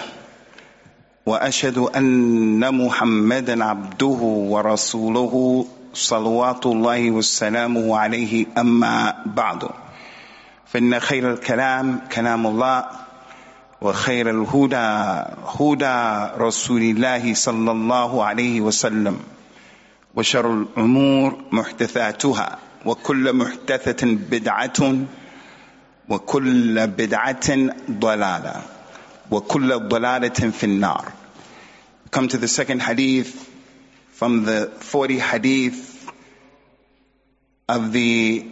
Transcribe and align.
وأشهد 1.26 1.78
أن 1.78 2.86
محمدا 2.86 3.66
عبده 3.66 4.20
ورسوله 4.50 5.68
صلوات 5.94 6.66
الله 6.66 7.12
وسلامه 7.12 7.98
عليه 7.98 8.46
أما 8.58 9.24
بعد. 9.26 9.70
فإن 10.66 11.00
خير 11.00 11.34
الكلام 11.34 12.00
كلام 12.12 12.48
الله. 12.48 12.86
وخير 13.82 14.30
الهدى 14.30 14.92
هدى 15.60 16.32
رسول 16.38 16.82
الله 16.82 17.34
صلى 17.34 17.72
الله 17.72 18.24
عليه 18.24 18.62
وسلم. 18.62 19.20
وشر 20.16 20.54
الأمور 20.54 21.44
محدثاتها 21.52 22.60
وكل 22.86 23.34
محدثة 23.34 24.06
بدعة 24.06 25.06
وكل 26.10 26.88
بدعة 26.88 27.50
ضلالة 27.92 28.62
وكل 29.32 29.80
ضلالة 29.88 30.30
في 30.52 30.64
النار. 30.64 31.12
Come 32.12 32.28
to 32.28 32.38
the 32.38 32.48
second 32.48 32.82
hadith 32.82 33.50
from 34.12 34.44
the 34.44 34.68
40 34.80 35.18
hadith 35.20 36.12
of 37.70 37.94
the 37.94 38.46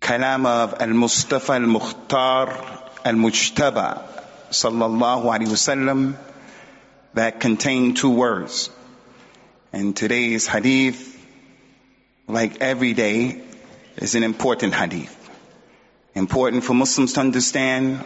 kalam 0.00 0.46
of 0.46 0.80
al-mustafa 0.80 1.54
al-mukhtar. 1.54 2.71
Al-mujtaba 3.04 4.02
sallallahu 4.50 5.24
alaihi 5.24 5.48
wasallam 5.48 6.16
that 7.14 7.40
contain 7.40 7.94
two 7.94 8.10
words. 8.10 8.70
And 9.72 9.96
today's 9.96 10.46
hadith, 10.46 11.18
like 12.28 12.60
every 12.60 12.92
day, 12.92 13.42
is 13.96 14.14
an 14.14 14.22
important 14.22 14.74
hadith. 14.74 15.18
Important 16.14 16.64
for 16.64 16.74
Muslims 16.74 17.14
to 17.14 17.20
understand 17.20 18.04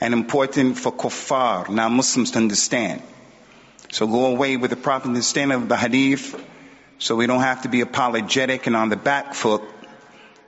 and 0.00 0.14
important 0.14 0.78
for 0.78 0.92
kuffar, 0.92 1.68
non-Muslims 1.68 2.32
to 2.32 2.38
understand. 2.38 3.02
So 3.90 4.06
go 4.06 4.26
away 4.26 4.56
with 4.56 4.70
the 4.70 4.76
proper 4.76 5.08
understanding 5.08 5.62
of 5.62 5.68
the 5.68 5.76
hadith 5.76 6.40
so 6.98 7.16
we 7.16 7.26
don't 7.26 7.40
have 7.40 7.62
to 7.62 7.68
be 7.68 7.80
apologetic 7.80 8.66
and 8.66 8.76
on 8.76 8.88
the 8.88 8.96
back 8.96 9.34
foot 9.34 9.62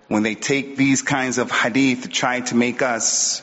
when 0.09 0.25
they 0.25 0.35
take 0.35 0.77
these 0.77 1.03
kinds 1.03 1.39
of 1.39 1.51
hadith 1.51 2.03
to 2.03 2.09
try 2.09 2.41
to 2.41 2.55
make 2.57 2.83
us 2.83 3.43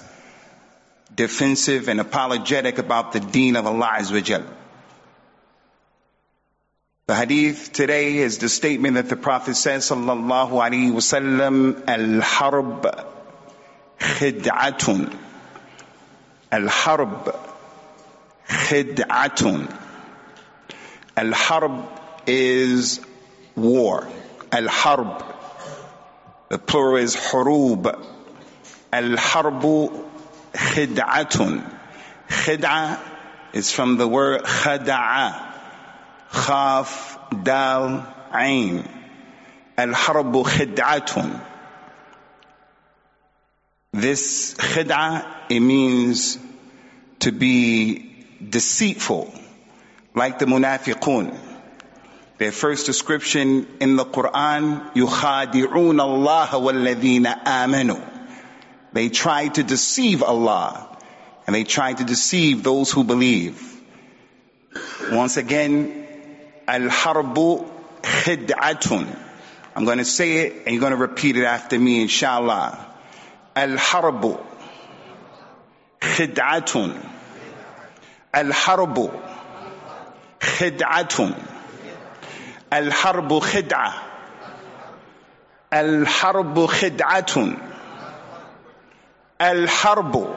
defensive 1.17 1.89
and 1.89 1.99
apologetic 1.99 2.77
about 2.77 3.11
the 3.11 3.19
deen 3.19 3.55
of 3.57 3.65
Allah 3.65 3.97
Azza 3.99 4.45
The 7.07 7.15
hadith 7.15 7.73
today 7.73 8.17
is 8.17 8.37
the 8.37 8.47
statement 8.47 8.93
that 8.95 9.09
the 9.09 9.17
Prophet 9.17 9.55
says, 9.55 9.89
sallallahu 9.89 10.51
alaihi 10.51 10.91
wasallam, 10.91 11.83
al-harb 11.87 12.85
khid'atun. 13.99 15.17
Al-harb 16.51 17.35
khid'atun. 18.47 19.75
Al-harb 21.17 21.85
is 22.27 23.01
war. 23.55 24.07
Al-harb. 24.51 25.25
The 26.49 26.59
plural 26.59 26.97
is 26.97 27.15
hurub. 27.15 28.05
Al-harbu 28.93 30.06
khid'atun. 30.56 31.78
Khid'a 32.28 32.98
is 33.52 33.70
from 33.70 33.96
the 33.96 34.08
word 34.08 34.42
khada'a. 34.42 35.52
Khaf, 36.30 37.18
dal, 37.42 38.06
ain. 38.34 38.88
Al-harbu 39.76 40.44
khid'atun. 40.44 41.40
This 43.92 44.54
khid'a, 44.54 45.26
it 45.50 45.60
means 45.60 46.38
to 47.20 47.32
be 47.32 48.26
deceitful, 48.48 49.32
like 50.14 50.38
the 50.38 50.46
munafiqun. 50.46 51.38
Their 52.38 52.52
first 52.52 52.86
description 52.86 53.66
in 53.80 53.96
the 53.96 54.04
Quran, 54.04 54.92
يُخَادِعُونَ 54.94 55.68
اللَّهَ 55.72 56.48
وَالَّذِينَ 56.48 57.44
آمَنُوا 57.44 58.15
they 58.93 59.09
tried 59.09 59.55
to 59.55 59.63
deceive 59.63 60.23
Allah 60.23 60.97
and 61.45 61.55
they 61.55 61.63
tried 61.63 61.97
to 61.97 62.03
deceive 62.03 62.63
those 62.63 62.91
who 62.91 63.03
believe. 63.03 63.81
Once 65.11 65.37
again, 65.37 66.05
Al-Harbu 66.67 67.69
Khid'atun. 68.01 69.07
I'm 69.75 69.85
going 69.85 69.99
to 69.99 70.05
say 70.05 70.37
it 70.37 70.63
and 70.65 70.73
you're 70.73 70.81
going 70.81 70.91
to 70.91 70.97
repeat 70.97 71.37
it 71.37 71.45
after 71.45 71.79
me, 71.79 72.01
inshallah. 72.01 72.85
Al-Harbu 73.55 74.43
Khid'atun. 76.01 77.09
Al-Harbu 78.33 79.23
Khid'atun. 80.39 81.47
Al-Harbu 82.71 83.41
Khid'ah. 83.41 83.93
Al-Harbu 85.71 86.67
Khid'atun. 86.67 87.66
الحرب 89.41 90.35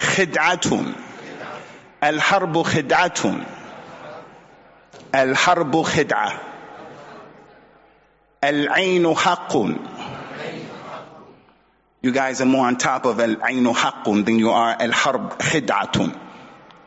خدعة 0.00 0.60
الحرب 2.04 2.62
خدعة 2.62 3.34
الحرب 5.14 5.82
خدعة 5.82 6.32
العين 8.44 9.14
حق 9.14 9.56
You 12.02 12.12
guys 12.12 12.40
are 12.40 12.46
more 12.46 12.66
on 12.66 12.78
top 12.78 13.04
of 13.04 13.20
al-ainu 13.20 13.74
haqqun 13.74 14.24
than 14.24 14.38
you 14.38 14.50
are 14.50 14.74
al-harb 14.80 15.38
khid'atun. 15.38 16.18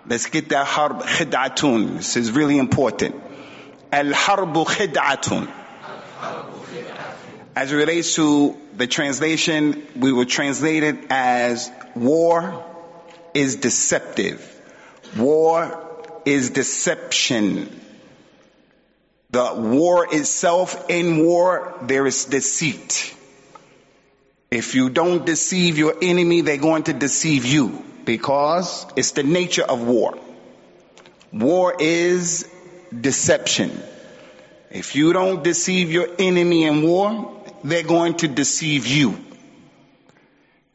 Let's 0.08 0.25
get 0.25 0.50
that 0.50 0.66
harb 0.66 1.03
khid'atun. 1.03 1.97
This 1.97 2.18
is 2.18 2.31
really 2.31 2.58
important. 2.58 3.14
Al-harbu 3.91 4.66
khid'atun. 4.66 5.47
As 7.56 7.72
it 7.72 7.75
relates 7.75 8.16
to 8.16 8.58
the 8.75 8.88
translation, 8.88 9.86
we 9.96 10.12
will 10.12 10.25
translate 10.25 10.84
it 10.84 10.97
as 11.12 11.72
war 11.96 12.66
is 13.34 13.58
deceptive. 13.58 14.50
War 15.18 15.80
is 16.25 16.50
deception. 16.50 17.80
The 19.30 19.53
war 19.56 20.08
itself, 20.12 20.90
in 20.90 21.25
war, 21.25 21.75
there 21.84 22.08
is 22.08 22.25
deceit. 22.25 23.16
If 24.50 24.75
you 24.75 24.90
don't 24.90 25.25
deceive 25.25 25.78
your 25.78 25.96
enemy, 26.02 26.41
they're 26.41 26.58
going 26.58 26.84
to 26.84 26.94
deceive 26.94 27.46
you 27.46 27.84
because 28.06 28.85
it's 28.96 29.12
the 29.12 29.24
nature 29.24 29.64
of 29.64 29.81
war. 29.81 30.18
War 31.31 31.75
is 31.80 32.47
deception. 33.00 33.81
If 34.70 34.96
you 34.96 35.14
don't 35.14 35.44
deceive 35.44 35.91
your 35.91 36.08
enemy 36.17 36.64
in 36.64 36.82
war, 36.82 37.42
they're 37.63 37.83
going 37.83 38.15
to 38.17 38.27
deceive 38.27 38.87
you. 38.87 39.17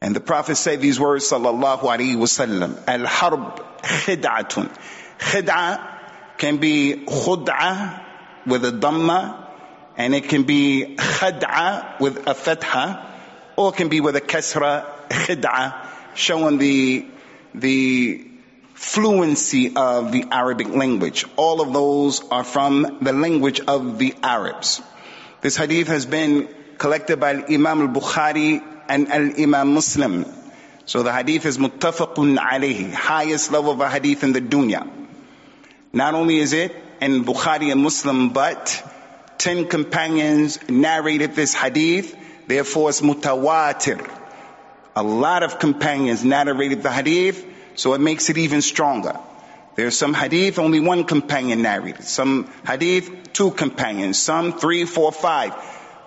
And 0.00 0.14
the 0.14 0.20
Prophet 0.20 0.56
said 0.56 0.81
these 0.81 0.99
words, 1.00 1.29
sallallahu 1.31 1.81
alaihi 1.81 2.17
wasallam, 2.17 2.82
al-harb 2.87 3.64
khid'atun. 3.82 4.75
Khid'a 5.19 6.38
can 6.38 6.58
be 6.58 7.05
khud'a 7.06 8.05
with 8.46 8.64
a 8.64 8.70
dhamma, 8.70 9.46
and 9.96 10.14
it 10.14 10.29
can 10.29 10.44
be 10.44 10.94
khad'a 10.96 12.00
with 12.00 12.29
a 12.29 12.35
fatha, 12.35 13.05
or 13.56 13.70
it 13.70 13.76
can 13.76 13.88
be 13.88 14.00
with 14.00 14.14
a 14.14 14.20
kasra, 14.20 14.87
khid'a, 15.08 15.87
showing 16.14 16.58
the, 16.58 17.05
the 17.55 18.25
fluency 18.75 19.75
of 19.75 20.12
the 20.12 20.26
Arabic 20.31 20.69
language. 20.69 21.25
All 21.35 21.61
of 21.61 21.73
those 21.73 22.26
are 22.29 22.44
from 22.44 22.99
the 23.02 23.12
language 23.12 23.61
of 23.61 23.99
the 23.99 24.14
Arabs. 24.23 24.81
This 25.40 25.56
hadith 25.56 25.88
has 25.88 26.06
been 26.06 26.49
collected 26.79 27.21
by 27.21 27.45
Imam 27.45 27.83
al-Bukhari 27.83 28.63
and 28.89 29.09
al-Imam 29.09 29.75
Muslim. 29.75 30.25
So 30.87 31.03
the 31.03 31.13
hadith 31.13 31.45
is 31.45 31.59
muttafaqun 31.59 32.39
alayhi, 32.39 32.93
highest 32.93 33.53
level 33.53 33.73
of 33.73 33.81
a 33.81 33.91
hadith 33.91 34.25
in 34.25 34.33
the 34.33 34.41
dunya. 34.41 34.89
Not 35.93 36.15
only 36.15 36.39
is 36.39 36.53
it 36.53 36.75
in 37.01 37.25
Bukhari 37.25 37.71
and 37.71 37.83
Muslim, 37.83 38.31
but 38.31 38.83
ten 39.37 39.67
companions 39.67 40.59
narrated 40.69 41.35
this 41.35 41.53
hadith, 41.53 42.17
therefore 42.47 42.89
it's 42.89 43.03
mutawatir. 43.03 44.09
A 44.97 45.03
lot 45.03 45.43
of 45.43 45.59
companions 45.59 46.25
narrated 46.25 46.83
the 46.83 46.91
hadith, 46.91 47.45
so 47.75 47.95
it 47.95 48.01
makes 48.01 48.31
it 48.31 48.39
even 48.39 48.63
stronger. 48.63 49.19
There's 49.77 49.97
some 49.97 50.13
hadith, 50.13 50.59
only 50.59 50.81
one 50.81 51.05
companion 51.05 51.63
narrated. 51.63 52.03
Some 52.03 52.51
hadith, 52.67 53.33
two 53.33 53.53
companions. 53.53 54.19
Some 54.19 54.59
three, 54.59 54.85
four, 54.85 55.13
five. 55.13 55.55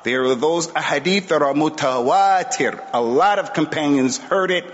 There 0.04 0.24
are 0.26 0.36
those 0.36 0.70
hadith 0.72 1.30
that 1.30 1.42
are 1.42 1.54
mutawatir. 1.54 2.84
A 2.94 3.02
lot 3.02 3.40
of 3.40 3.54
companions 3.54 4.18
heard 4.18 4.52
it 4.52 4.66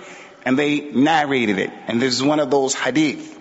and 0.46 0.58
they 0.58 0.80
narrated 0.80 1.60
it. 1.60 1.72
And 1.88 2.02
this 2.02 2.14
is 2.14 2.24
one 2.24 2.40
of 2.40 2.50
those 2.50 2.74
hadith. 2.74 3.38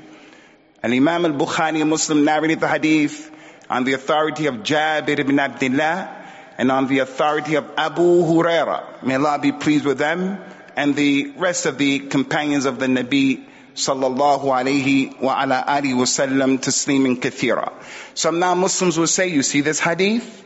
And 0.82 0.92
Imam 0.92 1.24
al-Bukhari, 1.24 1.86
Muslim, 1.86 2.24
narrated 2.24 2.60
the 2.60 2.68
hadith 2.68 3.30
on 3.70 3.84
the 3.84 3.92
authority 3.92 4.46
of 4.46 4.56
Jabir 4.56 5.18
ibn 5.18 5.38
Abdullah 5.38 6.24
and 6.58 6.72
on 6.72 6.86
the 6.88 7.00
authority 7.00 7.54
of 7.54 7.70
Abu 7.76 8.02
Huraira. 8.02 9.02
May 9.02 9.14
Allah 9.14 9.38
be 9.40 9.52
pleased 9.52 9.84
with 9.84 9.98
them 9.98 10.38
and 10.74 10.96
the 10.96 11.32
rest 11.36 11.66
of 11.66 11.78
the 11.78 12.00
companions 12.00 12.66
of 12.66 12.78
the 12.78 12.86
Nabi 12.86 13.44
sallallahu 13.74 14.44
alayhi 14.44 15.20
wa 15.20 15.42
ala 15.42 15.64
alihi 15.66 15.94
wasallam 15.94 16.58
taslimin 16.58 17.20
kathira. 17.20 17.72
Some 18.14 18.38
non-Muslims 18.38 18.98
will 18.98 19.06
say, 19.06 19.28
you 19.28 19.42
see 19.42 19.60
this 19.60 19.78
hadith? 19.78 20.44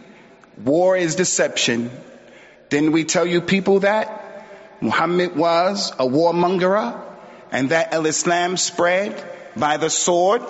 War 0.59 0.97
is 0.97 1.15
deception. 1.15 1.91
Didn't 2.69 2.93
we 2.93 3.05
tell 3.05 3.27
you 3.27 3.41
people 3.41 3.81
that? 3.81 4.47
Muhammad 4.81 5.37
was 5.37 5.91
a 5.93 6.07
warmonger 6.07 7.01
and 7.53 7.71
that 7.71 7.93
al-Islam 7.93 8.57
spread 8.57 9.23
by 9.57 9.77
the 9.77 9.91
sword 9.91 10.43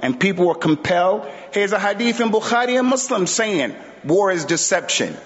and 0.00 0.18
people 0.18 0.46
were 0.46 0.54
compelled. 0.54 1.26
Here's 1.52 1.72
a 1.72 1.78
hadith 1.78 2.20
in 2.20 2.30
Bukhari 2.30 2.78
and 2.78 2.88
Muslim 2.88 3.26
saying, 3.26 3.74
war 4.04 4.30
is 4.30 4.44
deception. 4.44 5.16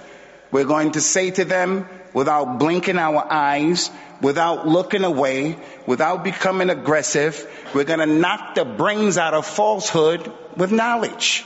We're 0.51 0.65
going 0.65 0.93
to 0.93 1.01
say 1.01 1.31
to 1.33 1.45
them, 1.45 1.89
without 2.13 2.59
blinking 2.59 2.99
our 2.99 3.27
eyes, 3.31 3.91
without 4.21 4.69
looking 4.69 5.05
away, 5.05 5.59
without 5.87 6.23
becoming 6.25 6.71
aggressive. 6.71 7.49
We're 7.75 7.85
going 7.85 8.01
to 8.01 8.07
knock 8.07 8.55
the 8.55 8.65
brains 8.65 9.19
out 9.19 9.35
of 9.35 9.47
falsehood 9.47 10.31
with 10.57 10.71
knowledge. 10.71 11.45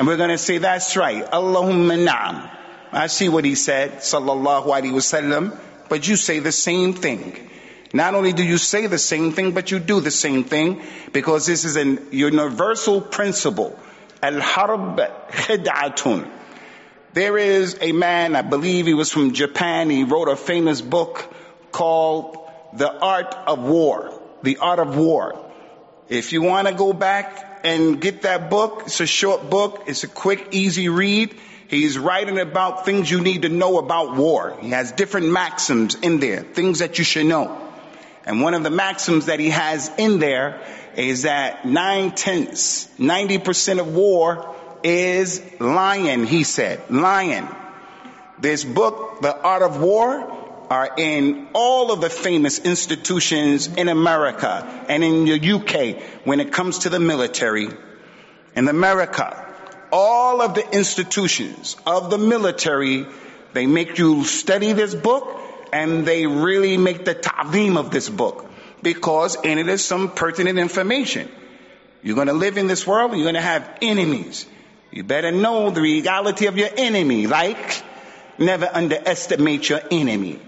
And 0.00 0.06
we're 0.06 0.16
going 0.16 0.30
to 0.30 0.38
say, 0.38 0.56
that's 0.56 0.96
right. 0.96 1.30
Allahumma 1.30 2.02
na'am. 2.02 2.50
I 2.90 3.08
see 3.08 3.28
what 3.28 3.44
he 3.44 3.54
said, 3.54 3.98
sallallahu 3.98 4.64
alaihi 4.64 4.92
wasallam, 4.92 5.60
but 5.90 6.08
you 6.08 6.16
say 6.16 6.38
the 6.38 6.52
same 6.52 6.94
thing. 6.94 7.50
Not 7.92 8.14
only 8.14 8.32
do 8.32 8.42
you 8.42 8.56
say 8.56 8.86
the 8.86 8.96
same 8.96 9.32
thing, 9.32 9.52
but 9.52 9.70
you 9.70 9.78
do 9.78 10.00
the 10.00 10.10
same 10.10 10.44
thing 10.44 10.80
because 11.12 11.44
this 11.44 11.66
is 11.66 11.76
a 11.76 11.98
universal 12.16 13.02
principle. 13.02 13.78
Al-harb 14.22 14.96
khid'atun. 15.32 16.26
There 17.12 17.36
is 17.36 17.76
a 17.82 17.92
man, 17.92 18.36
I 18.36 18.40
believe 18.40 18.86
he 18.86 18.94
was 18.94 19.12
from 19.12 19.34
Japan, 19.34 19.90
he 19.90 20.04
wrote 20.04 20.28
a 20.28 20.36
famous 20.36 20.80
book 20.80 21.30
called 21.72 22.38
The 22.72 22.90
Art 22.90 23.34
of 23.34 23.58
War. 23.58 24.18
The 24.42 24.56
Art 24.56 24.78
of 24.78 24.96
War. 24.96 25.38
If 26.08 26.32
you 26.32 26.40
want 26.40 26.68
to 26.68 26.72
go 26.72 26.94
back 26.94 27.49
and 27.64 28.00
get 28.00 28.22
that 28.22 28.50
book, 28.50 28.82
it's 28.86 29.00
a 29.00 29.06
short 29.06 29.50
book, 29.50 29.84
it's 29.86 30.04
a 30.04 30.08
quick, 30.08 30.48
easy 30.52 30.88
read. 30.88 31.34
He's 31.68 31.98
writing 31.98 32.38
about 32.38 32.84
things 32.84 33.10
you 33.10 33.20
need 33.20 33.42
to 33.42 33.48
know 33.48 33.78
about 33.78 34.16
war. 34.16 34.56
He 34.60 34.70
has 34.70 34.92
different 34.92 35.28
maxims 35.28 35.94
in 35.94 36.18
there, 36.18 36.42
things 36.42 36.80
that 36.80 36.98
you 36.98 37.04
should 37.04 37.26
know. 37.26 37.68
And 38.24 38.40
one 38.42 38.54
of 38.54 38.62
the 38.62 38.70
maxims 38.70 39.26
that 39.26 39.40
he 39.40 39.50
has 39.50 39.90
in 39.96 40.18
there 40.18 40.60
is 40.96 41.22
that 41.22 41.64
nine 41.64 42.10
tenths, 42.12 42.88
90% 42.98 43.78
of 43.78 43.94
war 43.94 44.54
is 44.82 45.42
lying, 45.60 46.26
he 46.26 46.44
said. 46.44 46.90
Lying. 46.90 47.48
This 48.38 48.64
book, 48.64 49.20
The 49.20 49.38
Art 49.40 49.62
of 49.62 49.80
War, 49.80 50.39
are 50.70 50.88
in 50.96 51.48
all 51.52 51.90
of 51.90 52.00
the 52.00 52.08
famous 52.08 52.60
institutions 52.60 53.66
in 53.66 53.88
America 53.88 54.86
and 54.88 55.02
in 55.02 55.24
the 55.24 55.52
UK 55.52 56.00
when 56.24 56.38
it 56.38 56.52
comes 56.52 56.80
to 56.80 56.88
the 56.88 57.00
military. 57.00 57.68
In 58.54 58.68
America, 58.68 59.46
all 59.90 60.40
of 60.40 60.54
the 60.54 60.70
institutions 60.72 61.76
of 61.84 62.10
the 62.10 62.18
military, 62.18 63.04
they 63.52 63.66
make 63.66 63.98
you 63.98 64.24
study 64.24 64.72
this 64.72 64.94
book 64.94 65.40
and 65.72 66.06
they 66.06 66.26
really 66.26 66.76
make 66.76 67.04
the 67.04 67.14
ta'zeem 67.14 67.76
of 67.76 67.90
this 67.90 68.08
book 68.08 68.48
because 68.80 69.36
in 69.42 69.58
it 69.58 69.68
is 69.68 69.84
some 69.84 70.12
pertinent 70.12 70.58
information. 70.58 71.28
You're 72.02 72.14
going 72.14 72.28
to 72.28 72.32
live 72.32 72.56
in 72.56 72.68
this 72.68 72.86
world 72.86 73.10
and 73.10 73.20
you're 73.20 73.26
going 73.26 73.34
to 73.34 73.40
have 73.40 73.78
enemies. 73.82 74.46
You 74.92 75.02
better 75.02 75.32
know 75.32 75.70
the 75.70 75.80
reality 75.80 76.46
of 76.46 76.56
your 76.56 76.70
enemy. 76.76 77.26
Like, 77.26 77.82
never 78.38 78.68
underestimate 78.72 79.68
your 79.68 79.80
enemy. 79.90 80.40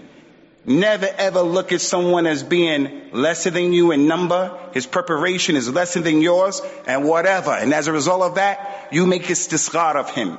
Never 0.65 1.09
ever 1.17 1.41
look 1.41 1.73
at 1.73 1.81
someone 1.81 2.25
as 2.25 2.41
being 2.41 3.11
lesser 3.11 3.49
than 3.49 3.73
you 3.73 3.91
in 3.91 4.07
number. 4.07 4.57
His 4.73 4.87
preparation 4.87 5.57
is 5.57 5.69
lesser 5.69 5.99
than 5.99 6.21
yours 6.21 6.61
and 6.87 7.03
whatever. 7.03 7.51
And 7.51 7.73
as 7.73 7.87
a 7.87 7.91
result 7.91 8.21
of 8.21 8.35
that, 8.35 8.87
you 8.91 9.05
make 9.05 9.29
a 9.29 9.33
istisghar 9.33 9.95
of 9.95 10.09
him. 10.11 10.37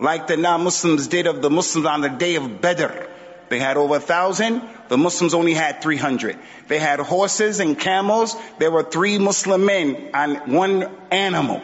Like 0.00 0.28
the 0.28 0.38
non-Muslims 0.38 1.08
did 1.08 1.26
of 1.26 1.42
the 1.42 1.50
Muslims 1.50 1.86
on 1.86 2.00
the 2.00 2.08
day 2.08 2.36
of 2.36 2.60
Badr. 2.60 3.06
They 3.48 3.58
had 3.58 3.76
over 3.76 3.96
a 3.96 4.00
thousand. 4.00 4.62
The 4.88 4.96
Muslims 4.96 5.34
only 5.34 5.52
had 5.52 5.82
300. 5.82 6.38
They 6.68 6.78
had 6.78 6.98
horses 7.00 7.60
and 7.60 7.78
camels. 7.78 8.34
There 8.58 8.70
were 8.70 8.82
three 8.82 9.18
Muslim 9.18 9.66
men 9.66 10.10
on 10.14 10.52
one 10.52 10.90
animal. 11.10 11.62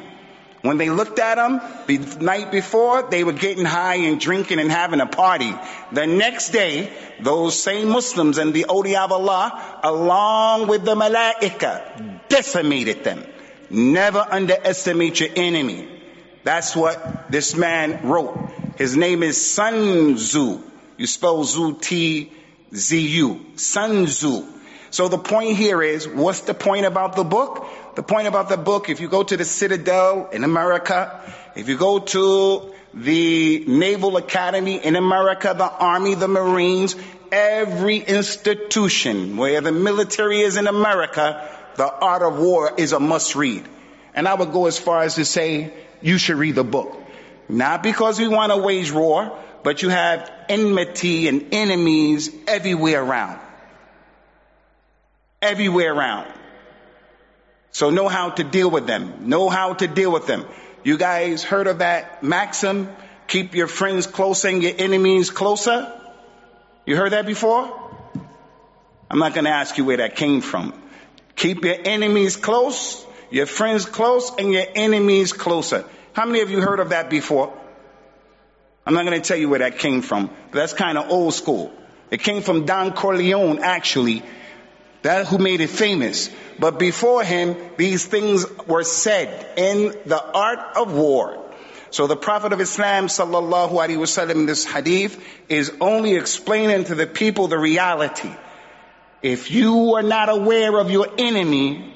When 0.62 0.78
they 0.78 0.90
looked 0.90 1.18
at 1.18 1.34
them 1.34 1.60
the 1.86 1.98
night 2.20 2.52
before, 2.52 3.02
they 3.02 3.24
were 3.24 3.32
getting 3.32 3.64
high 3.64 3.96
and 3.96 4.20
drinking 4.20 4.60
and 4.60 4.70
having 4.70 5.00
a 5.00 5.06
party. 5.06 5.52
The 5.90 6.06
next 6.06 6.50
day, 6.50 6.92
those 7.20 7.60
same 7.60 7.88
Muslims 7.88 8.38
and 8.38 8.54
the 8.54 8.66
awliya 8.68 9.04
of 9.04 9.12
Allah, 9.12 9.80
along 9.82 10.68
with 10.68 10.84
the 10.84 10.94
malaika, 10.94 12.28
decimated 12.28 13.02
them. 13.02 13.24
Never 13.70 14.20
underestimate 14.20 15.18
your 15.18 15.30
enemy. 15.34 15.88
That's 16.44 16.76
what 16.76 17.30
this 17.30 17.56
man 17.56 18.06
wrote. 18.06 18.52
His 18.76 18.96
name 18.96 19.22
is 19.24 19.52
Sun 19.52 20.14
Tzu. 20.14 20.60
You 20.96 21.06
spell 21.06 21.42
Zu 21.42 21.78
T 21.80 22.30
Z 22.72 22.98
U. 22.98 23.46
Sun 23.56 24.06
Tzu. 24.06 24.46
So 24.92 25.08
the 25.08 25.16
point 25.16 25.56
here 25.56 25.82
is, 25.82 26.06
what's 26.06 26.40
the 26.40 26.52
point 26.52 26.84
about 26.84 27.16
the 27.16 27.24
book? 27.24 27.66
The 27.94 28.02
point 28.02 28.28
about 28.28 28.50
the 28.50 28.58
book, 28.58 28.90
if 28.90 29.00
you 29.00 29.08
go 29.08 29.22
to 29.22 29.38
the 29.38 29.44
Citadel 29.46 30.28
in 30.30 30.44
America, 30.44 31.18
if 31.56 31.70
you 31.70 31.78
go 31.78 31.98
to 31.98 32.74
the 32.92 33.64
Naval 33.66 34.18
Academy 34.18 34.84
in 34.84 34.94
America, 34.96 35.54
the 35.56 35.64
Army, 35.64 36.14
the 36.14 36.28
Marines, 36.28 36.94
every 37.32 37.96
institution 37.96 39.38
where 39.38 39.62
the 39.62 39.72
military 39.72 40.40
is 40.40 40.58
in 40.58 40.66
America, 40.66 41.48
the 41.76 41.90
art 41.90 42.20
of 42.20 42.38
war 42.38 42.74
is 42.76 42.92
a 42.92 43.00
must 43.00 43.34
read. 43.34 43.64
And 44.14 44.28
I 44.28 44.34
would 44.34 44.52
go 44.52 44.66
as 44.66 44.78
far 44.78 45.04
as 45.04 45.14
to 45.14 45.24
say, 45.24 45.72
you 46.02 46.18
should 46.18 46.36
read 46.36 46.56
the 46.56 46.64
book. 46.64 46.94
Not 47.48 47.82
because 47.82 48.20
we 48.20 48.28
want 48.28 48.52
to 48.52 48.58
wage 48.58 48.92
war, 48.92 49.38
but 49.62 49.80
you 49.80 49.88
have 49.88 50.30
enmity 50.50 51.28
and 51.28 51.48
enemies 51.54 52.30
everywhere 52.46 53.02
around 53.02 53.41
everywhere 55.42 55.92
around. 55.92 56.32
So 57.72 57.90
know 57.90 58.08
how 58.08 58.30
to 58.30 58.44
deal 58.44 58.70
with 58.70 58.86
them. 58.86 59.28
Know 59.28 59.48
how 59.48 59.74
to 59.74 59.86
deal 59.86 60.12
with 60.12 60.26
them. 60.26 60.46
You 60.84 60.98
guys 60.98 61.42
heard 61.42 61.66
of 61.66 61.78
that 61.78 62.22
maxim? 62.22 62.88
Keep 63.26 63.54
your 63.54 63.66
friends 63.66 64.06
closer 64.06 64.48
and 64.48 64.62
your 64.62 64.72
enemies 64.76 65.30
closer? 65.30 65.92
You 66.86 66.96
heard 66.96 67.12
that 67.12 67.26
before? 67.26 67.78
I'm 69.10 69.18
not 69.18 69.34
going 69.34 69.44
to 69.44 69.50
ask 69.50 69.78
you 69.78 69.84
where 69.84 69.98
that 69.98 70.16
came 70.16 70.40
from. 70.40 70.74
Keep 71.36 71.64
your 71.64 71.76
enemies 71.84 72.36
close, 72.36 73.06
your 73.30 73.46
friends 73.46 73.84
close, 73.84 74.32
and 74.38 74.52
your 74.52 74.64
enemies 74.74 75.32
closer. 75.32 75.84
How 76.12 76.26
many 76.26 76.40
of 76.40 76.50
you 76.50 76.60
heard 76.60 76.80
of 76.80 76.90
that 76.90 77.08
before? 77.08 77.52
I'm 78.84 78.94
not 78.94 79.06
going 79.06 79.20
to 79.20 79.26
tell 79.26 79.36
you 79.36 79.48
where 79.48 79.60
that 79.60 79.78
came 79.78 80.02
from, 80.02 80.26
but 80.26 80.52
that's 80.58 80.72
kind 80.72 80.98
of 80.98 81.10
old 81.10 81.34
school. 81.34 81.72
It 82.10 82.20
came 82.20 82.42
from 82.42 82.66
Don 82.66 82.92
Corleone, 82.92 83.60
actually, 83.60 84.22
that 85.02 85.26
who 85.26 85.38
made 85.38 85.60
it 85.60 85.70
famous. 85.70 86.30
But 86.58 86.78
before 86.78 87.24
him, 87.24 87.56
these 87.76 88.06
things 88.06 88.46
were 88.66 88.84
said 88.84 89.58
in 89.58 89.94
the 90.06 90.22
art 90.22 90.76
of 90.76 90.92
war. 90.92 91.38
So 91.90 92.06
the 92.06 92.16
Prophet 92.16 92.52
of 92.52 92.60
Islam 92.60 93.08
sallallahu 93.08 93.72
alaihi 93.72 93.98
wasallam 93.98 94.30
in 94.30 94.46
this 94.46 94.64
hadith 94.64 95.22
is 95.48 95.70
only 95.80 96.14
explaining 96.14 96.84
to 96.84 96.94
the 96.94 97.06
people 97.06 97.48
the 97.48 97.58
reality. 97.58 98.30
If 99.20 99.50
you 99.50 99.94
are 99.94 100.02
not 100.02 100.28
aware 100.28 100.78
of 100.78 100.90
your 100.90 101.06
enemy, 101.18 101.94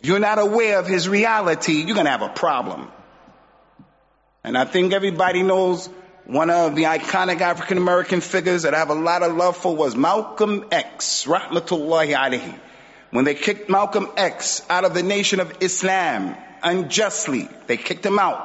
if 0.00 0.06
you're 0.06 0.20
not 0.20 0.38
aware 0.38 0.78
of 0.78 0.86
his 0.86 1.08
reality, 1.08 1.82
you're 1.82 1.96
to 1.96 2.04
have 2.04 2.22
a 2.22 2.28
problem. 2.28 2.88
And 4.44 4.56
I 4.56 4.64
think 4.64 4.92
everybody 4.92 5.42
knows 5.42 5.90
one 6.28 6.50
of 6.50 6.76
the 6.76 6.82
iconic 6.82 7.40
African 7.40 7.78
American 7.78 8.20
figures 8.20 8.64
that 8.64 8.74
I 8.74 8.78
have 8.80 8.90
a 8.90 8.94
lot 8.94 9.22
of 9.22 9.34
love 9.34 9.56
for 9.56 9.74
was 9.74 9.96
Malcolm 9.96 10.66
X, 10.70 11.24
rahmatullahi 11.24 12.14
alayhi. 12.14 12.54
When 13.10 13.24
they 13.24 13.34
kicked 13.34 13.70
Malcolm 13.70 14.08
X 14.14 14.62
out 14.68 14.84
of 14.84 14.92
the 14.92 15.02
nation 15.02 15.40
of 15.40 15.56
Islam 15.62 16.36
unjustly, 16.62 17.48
they 17.66 17.78
kicked 17.78 18.04
him 18.04 18.18
out. 18.18 18.44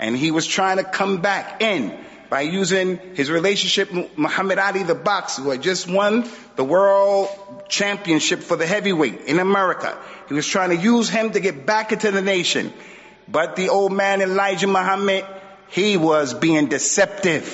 And 0.00 0.16
he 0.16 0.32
was 0.32 0.44
trying 0.44 0.78
to 0.78 0.82
come 0.82 1.22
back 1.22 1.62
in 1.62 1.96
by 2.30 2.40
using 2.40 2.98
his 3.14 3.30
relationship 3.30 3.92
with 3.92 4.18
Muhammad 4.18 4.58
Ali, 4.58 4.82
the 4.82 4.96
boxer, 4.96 5.42
who 5.42 5.50
had 5.50 5.62
just 5.62 5.88
won 5.88 6.28
the 6.56 6.64
world 6.64 7.28
championship 7.68 8.40
for 8.40 8.56
the 8.56 8.66
heavyweight 8.66 9.26
in 9.26 9.38
America. 9.38 9.96
He 10.26 10.34
was 10.34 10.48
trying 10.48 10.70
to 10.70 10.76
use 10.76 11.08
him 11.08 11.30
to 11.30 11.38
get 11.38 11.64
back 11.64 11.92
into 11.92 12.10
the 12.10 12.22
nation. 12.22 12.72
But 13.28 13.54
the 13.54 13.68
old 13.68 13.92
man 13.92 14.20
Elijah 14.20 14.66
Muhammad, 14.66 15.24
he 15.74 15.96
was 15.96 16.34
being 16.34 16.68
deceptive. 16.68 17.44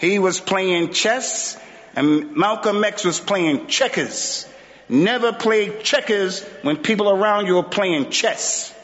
He 0.00 0.18
was 0.18 0.40
playing 0.40 0.92
chess 0.92 1.56
and 1.94 2.34
Malcolm 2.34 2.82
X 2.82 3.04
was 3.04 3.20
playing 3.20 3.68
checkers. 3.68 4.48
Never 4.88 5.32
play 5.32 5.80
checkers 5.80 6.42
when 6.62 6.78
people 6.78 7.08
around 7.08 7.46
you 7.46 7.58
are 7.58 7.62
playing 7.62 8.10
chess. 8.10 8.74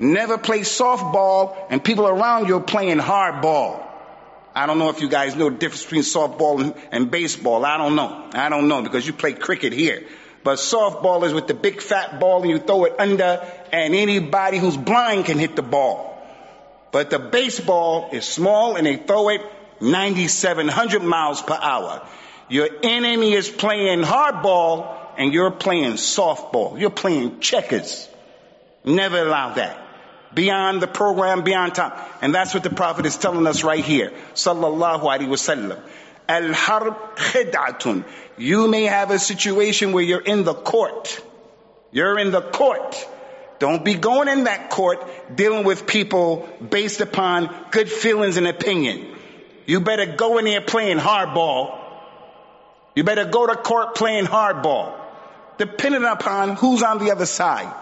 Never 0.00 0.36
play 0.36 0.62
softball 0.62 1.56
and 1.70 1.82
people 1.82 2.08
around 2.08 2.48
you 2.48 2.56
are 2.56 2.60
playing 2.60 2.98
hardball. 2.98 3.86
I 4.52 4.66
don't 4.66 4.80
know 4.80 4.90
if 4.90 5.00
you 5.00 5.08
guys 5.08 5.36
know 5.36 5.50
the 5.50 5.56
difference 5.56 5.84
between 5.84 6.02
softball 6.02 6.60
and, 6.60 6.74
and, 6.90 7.12
baseball. 7.12 7.64
I 7.64 7.78
don't 7.78 7.94
know. 7.94 8.30
I 8.32 8.48
don't 8.48 8.66
know 8.66 8.82
because 8.82 9.06
you 9.06 9.12
play 9.12 9.34
cricket 9.34 9.72
here. 9.72 10.02
But 10.42 10.56
softball 10.56 11.22
is 11.24 11.32
with 11.32 11.46
the 11.46 11.54
big 11.54 11.80
fat 11.80 12.18
ball 12.18 12.42
and 12.42 12.50
you 12.50 12.58
throw 12.58 12.84
it 12.86 12.96
under 12.98 13.46
and 13.72 13.94
anybody 13.94 14.58
who's 14.58 14.76
blind 14.76 15.26
can 15.26 15.38
hit 15.38 15.54
the 15.54 15.62
ball. 15.62 16.17
But 16.90 17.10
the 17.10 17.18
baseball 17.18 18.10
is 18.12 18.24
small 18.24 18.76
and 18.76 18.86
they 18.86 18.96
throw 18.96 19.28
it 19.28 19.42
9,700 19.80 21.02
miles 21.02 21.42
per 21.42 21.58
hour. 21.60 22.06
Your 22.48 22.68
enemy 22.82 23.34
is 23.34 23.48
playing 23.48 24.02
hardball 24.02 24.96
and 25.18 25.32
you're 25.32 25.50
playing 25.50 25.94
softball. 25.94 26.80
You're 26.80 26.90
playing 26.90 27.40
checkers. 27.40 28.08
Never 28.84 29.18
allow 29.18 29.54
that. 29.54 29.84
Beyond 30.34 30.80
the 30.80 30.86
program, 30.86 31.42
beyond 31.42 31.74
time. 31.74 31.92
And 32.22 32.34
that's 32.34 32.54
what 32.54 32.62
the 32.62 32.70
Prophet 32.70 33.06
is 33.06 33.16
telling 33.16 33.46
us 33.46 33.64
right 33.64 33.84
here. 33.84 34.12
Sallallahu 34.34 35.02
Alaihi 35.02 35.28
Wasallam. 35.28 35.80
Al-harb 36.28 37.16
khid'atun. 37.16 38.04
You 38.36 38.68
may 38.68 38.84
have 38.84 39.10
a 39.10 39.18
situation 39.18 39.92
where 39.92 40.04
you're 40.04 40.20
in 40.20 40.44
the 40.44 40.54
court. 40.54 41.20
You're 41.90 42.18
in 42.18 42.30
the 42.30 42.42
court. 42.42 42.94
Don't 43.58 43.84
be 43.84 43.94
going 43.94 44.28
in 44.28 44.44
that 44.44 44.70
court 44.70 45.04
dealing 45.34 45.64
with 45.64 45.86
people 45.86 46.48
based 46.70 47.00
upon 47.00 47.54
good 47.70 47.90
feelings 47.90 48.36
and 48.36 48.46
opinion. 48.46 49.16
You 49.66 49.80
better 49.80 50.06
go 50.06 50.38
in 50.38 50.44
there 50.44 50.60
playing 50.60 50.98
hardball. 50.98 51.78
You 52.94 53.04
better 53.04 53.24
go 53.24 53.46
to 53.46 53.56
court 53.56 53.94
playing 53.94 54.26
hardball. 54.26 54.94
Depending 55.58 56.04
upon 56.04 56.56
who's 56.56 56.82
on 56.82 57.04
the 57.04 57.10
other 57.10 57.26
side. 57.26 57.72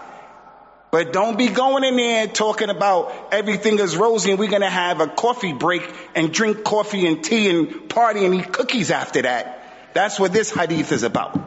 But 0.89 1.13
don't 1.13 1.37
be 1.37 1.47
going 1.47 1.83
in 1.83 1.97
there 1.97 2.27
talking 2.27 2.69
about 2.69 3.13
everything 3.31 3.77
is 3.77 3.95
rosy 3.95 4.31
and 4.31 4.39
we're 4.39 4.49
going 4.49 4.61
to 4.61 4.69
have 4.69 4.99
a 5.01 5.07
coffee 5.07 5.53
break 5.53 5.83
and 6.15 6.33
drink 6.33 6.63
coffee 6.63 7.05
and 7.05 7.23
tea 7.23 7.49
and 7.49 7.89
party 7.89 8.25
and 8.25 8.33
eat 8.35 8.51
cookies 8.51 8.89
after 8.89 9.21
that. 9.21 9.93
That's 9.93 10.19
what 10.19 10.31
this 10.31 10.49
hadith 10.49 10.91
is 10.91 11.03
about. 11.03 11.39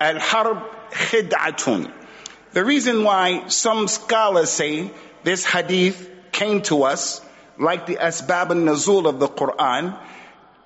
Al-harb 0.00 0.62
khid'atun. 0.92 1.92
The 2.52 2.64
reason 2.64 3.04
why 3.04 3.48
some 3.48 3.86
scholars 3.86 4.50
say 4.50 4.90
this 5.22 5.44
hadith 5.44 6.10
came 6.32 6.62
to 6.62 6.82
us 6.82 7.20
like 7.58 7.86
the 7.86 7.96
asbab 7.96 8.50
al-nuzul 8.50 9.06
of 9.06 9.20
the 9.20 9.28
Quran, 9.28 9.96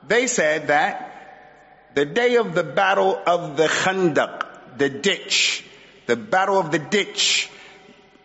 they 0.06 0.26
said 0.26 0.68
that 0.68 1.10
the 1.94 2.04
day 2.04 2.36
of 2.36 2.54
the 2.54 2.64
battle 2.64 3.20
of 3.26 3.56
the 3.56 3.66
Khandaq, 3.66 4.78
the 4.78 4.88
ditch, 4.88 5.64
the 6.06 6.16
battle 6.16 6.58
of 6.58 6.70
the 6.70 6.78
ditch, 6.78 7.50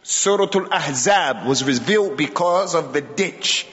Surah 0.04 0.48
Al-Ahzab 0.56 1.46
was 1.46 1.63
revealed 1.63 2.18
because 2.18 2.74
of 2.75 2.94
the 2.94 3.01
ditch. 3.01 3.68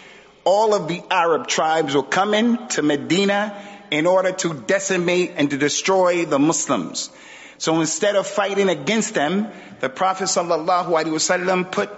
All 0.45 0.75
of 0.75 0.87
the 0.89 1.03
Arab 1.11 1.47
tribes 1.47 1.95
were 1.95 2.03
coming 2.03 2.69
to 2.69 2.83
Medina 2.83 3.57
in 3.91 4.07
order 4.07 4.33
to 4.33 4.53
decimate 4.53 5.33
and 5.37 5.49
to 5.51 5.57
destroy 5.57 6.25
the 6.27 6.39
Muslims. 6.39 7.11
So 7.59 7.81
instead 7.81 8.17
of 8.17 8.27
fighting 8.27 8.69
against 8.69 9.15
them, 9.15 9.49
the 9.81 9.89
Prophet 9.89 10.25
wasallam 10.25 11.71
put 11.73 11.91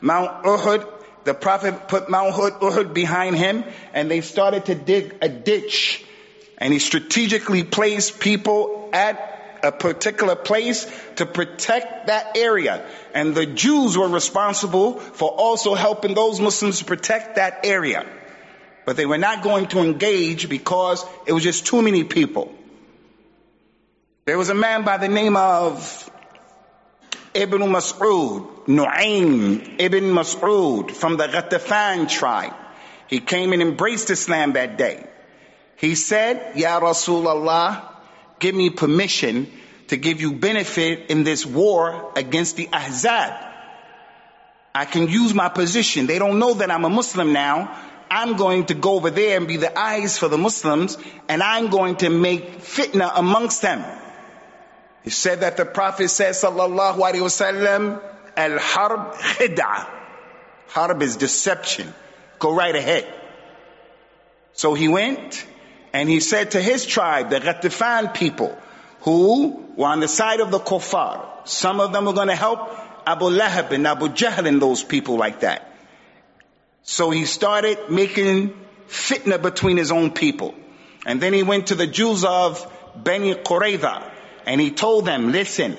Mount 0.00 0.44
Uhud, 0.44 0.88
the 1.24 1.34
Prophet 1.34 1.88
put 1.88 2.10
Mount 2.10 2.34
Uhud 2.34 2.92
behind 2.92 3.36
him 3.36 3.64
and 3.92 4.10
they 4.10 4.20
started 4.20 4.66
to 4.66 4.74
dig 4.74 5.16
a 5.22 5.28
ditch. 5.28 6.04
And 6.58 6.72
he 6.72 6.78
strategically 6.78 7.64
placed 7.64 8.20
people 8.20 8.90
at 8.92 9.60
a 9.62 9.72
particular 9.72 10.36
place 10.36 10.86
to 11.16 11.26
protect 11.26 12.08
that 12.08 12.36
area. 12.36 12.84
And 13.14 13.34
the 13.34 13.46
Jews 13.46 13.96
were 13.96 14.08
responsible 14.08 15.00
for 15.00 15.30
also 15.30 15.74
helping 15.74 16.14
those 16.14 16.40
Muslims 16.40 16.80
to 16.80 16.84
protect 16.84 17.36
that 17.36 17.60
area. 17.64 18.06
But 18.84 18.96
they 18.96 19.06
were 19.06 19.18
not 19.18 19.42
going 19.42 19.68
to 19.68 19.78
engage 19.80 20.48
because 20.48 21.04
it 21.26 21.32
was 21.32 21.42
just 21.42 21.66
too 21.66 21.80
many 21.80 22.04
people. 22.04 22.54
There 24.26 24.38
was 24.38 24.48
a 24.48 24.54
man 24.54 24.84
by 24.84 24.96
the 24.96 25.08
name 25.08 25.36
of 25.36 26.10
Ibn 27.34 27.60
Mas'ud, 27.60 28.66
Nu'aym 28.66 29.74
Ibn 29.78 30.04
Mas'ud 30.04 30.90
from 30.92 31.18
the 31.18 31.26
Ghatafan 31.26 32.08
tribe. 32.08 32.54
He 33.06 33.20
came 33.20 33.52
and 33.52 33.60
embraced 33.60 34.08
Islam 34.08 34.54
that 34.54 34.78
day. 34.78 35.06
He 35.76 35.94
said, 35.94 36.56
Ya 36.56 36.80
Rasulullah, 36.80 37.82
give 38.38 38.54
me 38.54 38.70
permission 38.70 39.46
to 39.88 39.98
give 39.98 40.22
you 40.22 40.32
benefit 40.32 41.10
in 41.10 41.24
this 41.24 41.44
war 41.44 42.10
against 42.16 42.56
the 42.56 42.68
Ahzab. 42.68 43.52
I 44.74 44.86
can 44.86 45.06
use 45.08 45.34
my 45.34 45.50
position. 45.50 46.06
They 46.06 46.18
don't 46.18 46.38
know 46.38 46.54
that 46.54 46.70
I'm 46.70 46.86
a 46.86 46.88
Muslim 46.88 47.34
now. 47.34 47.78
I'm 48.10 48.36
going 48.38 48.64
to 48.66 48.74
go 48.74 48.94
over 48.94 49.10
there 49.10 49.36
and 49.36 49.46
be 49.46 49.58
the 49.58 49.78
eyes 49.78 50.16
for 50.16 50.28
the 50.28 50.38
Muslims 50.38 50.96
and 51.28 51.42
I'm 51.42 51.68
going 51.68 51.96
to 51.96 52.08
make 52.08 52.60
fitna 52.62 53.12
amongst 53.14 53.60
them. 53.60 53.84
He 55.04 55.10
said 55.10 55.40
that 55.40 55.58
the 55.58 55.66
Prophet 55.66 56.08
said, 56.08 56.32
sallallahu 56.32 56.96
alaihi 56.96 57.20
wasallam, 57.20 58.02
al-harb 58.36 59.14
khid'ah. 59.14 59.86
Harb 60.68 61.02
is 61.02 61.16
deception. 61.16 61.92
Go 62.38 62.54
right 62.54 62.74
ahead. 62.74 63.06
So 64.54 64.72
he 64.72 64.88
went 64.88 65.46
and 65.92 66.08
he 66.08 66.20
said 66.20 66.52
to 66.52 66.60
his 66.60 66.86
tribe, 66.86 67.28
the 67.28 67.38
Ghatafan 67.38 68.14
people, 68.14 68.56
who 69.02 69.66
were 69.76 69.88
on 69.88 70.00
the 70.00 70.08
side 70.08 70.40
of 70.40 70.50
the 70.50 70.58
kuffar. 70.58 71.46
Some 71.46 71.80
of 71.80 71.92
them 71.92 72.06
were 72.06 72.14
going 72.14 72.28
to 72.28 72.34
help 72.34 72.70
Abu 73.06 73.26
Lahab 73.26 73.72
and 73.72 73.86
Abu 73.86 74.08
Jahl 74.08 74.46
and 74.46 74.60
those 74.62 74.82
people 74.82 75.18
like 75.18 75.40
that. 75.40 75.70
So 76.82 77.10
he 77.10 77.26
started 77.26 77.90
making 77.90 78.54
fitna 78.88 79.40
between 79.40 79.76
his 79.76 79.92
own 79.92 80.12
people. 80.12 80.54
And 81.04 81.20
then 81.20 81.34
he 81.34 81.42
went 81.42 81.66
to 81.66 81.74
the 81.74 81.86
Jews 81.86 82.24
of 82.24 82.66
Beni 82.96 83.34
Qurayza 83.34 84.13
and 84.46 84.60
he 84.60 84.70
told 84.70 85.06
them, 85.06 85.32
listen, 85.32 85.76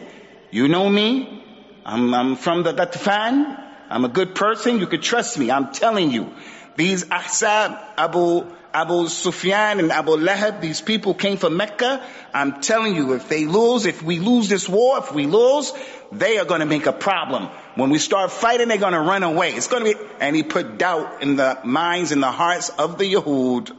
you 0.51 0.67
know 0.67 0.89
me? 0.89 1.43
I'm, 1.85 2.13
I'm 2.13 2.35
from 2.35 2.63
the 2.63 2.73
Ghatafan. 2.73 3.61
I'm 3.89 4.05
a 4.05 4.09
good 4.09 4.35
person. 4.35 4.79
You 4.79 4.87
could 4.87 5.03
trust 5.03 5.37
me. 5.37 5.51
I'm 5.51 5.71
telling 5.71 6.11
you. 6.11 6.33
These 6.75 7.05
Ahzab, 7.05 7.79
Abu 7.97 8.45
Abu 8.75 9.07
Sufyan 9.07 9.79
and 9.79 9.89
Abu 9.89 10.17
Lahab, 10.17 10.59
these 10.59 10.81
people 10.81 11.13
came 11.13 11.37
from 11.37 11.55
Mecca. 11.55 12.05
I'm 12.33 12.59
telling 12.59 12.93
you, 12.93 13.13
if 13.13 13.29
they 13.29 13.45
lose, 13.45 13.85
if 13.85 14.03
we 14.03 14.19
lose 14.19 14.49
this 14.49 14.67
war, 14.67 14.97
if 14.97 15.13
we 15.13 15.27
lose, 15.27 15.71
they 16.11 16.39
are 16.39 16.43
going 16.43 16.59
to 16.59 16.65
make 16.65 16.85
a 16.85 16.91
problem. 16.91 17.47
When 17.75 17.89
we 17.89 17.99
start 17.99 18.31
fighting, 18.31 18.67
they're 18.67 18.77
going 18.77 18.91
to 18.91 18.99
run 18.99 19.23
away. 19.23 19.53
It's 19.53 19.67
going 19.67 19.85
to 19.85 19.97
be, 19.97 20.05
and 20.19 20.35
he 20.35 20.43
put 20.43 20.77
doubt 20.77 21.23
in 21.23 21.37
the 21.37 21.57
minds 21.63 22.11
and 22.11 22.21
the 22.21 22.31
hearts 22.31 22.67
of 22.67 22.97
the 22.97 23.05
Yahud. 23.13 23.71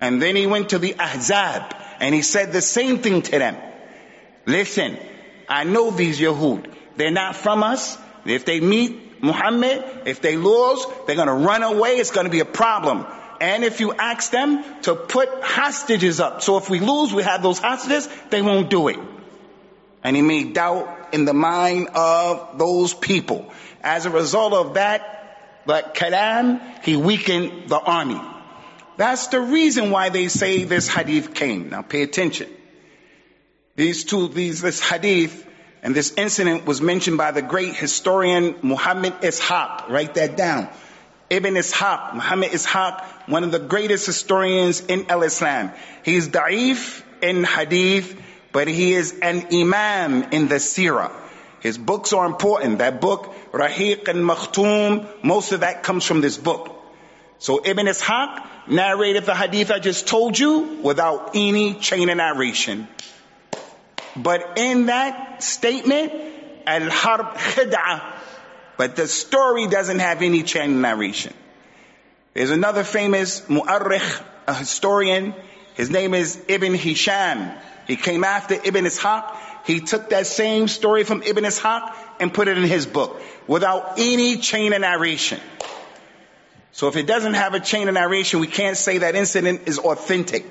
And 0.00 0.22
then 0.22 0.36
he 0.36 0.46
went 0.46 0.70
to 0.70 0.78
the 0.78 0.94
Ahzab 0.94 1.74
and 2.00 2.14
he 2.14 2.22
said 2.22 2.50
the 2.50 2.62
same 2.62 3.00
thing 3.00 3.20
to 3.20 3.38
them. 3.38 3.56
Listen, 4.48 4.96
I 5.46 5.64
know 5.64 5.90
these 5.90 6.18
Yahud. 6.18 6.72
They're 6.96 7.10
not 7.10 7.36
from 7.36 7.62
us. 7.62 7.98
If 8.24 8.46
they 8.46 8.60
meet 8.60 9.22
Muhammad, 9.22 9.84
if 10.06 10.22
they 10.22 10.38
lose, 10.38 10.86
they're 11.06 11.16
going 11.16 11.28
to 11.28 11.34
run 11.34 11.62
away. 11.62 11.98
It's 11.98 12.10
going 12.10 12.24
to 12.24 12.30
be 12.30 12.40
a 12.40 12.46
problem. 12.46 13.04
And 13.42 13.62
if 13.62 13.80
you 13.80 13.92
ask 13.92 14.30
them 14.32 14.64
to 14.82 14.94
put 14.94 15.28
hostages 15.42 16.18
up, 16.18 16.40
so 16.40 16.56
if 16.56 16.70
we 16.70 16.80
lose, 16.80 17.12
we 17.12 17.24
have 17.24 17.42
those 17.42 17.58
hostages, 17.58 18.08
they 18.30 18.40
won't 18.40 18.70
do 18.70 18.88
it. 18.88 18.98
And 20.02 20.16
he 20.16 20.22
made 20.22 20.54
doubt 20.54 21.10
in 21.12 21.26
the 21.26 21.34
mind 21.34 21.88
of 21.94 22.58
those 22.58 22.94
people. 22.94 23.52
As 23.82 24.06
a 24.06 24.10
result 24.10 24.54
of 24.54 24.74
that, 24.74 25.62
but 25.66 25.94
Kalam, 25.94 26.82
he 26.82 26.96
weakened 26.96 27.68
the 27.68 27.78
army. 27.78 28.20
That's 28.96 29.26
the 29.26 29.40
reason 29.40 29.90
why 29.90 30.08
they 30.08 30.28
say 30.28 30.64
this 30.64 30.88
hadith 30.88 31.34
came. 31.34 31.68
Now 31.68 31.82
pay 31.82 32.00
attention. 32.00 32.48
These 33.78 34.06
two, 34.06 34.26
these, 34.26 34.60
this 34.60 34.80
hadith 34.80 35.46
and 35.84 35.94
this 35.94 36.12
incident 36.14 36.66
was 36.66 36.80
mentioned 36.80 37.16
by 37.16 37.30
the 37.30 37.42
great 37.42 37.76
historian 37.76 38.56
Muhammad 38.60 39.12
Ishaq. 39.20 39.88
Write 39.88 40.14
that 40.14 40.36
down. 40.36 40.68
Ibn 41.30 41.54
Ishaq, 41.54 42.14
Muhammad 42.14 42.50
Ishaq, 42.50 43.04
one 43.28 43.44
of 43.44 43.52
the 43.52 43.60
greatest 43.60 44.04
historians 44.04 44.80
in 44.80 45.08
Al-Islam. 45.08 45.70
He's 46.02 46.28
da'if 46.28 47.04
in 47.22 47.44
hadith, 47.44 48.20
but 48.50 48.66
he 48.66 48.94
is 48.94 49.16
an 49.22 49.46
imam 49.52 50.24
in 50.32 50.48
the 50.48 50.56
seerah. 50.56 51.12
His 51.60 51.78
books 51.78 52.12
are 52.12 52.26
important. 52.26 52.78
That 52.78 53.00
book, 53.00 53.32
Rahiq 53.52 54.08
al-Makhtoom, 54.08 55.22
most 55.22 55.52
of 55.52 55.60
that 55.60 55.84
comes 55.84 56.04
from 56.04 56.20
this 56.20 56.36
book. 56.36 56.74
So 57.38 57.60
Ibn 57.64 57.86
Ishaq 57.86 58.68
narrated 58.68 59.24
the 59.24 59.36
hadith 59.36 59.70
I 59.70 59.78
just 59.78 60.08
told 60.08 60.36
you 60.36 60.80
without 60.82 61.36
any 61.36 61.74
chain 61.74 62.08
of 62.08 62.16
narration. 62.16 62.88
But 64.22 64.58
in 64.58 64.86
that 64.86 65.42
statement, 65.42 66.12
al-harb 66.66 67.34
khid'ah, 67.36 68.14
but 68.76 68.96
the 68.96 69.06
story 69.06 69.66
doesn't 69.68 69.98
have 70.00 70.22
any 70.22 70.42
chain 70.42 70.70
of 70.70 70.76
narration. 70.76 71.34
There's 72.34 72.50
another 72.50 72.84
famous 72.84 73.40
mu'arrikh, 73.42 74.22
a 74.46 74.54
historian. 74.54 75.34
His 75.74 75.90
name 75.90 76.14
is 76.14 76.40
Ibn 76.48 76.74
Hisham. 76.74 77.52
He 77.86 77.96
came 77.96 78.24
after 78.24 78.54
Ibn 78.54 78.84
Ishaq. 78.84 79.36
He 79.64 79.80
took 79.80 80.10
that 80.10 80.26
same 80.26 80.68
story 80.68 81.04
from 81.04 81.22
Ibn 81.22 81.44
Ishaq 81.44 81.94
and 82.20 82.32
put 82.32 82.48
it 82.48 82.58
in 82.58 82.64
his 82.64 82.86
book 82.86 83.20
without 83.46 83.98
any 83.98 84.36
chain 84.38 84.72
of 84.72 84.80
narration. 84.80 85.40
So 86.72 86.88
if 86.88 86.96
it 86.96 87.06
doesn't 87.06 87.34
have 87.34 87.54
a 87.54 87.60
chain 87.60 87.88
of 87.88 87.94
narration, 87.94 88.40
we 88.40 88.46
can't 88.46 88.76
say 88.76 88.98
that 88.98 89.14
incident 89.14 89.62
is 89.66 89.78
authentic. 89.78 90.44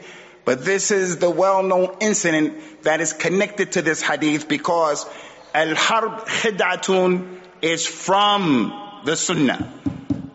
But 0.48 0.64
this 0.64 0.92
is 0.92 1.18
the 1.18 1.30
well-known 1.30 1.98
incident 2.00 2.84
that 2.84 3.02
is 3.02 3.12
connected 3.12 3.74
to 3.74 3.82
this 3.82 4.02
hadith 4.02 4.48
because 4.48 5.06
al-harb 5.54 6.26
khid'atun 6.26 7.42
is 7.62 7.86
from 7.86 9.02
the 9.04 9.18
sunnah. 9.18 9.74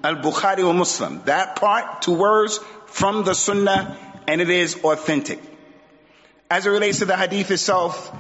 Al-Bukhari 0.04 0.66
wa 0.66 0.75
Muslim. 0.75 1.23
That 1.25 1.57
part, 1.57 2.02
two 2.02 2.12
words 2.12 2.61
from 2.88 3.25
the 3.25 3.33
sunnah 3.35 3.97
and 4.28 4.42
it 4.42 4.50
is 4.50 4.75
authentic. 4.85 5.40
As 6.50 6.66
it 6.66 6.69
relates 6.69 6.99
to 6.99 7.07
the 7.07 7.16
hadith 7.16 7.50
itself, 7.50 8.14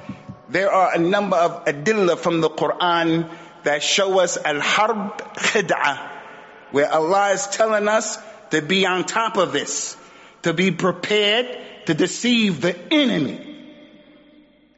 there 0.48 0.72
are 0.72 0.94
a 0.94 0.98
number 0.98 1.36
of 1.36 1.66
adillah 1.66 2.16
from 2.16 2.40
the 2.40 2.48
Quran 2.48 3.28
that 3.64 3.82
show 3.82 4.18
us 4.18 4.38
al-harb 4.38 5.18
khid'ah, 5.34 6.08
where 6.70 6.90
Allah 6.90 7.32
is 7.32 7.46
telling 7.48 7.86
us 7.86 8.16
to 8.48 8.62
be 8.62 8.86
on 8.86 9.04
top 9.04 9.36
of 9.36 9.52
this, 9.52 9.94
to 10.40 10.54
be 10.54 10.70
prepared 10.70 11.58
to 11.85 11.93
deceive 11.93 12.61
the 12.61 12.75
enemy, 12.91 13.39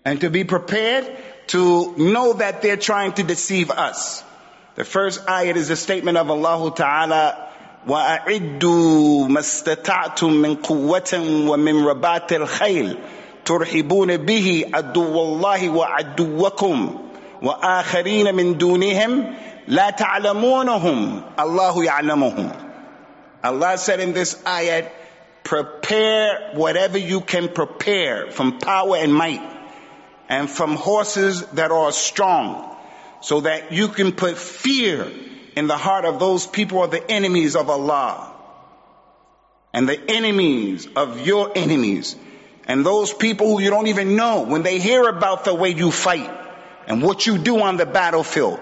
and 0.05 0.21
to 0.21 0.29
be 0.29 0.43
prepared 0.43 1.05
to 1.47 1.95
know 1.97 2.33
that 2.33 2.61
they're 2.61 2.77
trying 2.77 3.13
to 3.13 3.23
deceive 3.23 3.71
us. 3.71 4.23
The 4.75 4.83
first 4.83 5.25
ayat 5.25 5.55
is 5.55 5.69
a 5.69 5.75
statement 5.75 6.17
of 6.17 6.29
Allah 6.29 6.73
Ta'ala, 6.75 7.49
وَأَعِدُّوا 7.87 9.27
مَا 9.27 9.39
اسْتَطَعْتُم 9.39 10.31
مِّن 10.41 10.55
قُوَّةٍ 10.61 11.47
وَمِن 11.47 11.85
رَبَاطِ 11.85 12.31
الْخَيْلِ 12.31 12.97
ترحبون 13.45 14.17
به 14.17 14.65
عدو 14.73 15.21
الله 15.21 15.69
وعدوكم 15.69 16.99
وآخرين 17.41 18.35
من 18.35 18.57
دونهم 18.57 19.33
لا 19.67 19.89
تعلمونهم 19.89 21.21
الله 21.39 21.83
يعلمهم 21.83 22.51
Allah 23.41 23.77
said 23.77 24.01
in 24.01 24.11
this 24.13 24.35
ayat, 24.45 24.89
prepare 25.44 26.52
whatever 26.54 26.98
you 26.98 27.20
can 27.20 27.48
prepare 27.48 28.30
from 28.30 28.58
power 28.58 28.96
and 28.96 29.14
might 29.14 29.42
and 30.28 30.48
from 30.50 30.74
horses 30.74 31.46
that 31.48 31.70
are 31.70 31.92
strong 31.92 32.76
so 33.20 33.42
that 33.42 33.70
you 33.70 33.88
can 33.88 34.12
put 34.12 34.38
fear 34.38 35.10
in 35.54 35.66
the 35.66 35.76
heart 35.76 36.04
of 36.04 36.18
those 36.18 36.46
people 36.46 36.78
who 36.78 36.84
are 36.84 36.88
the 36.88 37.10
enemies 37.10 37.56
of 37.56 37.70
Allah 37.70 38.32
and 39.72 39.88
the 39.88 40.00
enemies 40.10 40.88
of 40.96 41.26
your 41.26 41.52
enemies 41.54 42.16
and 42.66 42.84
those 42.84 43.12
people 43.12 43.48
who 43.48 43.62
you 43.62 43.70
don't 43.70 43.88
even 43.88 44.16
know 44.16 44.42
when 44.42 44.62
they 44.62 44.78
hear 44.78 45.06
about 45.08 45.44
the 45.44 45.54
way 45.54 45.70
you 45.70 45.90
fight 45.90 46.30
and 46.86 47.02
what 47.02 47.26
you 47.26 47.38
do 47.38 47.60
on 47.60 47.76
the 47.76 47.86
battlefield. 47.86 48.60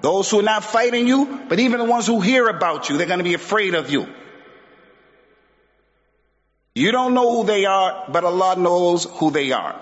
Those 0.00 0.30
who 0.30 0.40
are 0.40 0.42
not 0.42 0.64
fighting 0.64 1.06
you, 1.06 1.40
but 1.48 1.60
even 1.60 1.78
the 1.78 1.84
ones 1.84 2.06
who 2.06 2.20
hear 2.20 2.48
about 2.48 2.88
you, 2.88 2.96
they're 2.96 3.06
going 3.06 3.18
to 3.18 3.24
be 3.24 3.34
afraid 3.34 3.74
of 3.74 3.90
you. 3.90 4.08
You 6.75 6.91
don't 6.91 7.13
know 7.13 7.37
who 7.37 7.47
they 7.47 7.65
are, 7.65 8.05
but 8.09 8.25
Allah 8.25 8.57
knows 8.57 9.05
who 9.05 9.31
they 9.31 9.51
are. 9.53 9.79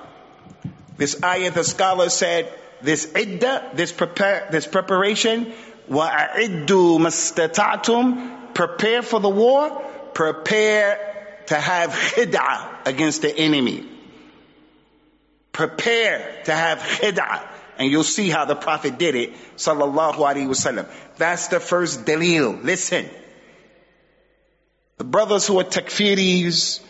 This 0.98 1.16
ayat, 1.16 1.54
the 1.54 1.64
scholar 1.64 2.10
said, 2.10 2.54
this 2.82 3.08
idda, 3.08 3.76
this 3.76 3.92
prepare, 3.92 4.48
this 4.52 4.68
preparation, 4.68 5.54
وَأَعِدُّوا 5.90 7.00
مَسْتَطَعْتُمْ 7.00 8.54
Prepare 8.54 9.02
for 9.02 9.20
the 9.20 9.30
war, 9.30 9.82
prepare 10.14 11.42
to 11.48 11.56
have 11.56 11.90
khid'ah 11.90 12.86
against 12.86 13.24
the 13.24 13.36
enemy. 13.36 13.88
Prepare 15.52 16.44
to 16.46 16.52
have 16.52 16.80
khid'ah. 16.80 17.48
And 17.80 17.90
you'll 17.90 18.04
see 18.04 18.30
how 18.30 18.46
the 18.46 18.56
Prophet 18.56 19.00
did 19.00 19.16
it, 19.16 19.34
sallallahu 19.56 20.16
alaihi 20.16 20.48
wasallam. 20.48 20.88
That's 21.18 21.48
the 21.48 21.60
first 21.60 22.06
dalil. 22.06 22.64
Listen. 22.64 23.10
The 24.98 25.04
brothers 25.04 25.48
who 25.48 25.60
are 25.60 25.64
takfiris, 25.64 26.82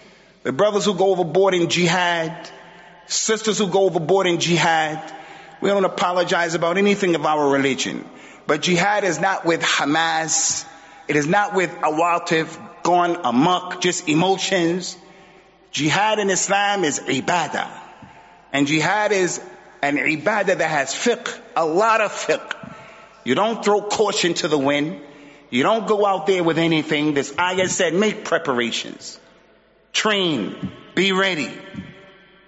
the 0.43 0.53
brothers 0.53 0.85
who 0.85 0.95
go 0.95 1.11
overboard 1.11 1.55
in 1.55 1.69
jihad, 1.69 2.51
sisters 3.07 3.59
who 3.59 3.69
go 3.69 3.85
overboard 3.85 4.27
in 4.27 4.41
jihad, 4.41 5.13
we 5.61 5.71
don't 5.71 5.85
apologize 5.85 6.55
about 6.55 6.79
anything 6.79 7.15
of 7.15 7.27
our 7.27 7.51
religion. 7.51 8.09
But 8.47 8.63
jihad 8.63 9.05
is 9.05 9.21
not 9.21 9.45
with 9.45 9.61
Hamas. 9.61 10.67
It 11.09 11.17
is 11.17 11.27
not 11.27 11.55
with 11.55 11.71
awatif, 11.71 12.57
gone 12.83 13.17
amok, 13.25 13.81
just 13.81 14.09
emotions. 14.09 14.97
Jihad 15.73 16.19
in 16.19 16.31
Islam 16.31 16.85
is 16.85 17.01
ibadah. 17.01 17.69
And 18.53 18.67
jihad 18.67 19.13
is 19.13 19.41
an 19.83 19.97
ibadah 19.97 20.59
that 20.59 20.61
has 20.61 20.95
fiqh, 20.95 21.39
a 21.57 21.67
lot 21.67 22.01
of 22.01 22.13
fiqh. 22.13 22.73
You 23.25 23.35
don't 23.35 23.65
throw 23.65 23.83
caution 23.83 24.35
to 24.35 24.49
the 24.49 24.59
wind. 24.59 25.01
You 25.51 25.63
don't 25.63 25.87
go 25.87 26.07
out 26.07 26.27
there 26.27 26.45
with 26.45 26.59
anything. 26.59 27.15
This 27.15 27.35
ayah 27.39 27.69
said, 27.69 27.95
make 27.95 28.25
preparations. 28.25 29.19
Train. 29.93 30.73
Be 30.95 31.13
ready. 31.13 31.51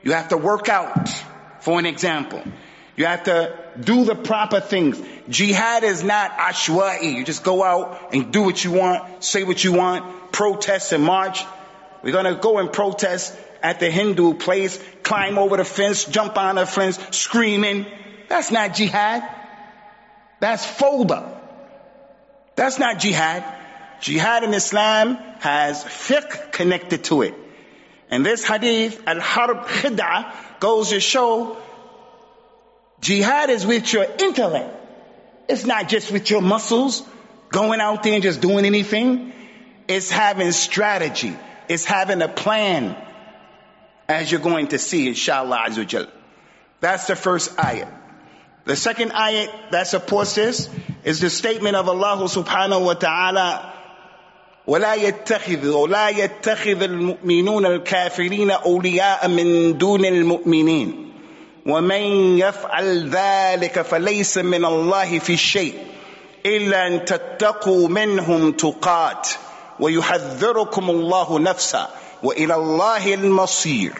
You 0.02 0.12
have 0.12 0.28
to 0.28 0.36
work 0.36 0.68
out, 0.68 1.08
for 1.60 1.78
an 1.78 1.86
example. 1.86 2.42
You 2.96 3.06
have 3.06 3.24
to 3.24 3.56
do 3.80 4.04
the 4.04 4.14
proper 4.14 4.60
things. 4.60 5.00
Jihad 5.28 5.84
is 5.84 6.02
not 6.02 6.32
ashwa'i. 6.32 7.14
You 7.14 7.24
just 7.24 7.44
go 7.44 7.62
out 7.62 8.12
and 8.12 8.32
do 8.32 8.42
what 8.42 8.62
you 8.64 8.72
want, 8.72 9.24
say 9.24 9.44
what 9.44 9.62
you 9.62 9.72
want, 9.72 10.32
protest 10.32 10.92
and 10.92 11.04
march. 11.04 11.44
We're 12.02 12.12
gonna 12.12 12.34
go 12.34 12.58
and 12.58 12.72
protest 12.72 13.36
at 13.62 13.80
the 13.80 13.90
Hindu 13.90 14.34
place, 14.34 14.82
climb 15.02 15.38
over 15.38 15.56
the 15.56 15.64
fence, 15.64 16.04
jump 16.04 16.36
on 16.36 16.56
the 16.56 16.66
fence, 16.66 16.98
screaming. 17.10 17.86
That's 18.28 18.50
not 18.50 18.74
jihad. 18.74 19.22
That's 20.40 20.64
folder. 20.64 21.24
That's 22.56 22.78
not 22.78 22.98
jihad. 22.98 23.44
Jihad 24.00 24.44
in 24.44 24.54
Islam 24.54 25.16
has 25.40 25.84
fiqh 25.84 26.52
connected 26.52 27.04
to 27.04 27.22
it. 27.22 27.34
And 28.10 28.26
this 28.26 28.44
hadith, 28.44 29.02
al-harb 29.06 29.66
khid'ah, 29.66 30.32
goes 30.58 30.90
to 30.90 31.00
show 31.00 31.56
jihad 33.00 33.50
is 33.50 33.66
with 33.66 33.92
your 33.92 34.04
intellect. 34.04 34.76
It's 35.48 35.64
not 35.64 35.88
just 35.88 36.10
with 36.10 36.30
your 36.30 36.42
muscles, 36.42 37.02
going 37.50 37.80
out 37.80 38.02
there 38.02 38.14
and 38.14 38.22
just 38.22 38.40
doing 38.40 38.64
anything. 38.64 39.32
It's 39.88 40.10
having 40.10 40.52
strategy. 40.52 41.36
It's 41.68 41.84
having 41.84 42.22
a 42.22 42.28
plan 42.28 42.96
as 44.08 44.30
you're 44.30 44.40
going 44.40 44.68
to 44.68 44.78
see, 44.78 45.06
inshallah 45.08 45.66
azawajal. 45.68 46.10
That's 46.80 47.06
the 47.06 47.16
first 47.16 47.56
ayat. 47.56 47.92
The 48.64 48.76
second 48.76 49.12
ayat 49.12 49.70
that 49.70 49.86
supports 49.86 50.34
this 50.34 50.68
is 51.04 51.20
the 51.20 51.30
statement 51.30 51.76
of 51.76 51.88
Allah 51.88 52.28
subhanahu 52.28 52.84
wa 52.84 52.94
ta'ala 52.94 53.79
ولا 54.70 54.94
يتخذ 54.94 55.68
ولا 55.68 56.08
يتخذ 56.08 56.82
المؤمنون 56.82 57.66
الكافرين 57.66 58.50
أولياء 58.50 59.28
من 59.28 59.78
دون 59.78 60.04
المؤمنين. 60.04 61.12
ومن 61.66 62.02
يفعل 62.38 63.10
ذلك 63.10 63.82
فليس 63.82 64.38
من 64.38 64.64
الله 64.64 65.18
في 65.18 65.36
شيء 65.36 65.74
إلا 66.46 66.86
أن 66.86 67.04
تتقوا 67.04 67.88
منهم 67.88 68.52
تقات 68.52 69.28
ويحذركم 69.80 70.90
الله 70.90 71.38
نفسه 71.38 71.88
وإلى 72.22 72.54
الله 72.54 73.14
المصير. 73.14 73.92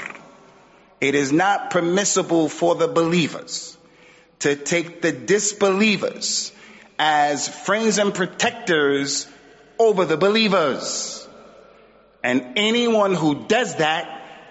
It 1.01 1.15
is 1.17 1.33
not 1.33 1.71
permissible 1.71 2.49
for 2.49 2.77
the 2.77 2.87
believers 2.87 3.77
to 4.39 4.55
take 4.55 5.03
the 5.03 5.11
disbelievers 5.11 6.53
as 6.99 7.49
friends 7.49 7.99
and 7.99 8.15
protectors 8.15 9.27
over 9.81 10.05
the 10.05 10.19
believers. 10.19 11.27
And 12.23 12.53
anyone 12.57 13.15
who 13.15 13.47
does 13.47 13.77
that, 13.77 14.07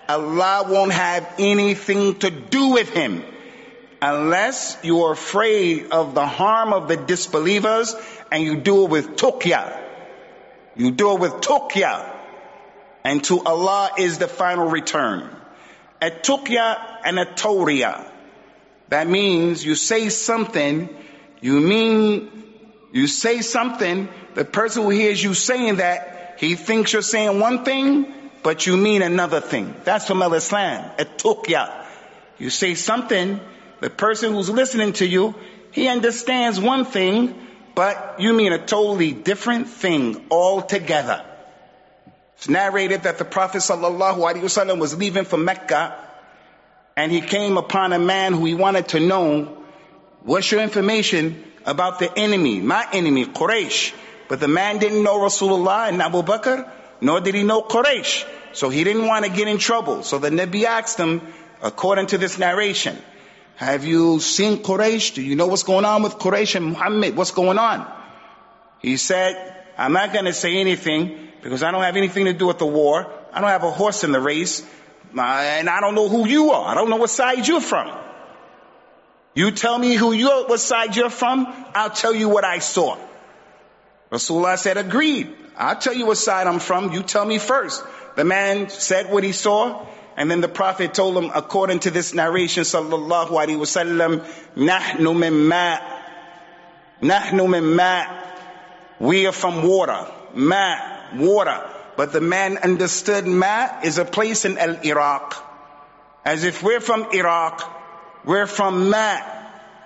Allah 0.10 0.66
won't 0.68 0.92
have 0.92 1.36
anything 1.38 2.16
to 2.20 2.32
do 2.32 2.70
with 2.70 2.90
him 2.90 3.24
unless 4.02 4.78
you 4.82 5.04
are 5.04 5.14
afraid 5.14 5.92
of 5.92 6.16
the 6.16 6.26
harm 6.26 6.74
of 6.74 6.88
the 6.88 6.98
disbelievers 6.98 7.96
and 8.32 8.44
you 8.44 8.56
do 8.56 8.86
it 8.86 8.90
with 8.90 9.08
tuqya. 9.18 9.80
You 10.76 10.92
do 10.92 11.14
it 11.14 11.20
with 11.20 11.34
tuqya. 11.34 12.16
And 13.04 13.24
to 13.26 13.42
Allah 13.44 13.92
is 14.00 14.18
the 14.18 14.28
final 14.28 14.68
return. 14.68 15.30
A 16.02 16.10
tuqya 16.10 16.78
and 17.06 17.20
a 17.20 17.26
tawriya. 17.26 18.10
That 18.90 19.08
means 19.08 19.64
you 19.64 19.76
say 19.76 20.10
something, 20.10 20.90
you 21.42 21.60
mean, 21.60 22.49
you 22.92 23.08
say 23.08 23.42
something, 23.42 24.10
the 24.34 24.46
person 24.46 24.84
who 24.84 24.90
hears 24.90 25.24
you 25.24 25.34
saying 25.34 25.78
that, 25.78 26.36
He 26.40 26.56
thinks 26.56 26.94
you're 26.94 27.02
saying 27.02 27.40
one 27.40 27.66
thing, 27.66 28.14
but 28.44 28.66
you 28.66 28.78
mean 28.78 29.02
another 29.02 29.42
thing. 29.42 29.76
That's 29.84 30.08
from 30.08 30.22
al-Islam, 30.22 30.92
at-tuqya. 30.98 31.86
You 32.38 32.50
say 32.50 32.76
something, 32.76 33.40
the 33.82 33.90
person 33.90 34.34
who's 34.34 34.50
listening 34.50 34.94
to 34.94 35.06
you, 35.06 35.36
he 35.72 35.88
understands 35.88 36.60
one 36.60 36.86
thing, 36.86 37.36
but 37.76 38.16
you 38.20 38.34
mean 38.34 38.54
a 38.54 38.66
totally 38.66 39.12
different 39.12 39.68
thing 39.68 40.26
altogether. 40.32 41.26
It's 42.38 42.50
narrated 42.50 43.04
that 43.04 43.18
the 43.18 43.26
Prophet 43.26 43.58
ﷺ 43.58 44.80
was 44.80 44.98
leaving 44.98 45.26
for 45.26 45.38
Mecca 45.38 45.96
and 46.96 47.12
he 47.12 47.22
came 47.22 47.58
upon 47.58 47.94
a 47.94 48.00
man 48.00 48.34
who 48.34 48.46
he 48.46 48.56
wanted 48.56 48.90
to 48.90 49.00
know, 49.00 49.58
what's 50.24 50.52
your 50.52 50.62
information 50.62 51.44
about 51.66 52.00
the 52.00 52.12
enemy, 52.18 52.60
my 52.60 52.88
enemy, 52.94 53.26
Quraysh. 53.26 53.94
But 54.28 54.40
the 54.40 54.48
man 54.48 54.78
didn't 54.78 55.04
know 55.04 55.18
Rasulullah 55.18 55.90
and 55.90 56.02
Abu 56.02 56.22
Bakr, 56.22 56.70
nor 57.02 57.20
did 57.20 57.36
he 57.36 57.44
know 57.44 57.62
Quraysh. 57.62 58.26
So 58.54 58.70
he 58.70 58.84
didn't 58.84 59.06
want 59.06 59.26
to 59.26 59.32
get 59.32 59.48
in 59.48 59.58
trouble. 59.58 60.04
So 60.04 60.18
the 60.20 60.30
Nabi 60.30 60.64
asked 60.66 60.98
him, 60.98 61.22
according 61.62 62.08
to 62.08 62.18
this 62.18 62.38
narration, 62.38 62.98
have 63.56 63.86
you 63.86 64.20
seen 64.20 64.64
Quraysh? 64.64 65.16
Do 65.16 65.22
you 65.22 65.36
know 65.36 65.48
what's 65.48 65.64
going 65.64 65.86
on 65.86 66.04
with 66.04 66.14
Quraysh 66.14 66.56
and 66.56 66.68
Muhammad? 66.68 67.16
What's 67.16 67.32
going 67.32 67.58
on? 67.58 67.86
He 68.80 68.98
said, 68.98 69.56
I'm 69.78 69.94
not 69.94 70.14
going 70.14 70.26
to 70.26 70.34
say 70.34 70.58
anything 70.58 71.30
because 71.42 71.64
I 71.64 71.72
don't 71.72 71.84
have 71.84 71.98
anything 71.98 72.26
to 72.26 72.34
do 72.34 72.48
with 72.48 72.60
the 72.60 72.66
war. 72.66 73.12
I 73.34 73.42
don't 73.42 73.50
have 73.50 73.64
a 73.64 73.72
horse 73.72 74.04
in 74.04 74.12
the 74.12 74.20
race. 74.20 74.66
And 75.12 75.70
I 75.70 75.80
don't 75.82 75.96
know 75.96 76.08
who 76.08 76.28
you 76.28 76.52
are. 76.52 76.72
I 76.72 76.76
don't 76.76 76.90
know 76.90 76.98
what 76.98 77.10
side 77.10 77.48
you're 77.48 77.62
from. 77.62 77.90
You 79.40 79.52
tell 79.52 79.78
me 79.80 79.96
who 79.96 80.12
you're, 80.12 80.48
what 80.48 80.60
side 80.60 80.98
you're 80.98 81.10
from, 81.10 81.48
I'll 81.74 81.92
tell 81.92 82.14
you 82.14 82.28
what 82.28 82.44
I 82.44 82.60
saw. 82.60 82.98
Rasulullah 84.12 84.58
said, 84.58 84.76
agreed. 84.76 85.34
I'll 85.56 85.78
tell 85.78 85.94
you 85.94 86.08
what 86.08 86.18
side 86.18 86.46
I'm 86.46 86.60
from. 86.60 86.92
You 86.92 87.04
tell 87.04 87.24
me 87.24 87.38
first. 87.38 87.82
The 88.18 88.26
man 88.26 88.70
said 88.70 89.10
what 89.10 89.24
he 89.24 89.32
saw. 89.32 89.88
And 90.18 90.30
then 90.30 90.42
the 90.42 90.50
Prophet 90.50 90.94
told 90.94 91.16
him, 91.16 91.32
according 91.34 91.80
to 91.86 91.90
this 91.90 92.14
narration, 92.14 92.64
sallallahu 92.64 93.30
alaihi 93.30 93.58
wasallam, 93.58 94.28
nahnu 94.58 95.18
min 95.18 95.48
ma, 95.48 95.78
nahnu 97.02 97.50
min 97.50 97.76
ma. 97.78 98.08
We 99.00 99.26
are 99.26 99.32
from 99.32 99.66
water, 99.66 100.06
ma, 100.34 100.76
water. 101.16 101.66
But 101.96 102.12
the 102.12 102.20
man 102.20 102.58
understood 102.58 103.26
ma 103.26 103.70
is 103.86 104.00
a 104.00 104.04
place 104.04 104.44
in 104.44 104.58
Al 104.58 104.86
Iraq. 104.86 105.34
As 106.26 106.44
if 106.44 106.62
we're 106.62 106.82
from 106.82 107.08
Iraq, 107.14 107.79
we're 108.25 108.47
from 108.47 108.91
ma, 108.91 109.19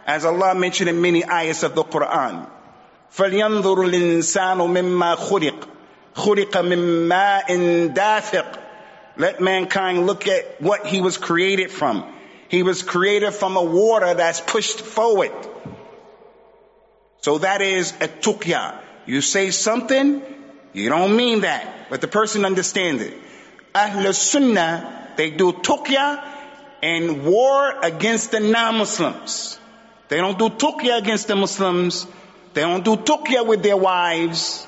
as 0.07 0.25
Allah 0.25 0.55
mentioned 0.55 0.89
in 0.91 1.01
many 1.01 1.25
ayahs 1.25 1.63
of 1.63 1.75
the 1.75 1.85
Quran. 1.85 2.47
فلينظر 3.17 3.83
الإنسان 3.83 4.59
مما 4.59 5.15
خلق 5.17 5.69
خلق 6.15 6.57
من 6.57 7.09
ماء 7.09 7.87
دافق 7.95 8.59
let 9.19 9.41
mankind 9.41 10.07
look 10.07 10.29
at 10.29 10.63
what 10.63 10.87
he 10.87 11.01
was 11.01 11.19
created 11.19 11.73
from. 11.73 12.05
He 12.49 12.63
was 12.63 12.83
created 12.83 13.33
from 13.33 13.57
a 13.57 13.63
water 13.63 14.15
that's 14.15 14.41
pushed 14.41 14.81
forward. 14.81 15.33
So 17.21 17.39
that 17.39 17.61
is 17.61 17.91
a 18.01 18.07
tukya. 18.07 18.81
You 19.07 19.21
say 19.21 19.51
something, 19.51 20.23
you 20.73 20.89
don't 20.89 21.17
mean 21.17 21.41
that, 21.41 21.91
but 21.91 22.01
the 22.01 22.07
person 22.07 22.45
understands 22.45 23.03
it. 23.03 23.15
Ahl 23.75 24.13
Sunnah, 24.13 25.13
they 25.17 25.31
do 25.31 25.53
tukya 25.53 26.32
and 26.84 27.24
war 27.24 27.80
against 27.82 28.32
the 28.32 28.42
non-Muslims. 28.42 29.58
They 30.10 30.18
don't 30.18 30.38
do 30.38 30.50
tukya 30.50 30.98
against 30.98 31.30
the 31.30 31.36
Muslims. 31.36 32.06
They 32.54 32.62
don't 32.62 32.84
do 32.84 32.98
tukya 32.98 33.48
with 33.48 33.64
their 33.64 33.78
wives. 33.78 34.68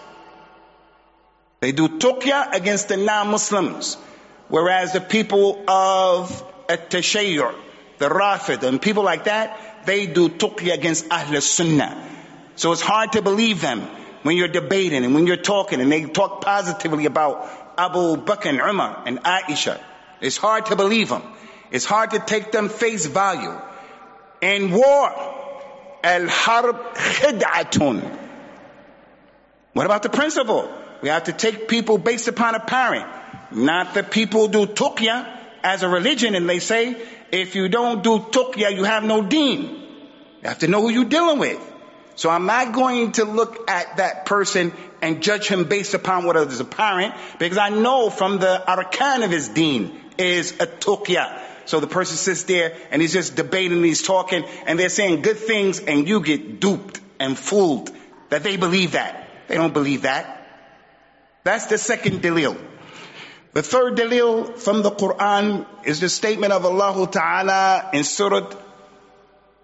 They 1.59 1.73
do 1.73 1.89
tukya 1.89 2.53
against 2.53 2.87
the 2.87 2.95
non-Muslims. 2.95 3.97
Whereas 4.47 4.93
the 4.93 5.01
people 5.01 5.69
of 5.69 6.31
At-Tashayyu', 6.69 7.53
the 7.97 8.07
Rafid, 8.07 8.63
and 8.63 8.81
people 8.81 9.03
like 9.03 9.25
that, 9.25 9.85
they 9.85 10.07
do 10.07 10.29
tuqya 10.29 10.73
against 10.73 11.11
Ahl 11.11 11.41
Sunnah. 11.41 12.01
So 12.55 12.71
it's 12.71 12.81
hard 12.81 13.11
to 13.11 13.21
believe 13.21 13.59
them 13.59 13.81
when 14.23 14.37
you're 14.37 14.47
debating 14.47 15.03
and 15.03 15.13
when 15.13 15.27
you're 15.27 15.35
talking 15.35 15.81
and 15.81 15.91
they 15.91 16.05
talk 16.05 16.41
positively 16.41 17.07
about 17.07 17.49
Abu 17.77 18.15
Bakr 18.15 18.45
and 18.45 18.61
Umar 18.61 19.03
and 19.05 19.19
Aisha. 19.19 19.81
It's 20.21 20.37
hard 20.37 20.67
to 20.67 20.77
believe 20.77 21.09
them. 21.09 21.23
It's 21.71 21.85
hard 21.85 22.11
to 22.11 22.19
take 22.19 22.51
them 22.51 22.69
face 22.69 23.05
value. 23.05 23.59
In 24.41 24.71
war, 24.71 25.11
al-harb 26.03 26.95
khid'atun. 26.95 28.19
What 29.73 29.85
about 29.85 30.03
the 30.03 30.09
principle? 30.09 30.71
We 31.01 31.09
have 31.09 31.25
to 31.25 31.33
take 31.33 31.67
people 31.67 31.97
based 31.97 32.27
upon 32.27 32.55
apparent. 32.55 33.05
Not 33.51 33.93
the 33.93 34.03
people 34.03 34.47
do 34.47 34.65
tuqya 34.65 35.27
as 35.63 35.83
a 35.83 35.89
religion 35.89 36.35
and 36.35 36.47
they 36.47 36.59
say, 36.59 36.95
if 37.31 37.55
you 37.55 37.67
don't 37.69 38.03
do 38.03 38.19
tuqya, 38.19 38.75
you 38.75 38.83
have 38.83 39.03
no 39.03 39.21
deen. 39.23 39.61
You 40.41 40.49
have 40.49 40.59
to 40.59 40.67
know 40.67 40.81
who 40.81 40.89
you're 40.89 41.05
dealing 41.05 41.39
with. 41.39 41.59
So 42.15 42.29
I'm 42.29 42.45
not 42.45 42.73
going 42.73 43.11
to 43.13 43.25
look 43.25 43.69
at 43.69 43.97
that 43.97 44.25
person 44.25 44.71
and 45.01 45.21
judge 45.21 45.47
him 45.47 45.65
based 45.65 45.93
upon 45.93 46.25
what 46.25 46.37
is 46.37 46.59
apparent 46.59 47.13
because 47.39 47.57
I 47.57 47.69
know 47.69 48.09
from 48.09 48.39
the 48.39 48.63
arkan 48.65 49.25
of 49.25 49.31
his 49.31 49.49
deen 49.49 49.99
is 50.17 50.53
a 50.53 50.67
tuqya. 50.67 51.41
So 51.65 51.79
the 51.79 51.87
person 51.87 52.17
sits 52.17 52.43
there 52.43 52.75
and 52.91 53.01
he's 53.01 53.13
just 53.13 53.35
debating, 53.35 53.83
he's 53.83 54.01
talking, 54.01 54.45
and 54.65 54.79
they're 54.79 54.89
saying 54.89 55.21
good 55.21 55.37
things 55.37 55.79
and 55.79 56.07
you 56.07 56.21
get 56.21 56.59
duped 56.59 56.99
and 57.19 57.37
fooled 57.37 57.91
that 58.29 58.43
they 58.43 58.57
believe 58.57 58.93
that. 58.93 59.29
They 59.47 59.55
don't 59.55 59.73
believe 59.73 60.03
that. 60.03 60.47
That's 61.43 61.67
the 61.67 61.77
second 61.77 62.21
dalil. 62.21 62.57
The 63.53 63.63
third 63.63 63.95
dalil 63.95 64.57
from 64.57 64.81
the 64.81 64.91
Quran 64.91 65.65
is 65.85 65.99
the 65.99 66.09
statement 66.09 66.51
of 66.51 66.65
Allah 66.65 67.07
Ta'ala 67.09 67.89
in 67.93 68.03
Surah 68.03 68.51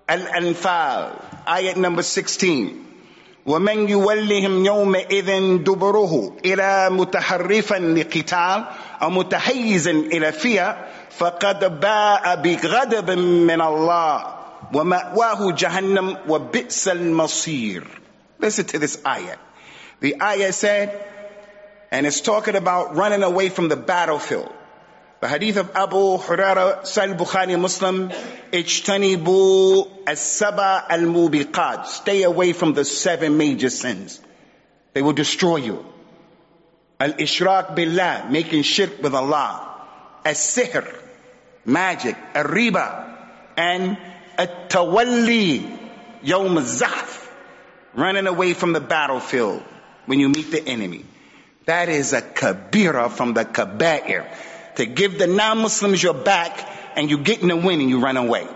Al-Anfal, 0.07 1.45
ayat 1.45 1.77
number 1.77 2.03
16. 2.03 2.90
ومن 3.45 3.89
يولهم 3.89 4.65
يومئذ 4.65 5.58
دبره 5.63 6.38
إلى 6.45 6.89
متحرفا 6.89 7.75
لقتال 7.75 8.65
أو 9.01 9.10
متحيزا 9.10 9.91
إلى 9.91 10.32
فئة 10.32 10.77
فقد 11.17 11.80
باء 11.80 12.36
بغضب 12.36 13.12
من 13.19 13.62
الله 13.62 14.36
ومأواه 14.73 15.51
جهنم 15.51 16.17
وبئس 16.27 16.88
المصير. 16.88 17.84
Listen 18.39 18.65
to 18.65 18.80
this 18.80 18.97
ayah. 19.06 19.38
The 19.99 20.21
ayah 20.21 20.51
said, 20.51 21.06
and 21.91 22.08
it's 22.08 22.21
talking 22.21 22.56
about 22.56 22.95
running 22.95 23.23
away 23.23 23.49
from 23.49 23.69
the 23.69 23.75
battlefield. 23.75 24.51
The 25.21 25.27
hadith 25.27 25.57
of 25.57 25.75
Abu 25.75 26.17
Huraira, 26.17 26.81
Sahih 26.81 27.15
Bukhari 27.15 27.60
Muslim, 27.60 28.10
Ijtanibu 28.51 29.88
as-saba 30.07 30.88
al-mubiqat. 30.89 31.86
Stay 31.86 32.23
away 32.23 32.53
from 32.53 32.73
the 32.73 32.84
seven 32.84 33.38
major 33.38 33.69
sins. 33.69 34.19
They 34.93 35.03
will 35.03 35.13
destroy 35.13 35.57
you. 35.57 35.86
Al-ishrak 36.99 37.75
billah, 37.75 38.29
making 38.31 38.63
shirk 38.63 39.03
with 39.03 39.13
Allah. 39.13 39.86
As-sihr, 40.25 40.91
magic. 41.65 42.17
Al-riba, 42.34 43.15
and 43.57 43.99
at-tawalli, 44.39 45.77
yawm 46.23 46.57
al-zahf. 46.57 47.29
Running 47.93 48.25
away 48.25 48.55
from 48.55 48.73
the 48.73 48.81
battlefield 48.81 49.62
when 50.07 50.19
you 50.19 50.29
meet 50.29 50.49
the 50.49 50.67
enemy. 50.67 51.05
That 51.65 51.89
is 51.89 52.13
a 52.13 52.23
kabira 52.23 53.12
from 53.12 53.36
the 53.36 53.45
kaba'ir 53.45 54.25
To 54.76 54.87
give 54.87 55.18
the 55.18 55.26
non-Muslims 55.26 56.02
your 56.02 56.14
back 56.14 56.68
and 56.96 57.11
you 57.11 57.18
get 57.18 57.40
in 57.42 57.48
the 57.48 57.56
win 57.56 57.80
and 57.80 57.88
you 57.88 58.00
run 58.00 58.16
away. 58.16 58.46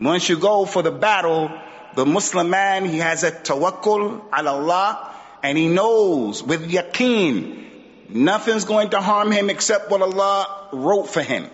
Once 0.00 0.28
you 0.28 0.38
go 0.38 0.64
for 0.64 0.82
the 0.82 0.90
battle, 0.90 1.50
the 1.94 2.06
Muslim 2.06 2.50
man, 2.50 2.84
he 2.84 2.98
has 2.98 3.24
a 3.24 3.32
tawakkul 3.32 4.22
ala 4.36 4.52
Allah 4.52 5.14
and 5.42 5.58
he 5.58 5.66
knows 5.68 6.42
with 6.42 6.70
yaqeen, 6.70 7.66
nothing's 8.08 8.64
going 8.64 8.90
to 8.90 9.00
harm 9.00 9.32
him 9.32 9.50
except 9.50 9.90
what 9.90 10.02
Allah 10.02 10.68
wrote 10.72 11.10
for 11.10 11.22
him. 11.22 11.48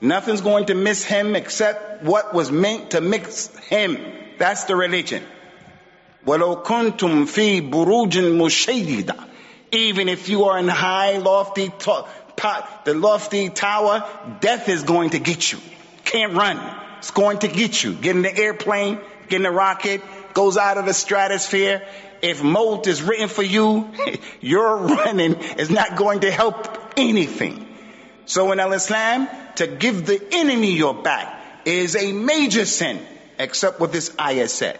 Nothing's 0.00 0.40
going 0.40 0.66
to 0.66 0.74
miss 0.74 1.04
him 1.04 1.36
except 1.36 2.02
what 2.02 2.34
was 2.34 2.50
meant 2.50 2.92
to 2.92 3.00
mix 3.00 3.54
him. 3.68 3.98
That's 4.38 4.64
the 4.64 4.74
religion. 4.74 5.22
وَلَوْ 6.26 6.64
كُنْتُمْ 6.64 7.26
فِي 7.26 7.70
بُرُوجٍ 7.70 8.10
مُشَيِّدًا 8.10 9.28
even 9.72 10.10
if 10.10 10.28
you 10.28 10.44
are 10.44 10.58
in 10.58 10.68
high, 10.68 11.16
lofty, 11.16 11.70
pot, 12.37 12.85
the 12.85 12.93
lofty 12.93 13.49
tower, 13.49 14.07
death 14.39 14.69
is 14.69 14.83
going 14.83 15.09
to 15.09 15.19
get 15.19 15.51
you. 15.51 15.59
Can't 16.05 16.33
run. 16.33 16.59
It's 16.99 17.11
going 17.11 17.39
to 17.39 17.47
get 17.47 17.83
you. 17.83 17.93
Get 17.93 18.15
in 18.15 18.21
the 18.21 18.35
airplane, 18.35 18.99
get 19.27 19.37
in 19.37 19.43
the 19.43 19.51
rocket, 19.51 20.01
goes 20.33 20.55
out 20.55 20.77
of 20.77 20.85
the 20.85 20.93
stratosphere. 20.93 21.85
If 22.21 22.41
molt 22.41 22.87
is 22.87 23.03
written 23.03 23.27
for 23.27 23.43
you, 23.43 23.91
your 24.41 24.77
running 24.77 25.35
is 25.35 25.69
not 25.69 25.97
going 25.97 26.21
to 26.21 26.31
help 26.31 26.77
anything. 26.95 27.67
So 28.25 28.51
in 28.51 28.59
Al-Islam, 28.59 29.27
to 29.55 29.67
give 29.67 30.05
the 30.05 30.21
enemy 30.31 30.73
your 30.73 30.93
back 30.93 31.41
is 31.65 31.95
a 31.95 32.11
major 32.11 32.65
sin, 32.65 32.99
except 33.37 33.79
what 33.79 33.91
this 33.91 34.15
ayah 34.19 34.47
said. 34.47 34.79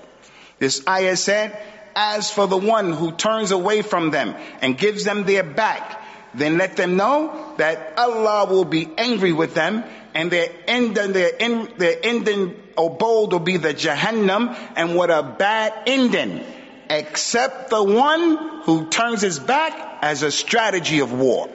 This 0.60 0.88
ayah 0.88 1.16
said, 1.16 1.58
as 1.96 2.32
for 2.32 2.48
the 2.48 2.58
one 2.58 2.94
who 2.94 3.12
turns 3.12 3.52
away 3.52 3.82
from 3.82 4.12
them 4.12 4.36
and 4.62 4.78
gives 4.78 5.04
them 5.04 5.26
their 5.26 5.44
back, 5.44 6.02
then 6.38 6.58
let 6.58 6.76
them 6.78 6.96
know 6.96 7.54
that 7.58 7.94
Allah 7.98 8.46
will 8.46 8.66
be 8.66 8.88
angry 8.98 9.34
with 9.34 9.54
them 9.54 9.84
and 10.14 10.32
their 10.32 10.50
end, 10.68 10.96
their 10.96 11.32
end, 11.40 11.74
their 11.78 11.96
ending 12.02 12.56
will 12.76 13.40
be 13.40 13.58
the 13.58 13.74
Jahannam 13.74 14.58
and 14.76 14.96
what 14.96 15.10
a 15.12 15.22
bad 15.22 15.74
ending. 15.86 16.44
Except 16.90 17.70
the 17.70 17.84
one 17.84 18.62
who 18.64 18.88
turns 18.90 19.22
his 19.22 19.40
back 19.40 20.00
as 20.02 20.24
a 20.24 20.32
strategy 20.32 21.00
of 21.00 21.12
war. 21.12 21.50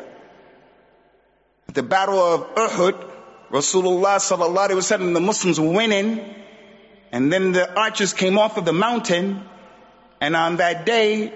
At 1.68 1.74
the 1.74 1.82
battle 1.82 2.18
of 2.18 2.54
Uhud, 2.54 3.10
Rasulullah 3.50 4.16
sallallahu 4.16 4.68
alaihi 4.68 4.82
wasallam, 4.82 5.14
the 5.14 5.20
Muslims 5.20 5.58
were 5.58 5.72
winning. 5.72 6.34
And 7.12 7.32
then 7.32 7.52
the 7.52 7.72
archers 7.74 8.12
came 8.12 8.38
off 8.38 8.58
of 8.58 8.64
the 8.64 8.72
mountain. 8.72 9.42
And 10.20 10.36
on 10.36 10.56
that 10.56 10.84
day, 10.86 11.32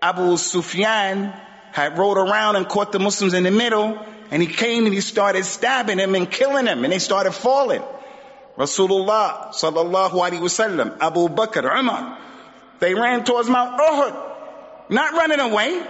Abu 0.00 0.36
Sufyan 0.36 1.32
had 1.71 1.97
rode 1.97 2.17
around 2.17 2.55
and 2.55 2.67
caught 2.67 2.91
the 2.91 2.99
Muslims 2.99 3.33
in 3.33 3.43
the 3.43 3.51
middle, 3.51 3.97
and 4.31 4.41
he 4.41 4.47
came 4.47 4.85
and 4.85 4.93
he 4.93 5.01
started 5.01 5.45
stabbing 5.45 5.97
them 5.97 6.15
and 6.15 6.29
killing 6.29 6.65
them, 6.65 6.83
and 6.83 6.91
they 6.91 6.99
started 6.99 7.31
falling. 7.31 7.83
Rasulullah 8.57 9.49
sallallahu 9.49 10.11
alaihi 10.11 10.39
wasallam, 10.39 10.97
Abu 10.99 11.29
Bakr, 11.29 11.63
Umar, 11.63 12.17
they 12.79 12.93
ran 12.95 13.23
towards 13.23 13.49
Mount 13.49 13.79
Uhud, 13.79 14.89
not 14.89 15.13
running 15.13 15.39
away. 15.39 15.83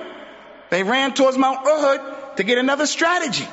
They 0.69 0.83
ran 0.83 1.13
towards 1.13 1.37
Mount 1.37 1.65
Uhud 1.65 2.35
to 2.35 2.43
get 2.43 2.57
another 2.57 2.85
strategy, 2.85 3.47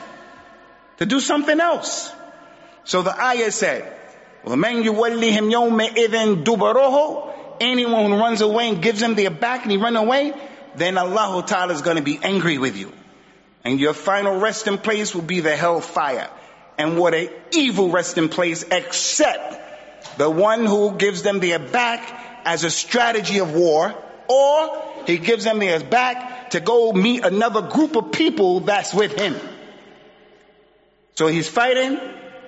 to 0.98 1.06
do 1.06 1.20
something 1.20 1.60
else. 1.60 2.12
So 2.84 3.02
the 3.02 3.16
ayah 3.16 3.52
said, 3.52 4.00
وَمَنْ 4.44 4.82
يُوَلِّهِمْ 4.84 5.52
يَوْمَئِذٍ 5.52 6.44
دُبَرُهُ 6.44 7.34
anyone 7.60 8.10
who 8.10 8.18
runs 8.18 8.40
away 8.40 8.68
and 8.68 8.82
gives 8.82 9.00
them 9.00 9.14
their 9.14 9.30
back 9.30 9.62
and 9.62 9.70
he 9.70 9.78
run 9.78 9.96
away, 9.96 10.32
then 10.79 10.97
Allah 10.97 11.43
Ta'ala 11.45 11.73
is 11.73 11.81
going 11.81 11.97
to 11.97 12.03
be 12.03 12.19
angry 12.21 12.57
with 12.57 12.77
you. 12.77 12.91
And 13.63 13.79
your 13.79 13.93
final 13.93 14.39
resting 14.39 14.77
place 14.77 15.13
will 15.13 15.21
be 15.21 15.41
the 15.41 15.55
hellfire. 15.55 16.29
And 16.77 16.97
what 16.97 17.13
an 17.13 17.29
evil 17.51 17.89
resting 17.89 18.29
place 18.29 18.63
except 18.71 20.17
the 20.17 20.29
one 20.29 20.65
who 20.65 20.95
gives 20.95 21.23
them 21.23 21.39
their 21.39 21.59
back 21.59 22.41
as 22.45 22.63
a 22.63 22.71
strategy 22.71 23.39
of 23.39 23.53
war 23.53 23.93
or 24.27 24.83
he 25.05 25.17
gives 25.17 25.43
them 25.43 25.59
their 25.59 25.79
back 25.79 26.51
to 26.51 26.59
go 26.59 26.93
meet 26.93 27.25
another 27.25 27.61
group 27.61 27.95
of 27.95 28.11
people 28.11 28.61
that's 28.61 28.93
with 28.93 29.17
him. 29.17 29.35
So 31.15 31.27
he's 31.27 31.49
fighting 31.49 31.99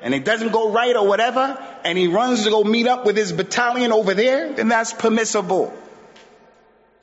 and 0.01 0.13
it 0.13 0.25
doesn't 0.25 0.51
go 0.51 0.71
right 0.71 0.95
or 0.95 1.07
whatever, 1.07 1.57
and 1.83 1.97
he 1.97 2.07
runs 2.07 2.43
to 2.45 2.49
go 2.49 2.63
meet 2.63 2.87
up 2.87 3.05
with 3.05 3.15
his 3.15 3.31
battalion 3.31 3.91
over 3.91 4.13
there, 4.15 4.53
then 4.53 4.67
that's 4.67 4.93
permissible. 4.93 5.73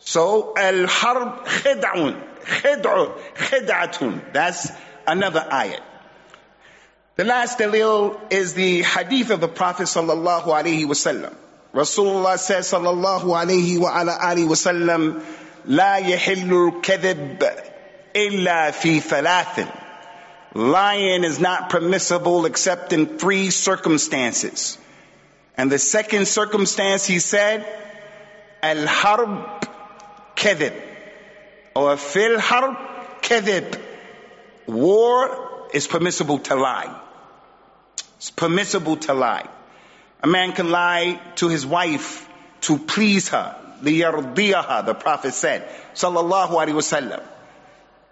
So, 0.08 0.54
al-harb 0.58 1.46
khid'un, 1.46 2.22
khid'u, 2.44 3.18
khid'atun. 3.36 4.34
That's 4.34 4.72
another 5.08 5.40
ayat. 5.40 5.80
The 7.16 7.24
last 7.24 7.60
dalil 7.60 8.20
is 8.32 8.54
the 8.54 8.82
hadith 8.82 9.30
of 9.30 9.40
the 9.40 9.48
Prophet 9.48 9.84
sallallahu 9.84 10.46
alaihi 10.46 10.86
wasallam. 10.86 11.34
Rasulullah 11.74 12.38
says 12.38 12.72
sallallahu 12.72 13.24
alaihi 13.24 13.80
wa 13.80 14.00
ala 14.00 14.18
alihi 14.20 14.48
wasallam, 14.48 15.24
لا 15.66 15.96
يحل 15.98 16.52
الكذب 16.52 17.44
إلا 18.16 18.72
في 18.72 19.00
ثلاث 19.00 19.68
lying 20.56 21.24
is 21.24 21.40
not 21.40 21.70
permissible 21.70 22.46
except 22.46 22.94
in 22.94 23.18
three 23.18 23.50
circumstances. 23.50 24.78
And 25.58 25.72
the 25.72 25.80
second 25.80 26.28
circumstance 26.28 27.06
he 27.06 27.20
said, 27.20 27.66
al 28.62 28.86
harb 30.38 30.38
kadhib, 30.38 30.82
or 31.76 31.98
fil 31.98 32.40
harb 32.40 32.76
kadhib. 33.22 33.80
War 34.68 35.70
is 35.74 35.88
permissible 35.88 36.40
to 36.40 36.56
lie. 36.56 37.00
It's 38.18 38.32
permissible 38.32 38.98
to 38.98 39.14
lie. 39.14 39.48
A 40.22 40.28
man 40.28 40.54
can 40.54 40.72
lie 40.72 41.20
to 41.36 41.50
his 41.50 41.66
wife 41.66 42.28
to 42.62 42.78
please 42.78 43.30
her. 43.30 43.60
لِيَرْضِيَهَا, 43.82 44.86
the 44.86 44.94
Prophet 44.94 45.34
said, 45.34 45.68
sallallahu 45.94 46.52
alaihi 46.52 46.74
wasallam 46.74 47.22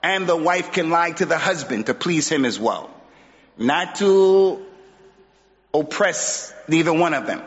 and 0.04 0.28
the 0.28 0.36
wife 0.36 0.72
can 0.72 0.90
lie 0.90 1.12
to 1.12 1.26
the 1.26 1.38
husband 1.38 1.86
to 1.86 1.94
please 1.94 2.28
him 2.28 2.46
as 2.46 2.60
well. 2.60 2.90
Not 3.58 3.96
to 3.96 4.66
oppress 5.74 6.54
neither 6.68 6.92
one 6.92 7.14
of 7.14 7.28
them. 7.28 7.42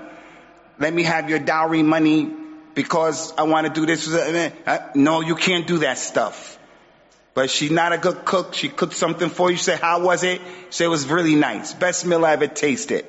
Let 0.78 0.94
me 0.94 1.02
have 1.02 1.28
your 1.28 1.40
dowry 1.40 1.82
money 1.82 2.32
because 2.79 3.33
I 3.37 3.43
want 3.43 3.67
to 3.67 3.73
do 3.73 3.85
this. 3.85 4.07
No, 4.95 5.19
you 5.19 5.35
can't 5.35 5.67
do 5.67 5.79
that 5.79 5.97
stuff. 5.97 6.57
But 7.33 7.49
she's 7.49 7.71
not 7.71 7.91
a 7.91 7.97
good 7.97 8.23
cook. 8.23 8.53
She 8.53 8.69
cooked 8.69 8.93
something 8.93 9.29
for 9.29 9.51
you. 9.51 9.57
Say, 9.57 9.75
how 9.75 10.01
was 10.01 10.23
it? 10.23 10.39
Say 10.69 10.85
it 10.85 10.87
was 10.87 11.05
really 11.09 11.35
nice. 11.35 11.73
Best 11.73 12.05
meal 12.05 12.23
I 12.23 12.31
ever 12.31 12.47
tasted. 12.47 13.05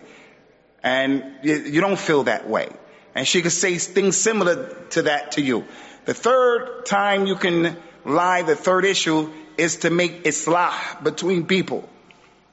And 0.83 1.23
you, 1.45 1.81
don't 1.81 2.01
feel 2.01 2.25
that 2.25 2.49
way. 2.49 2.69
And 3.15 3.29
she 3.29 3.43
could 3.43 3.53
say 3.53 3.79
things 3.79 4.17
similar 4.17 4.75
to 4.91 5.03
that 5.03 5.33
to 5.33 5.41
you. 5.41 5.65
The 6.05 6.15
third 6.15 6.85
time 6.87 7.27
you 7.27 7.37
can 7.37 7.77
lie, 8.05 8.43
the 8.43 8.57
third 8.57 8.85
issue 8.85 9.31
is 9.57 9.77
to 9.85 9.91
make 9.91 10.25
islah 10.25 11.01
between 11.05 11.47
people, 11.47 11.89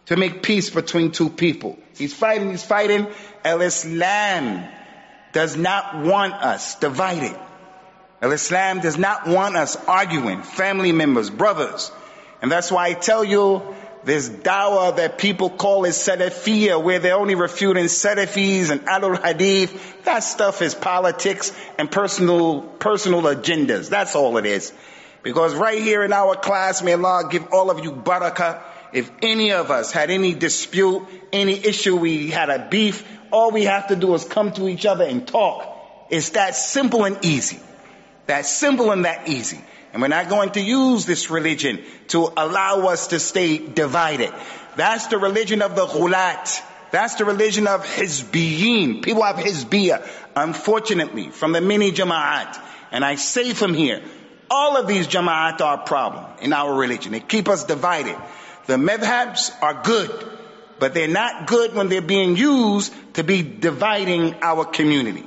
to 0.05 0.17
make 0.17 0.43
peace 0.43 0.69
between 0.69 1.09
two 1.09 1.31
people. 1.31 1.79
He's 1.97 2.13
fighting, 2.13 2.51
he's 2.51 2.63
fighting. 2.63 3.07
Al 3.43 3.61
Islam 3.61 4.76
does 5.37 5.55
not 5.55 6.03
want 6.03 6.33
us 6.33 6.73
divided. 6.79 7.37
Al 8.23 8.31
Islam 8.31 8.79
does 8.79 8.97
not 8.97 9.27
want 9.27 9.55
us 9.55 9.75
arguing, 9.85 10.41
family 10.41 10.91
members, 10.91 11.29
brothers. 11.29 11.91
And 12.41 12.51
that's 12.51 12.71
why 12.71 12.87
I 12.87 12.93
tell 12.93 13.23
you, 13.23 13.75
this 14.03 14.29
dawah 14.29 14.95
that 14.95 15.19
people 15.19 15.51
call 15.51 15.85
is 15.85 15.95
Salafiyah, 15.95 16.81
where 16.81 16.97
they're 16.97 17.15
only 17.15 17.35
refuting 17.35 17.85
Salafis 17.85 18.71
and 18.71 18.81
Ahlul 18.87 19.23
Hadith. 19.23 20.05
That 20.05 20.21
stuff 20.21 20.63
is 20.63 20.73
politics 20.73 21.51
and 21.77 21.91
personal, 21.91 22.61
personal 22.61 23.21
agendas. 23.21 23.89
That's 23.89 24.15
all 24.15 24.37
it 24.37 24.47
is. 24.47 24.73
Because 25.21 25.53
right 25.53 25.79
here 25.79 26.01
in 26.03 26.13
our 26.13 26.35
class, 26.35 26.81
may 26.81 26.93
Allah 26.93 27.27
give 27.29 27.53
all 27.53 27.69
of 27.69 27.83
you 27.83 27.91
barakah. 27.91 28.63
If 28.91 29.11
any 29.21 29.51
of 29.51 29.69
us 29.69 29.91
had 29.91 30.09
any 30.09 30.33
dispute, 30.33 31.05
any 31.31 31.53
issue, 31.53 31.95
we 31.95 32.31
had 32.31 32.49
a 32.49 32.69
beef, 32.69 33.05
all 33.31 33.51
we 33.51 33.65
have 33.65 33.87
to 33.87 33.95
do 33.95 34.13
is 34.13 34.23
come 34.25 34.51
to 34.53 34.67
each 34.67 34.85
other 34.85 35.03
and 35.03 35.27
talk. 35.27 36.07
It's 36.09 36.29
that 36.29 36.55
simple 36.55 37.05
and 37.05 37.23
easy. 37.23 37.59
That 38.27 38.45
simple 38.45 38.91
and 38.91 39.05
that 39.05 39.27
easy. 39.27 39.61
And 39.93 40.01
we're 40.01 40.09
not 40.09 40.29
going 40.29 40.51
to 40.51 40.61
use 40.61 41.05
this 41.05 41.29
religion 41.29 41.83
to 42.09 42.31
allow 42.35 42.87
us 42.87 43.07
to 43.07 43.19
stay 43.19 43.57
divided. 43.57 44.33
That's 44.75 45.07
the 45.07 45.17
religion 45.17 45.61
of 45.61 45.75
the 45.75 45.85
ghulat. 45.85 46.61
That's 46.91 47.15
the 47.15 47.25
religion 47.25 47.67
of 47.67 47.85
Hizbiyin. 47.85 49.03
People 49.03 49.23
have 49.23 49.37
Hizbiyah. 49.37 50.07
Unfortunately, 50.35 51.29
from 51.29 51.51
the 51.51 51.61
many 51.61 51.91
jama'at. 51.91 52.61
And 52.91 53.03
I 53.03 53.15
say 53.15 53.53
from 53.53 53.73
here, 53.73 54.01
all 54.49 54.77
of 54.77 54.87
these 54.87 55.07
jama'at 55.07 55.59
are 55.61 55.81
a 55.81 55.85
problem 55.85 56.25
in 56.41 56.53
our 56.53 56.73
religion. 56.73 57.11
They 57.11 57.19
keep 57.19 57.49
us 57.49 57.65
divided. 57.65 58.15
The 58.67 58.75
madhabs 58.75 59.51
are 59.61 59.81
good, 59.83 60.36
but 60.79 60.93
they're 60.93 61.07
not 61.07 61.47
good 61.47 61.73
when 61.73 61.89
they're 61.89 62.01
being 62.01 62.35
used 62.35 62.93
to 63.15 63.23
be 63.23 63.41
dividing 63.41 64.35
our 64.41 64.65
community. 64.65 65.25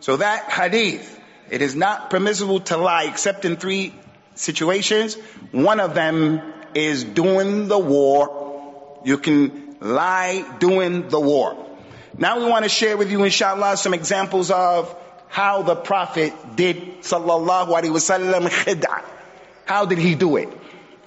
So 0.00 0.16
that 0.18 0.50
hadith, 0.50 1.20
it 1.50 1.62
is 1.62 1.74
not 1.74 2.10
permissible 2.10 2.60
to 2.60 2.76
lie 2.76 3.04
except 3.04 3.44
in 3.44 3.56
three 3.56 3.94
situations. 4.34 5.14
One 5.52 5.80
of 5.80 5.94
them 5.94 6.40
is 6.74 7.04
doing 7.04 7.68
the 7.68 7.78
war. 7.78 9.00
You 9.04 9.18
can 9.18 9.76
lie 9.80 10.44
doing 10.58 11.08
the 11.08 11.20
war. 11.20 11.64
Now 12.18 12.38
we 12.38 12.46
want 12.46 12.64
to 12.64 12.68
share 12.68 12.96
with 12.96 13.10
you, 13.10 13.24
inshallah, 13.24 13.76
some 13.76 13.94
examples 13.94 14.50
of 14.50 14.94
how 15.28 15.62
the 15.62 15.74
Prophet 15.74 16.32
did 16.56 17.00
sallallahu 17.02 17.68
alaihi 17.68 17.90
wasallam 17.90 18.48
khid'ah. 18.48 19.04
How 19.66 19.84
did 19.84 19.98
he 19.98 20.14
do 20.14 20.36
it? 20.36 20.48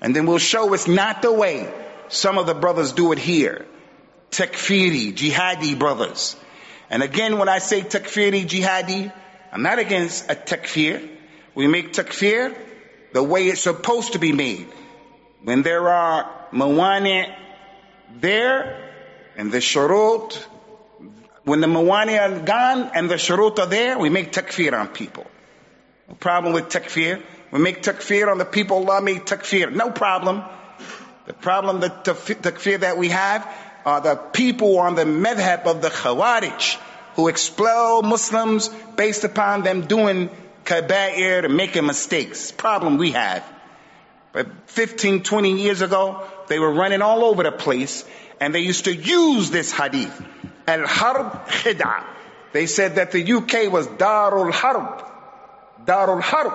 And 0.02 0.16
then 0.16 0.26
we'll 0.26 0.38
show 0.38 0.74
it's 0.74 0.88
not 0.88 1.22
the 1.22 1.32
way 1.32 1.72
some 2.10 2.38
of 2.38 2.46
the 2.46 2.54
brothers 2.54 2.92
do 2.92 3.12
it 3.12 3.20
here. 3.20 3.66
Takfiri, 4.32 5.14
jihadi 5.14 5.78
brothers. 5.78 6.36
And 6.90 7.04
again, 7.04 7.38
when 7.38 7.50
I 7.50 7.60
say 7.60 7.82
takfiri, 7.82 8.46
jihadi, 8.46 9.12
I'm 9.52 9.62
not 9.62 9.80
against 9.80 10.30
a 10.30 10.36
takfir. 10.36 11.08
We 11.56 11.68
make 11.68 11.94
takfir 11.94 12.56
the 13.14 13.24
way 13.24 13.48
it's 13.48 13.62
supposed 13.62 14.14
to 14.14 14.20
be 14.20 14.32
made. 14.32 14.68
When 15.44 15.64
there 15.64 15.88
are 15.90 16.30
mawani 16.52 17.34
there, 18.20 18.86
and 19.36 19.52
the 19.52 19.60
shurut, 19.60 20.36
when 21.44 21.62
the 21.62 21.68
mawani 21.68 22.20
are 22.20 22.40
gone 22.44 22.92
and 22.94 23.10
the 23.10 23.16
shurut 23.16 23.58
are 23.60 23.66
there, 23.66 23.98
we 23.98 24.10
make 24.10 24.32
takfir 24.32 24.78
on 24.78 24.90
people. 24.90 25.26
No 26.08 26.16
problem 26.16 26.54
with 26.54 26.66
takfir. 26.66 27.24
We 27.52 27.60
make 27.60 27.82
takfir 27.82 28.30
on 28.30 28.38
the 28.38 28.46
people 28.46 28.78
Allah 28.78 29.02
made 29.02 29.22
takfir. 29.22 29.74
No 29.74 29.92
problem. 29.92 30.44
The 31.26 31.34
problem, 31.34 31.80
the 31.80 31.90
takfir 31.90 32.82
that 32.82 32.98
we 32.98 33.10
have 33.10 33.48
are 33.86 34.02
the 34.02 34.16
people 34.16 34.80
on 34.80 34.96
the 34.96 35.06
madhab 35.06 35.66
of 35.66 35.82
the 35.82 35.90
Khawarij 35.90 36.78
who 37.16 37.28
expel 37.28 38.02
Muslims 38.02 38.70
based 38.96 39.24
upon 39.24 39.64
them 39.64 39.82
doing 39.82 40.30
kaba'ir 40.64 41.42
to 41.42 41.50
making 41.50 41.86
mistakes. 41.86 42.52
Problem 42.52 42.98
we 42.98 43.12
have. 43.12 43.44
But 44.32 44.48
15, 44.68 45.24
20 45.24 45.60
years 45.60 45.82
ago, 45.82 46.24
they 46.48 46.60
were 46.60 46.72
running 46.72 47.02
all 47.02 47.26
over 47.26 47.44
the 47.44 47.52
place 47.52 48.06
and 48.40 48.54
they 48.54 48.60
used 48.60 48.86
to 48.86 48.96
use 48.96 49.50
this 49.50 49.72
hadith. 49.72 50.24
Al-harb 50.68 51.48
khida. 51.48 52.04
They 52.54 52.68
said 52.68 52.96
that 52.96 53.12
the 53.12 53.34
UK 53.34 53.72
was 53.72 53.88
Darul 53.88 54.52
Harb. 54.52 55.04
Darul 55.86 56.22
Harb. 56.22 56.54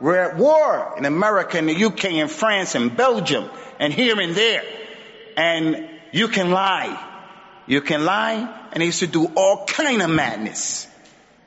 We're 0.00 0.16
at 0.16 0.36
war 0.36 0.94
in 0.98 1.06
America 1.06 1.58
and 1.58 1.68
the 1.68 1.84
UK 1.84 2.04
and 2.04 2.30
France 2.30 2.74
and 2.74 2.96
Belgium 2.96 3.48
and 3.78 3.92
here 3.92 4.20
and 4.20 4.34
there. 4.34 4.62
And 5.36 5.88
you 6.16 6.28
can 6.28 6.50
lie. 6.50 6.98
You 7.66 7.80
can 7.82 8.04
lie 8.04 8.68
and 8.72 8.80
they 8.80 8.86
used 8.86 9.00
to 9.00 9.06
do 9.06 9.26
all 9.36 9.66
kind 9.66 10.00
of 10.00 10.08
madness. 10.08 10.86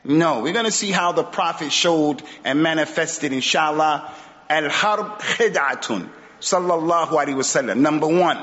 No, 0.04 0.42
we're 0.42 0.54
going 0.54 0.66
to 0.66 0.72
see 0.72 0.92
how 0.92 1.12
the 1.12 1.24
Prophet 1.24 1.72
showed 1.72 2.22
and 2.46 2.62
manifested, 2.62 3.34
inshallah, 3.34 4.14
al-harb 4.50 5.20
khid'atun, 5.20 6.10
sallallahu 6.40 7.10
alaihi 7.10 7.36
wasallam. 7.36 7.78
Number 7.80 8.08
one, 8.08 8.38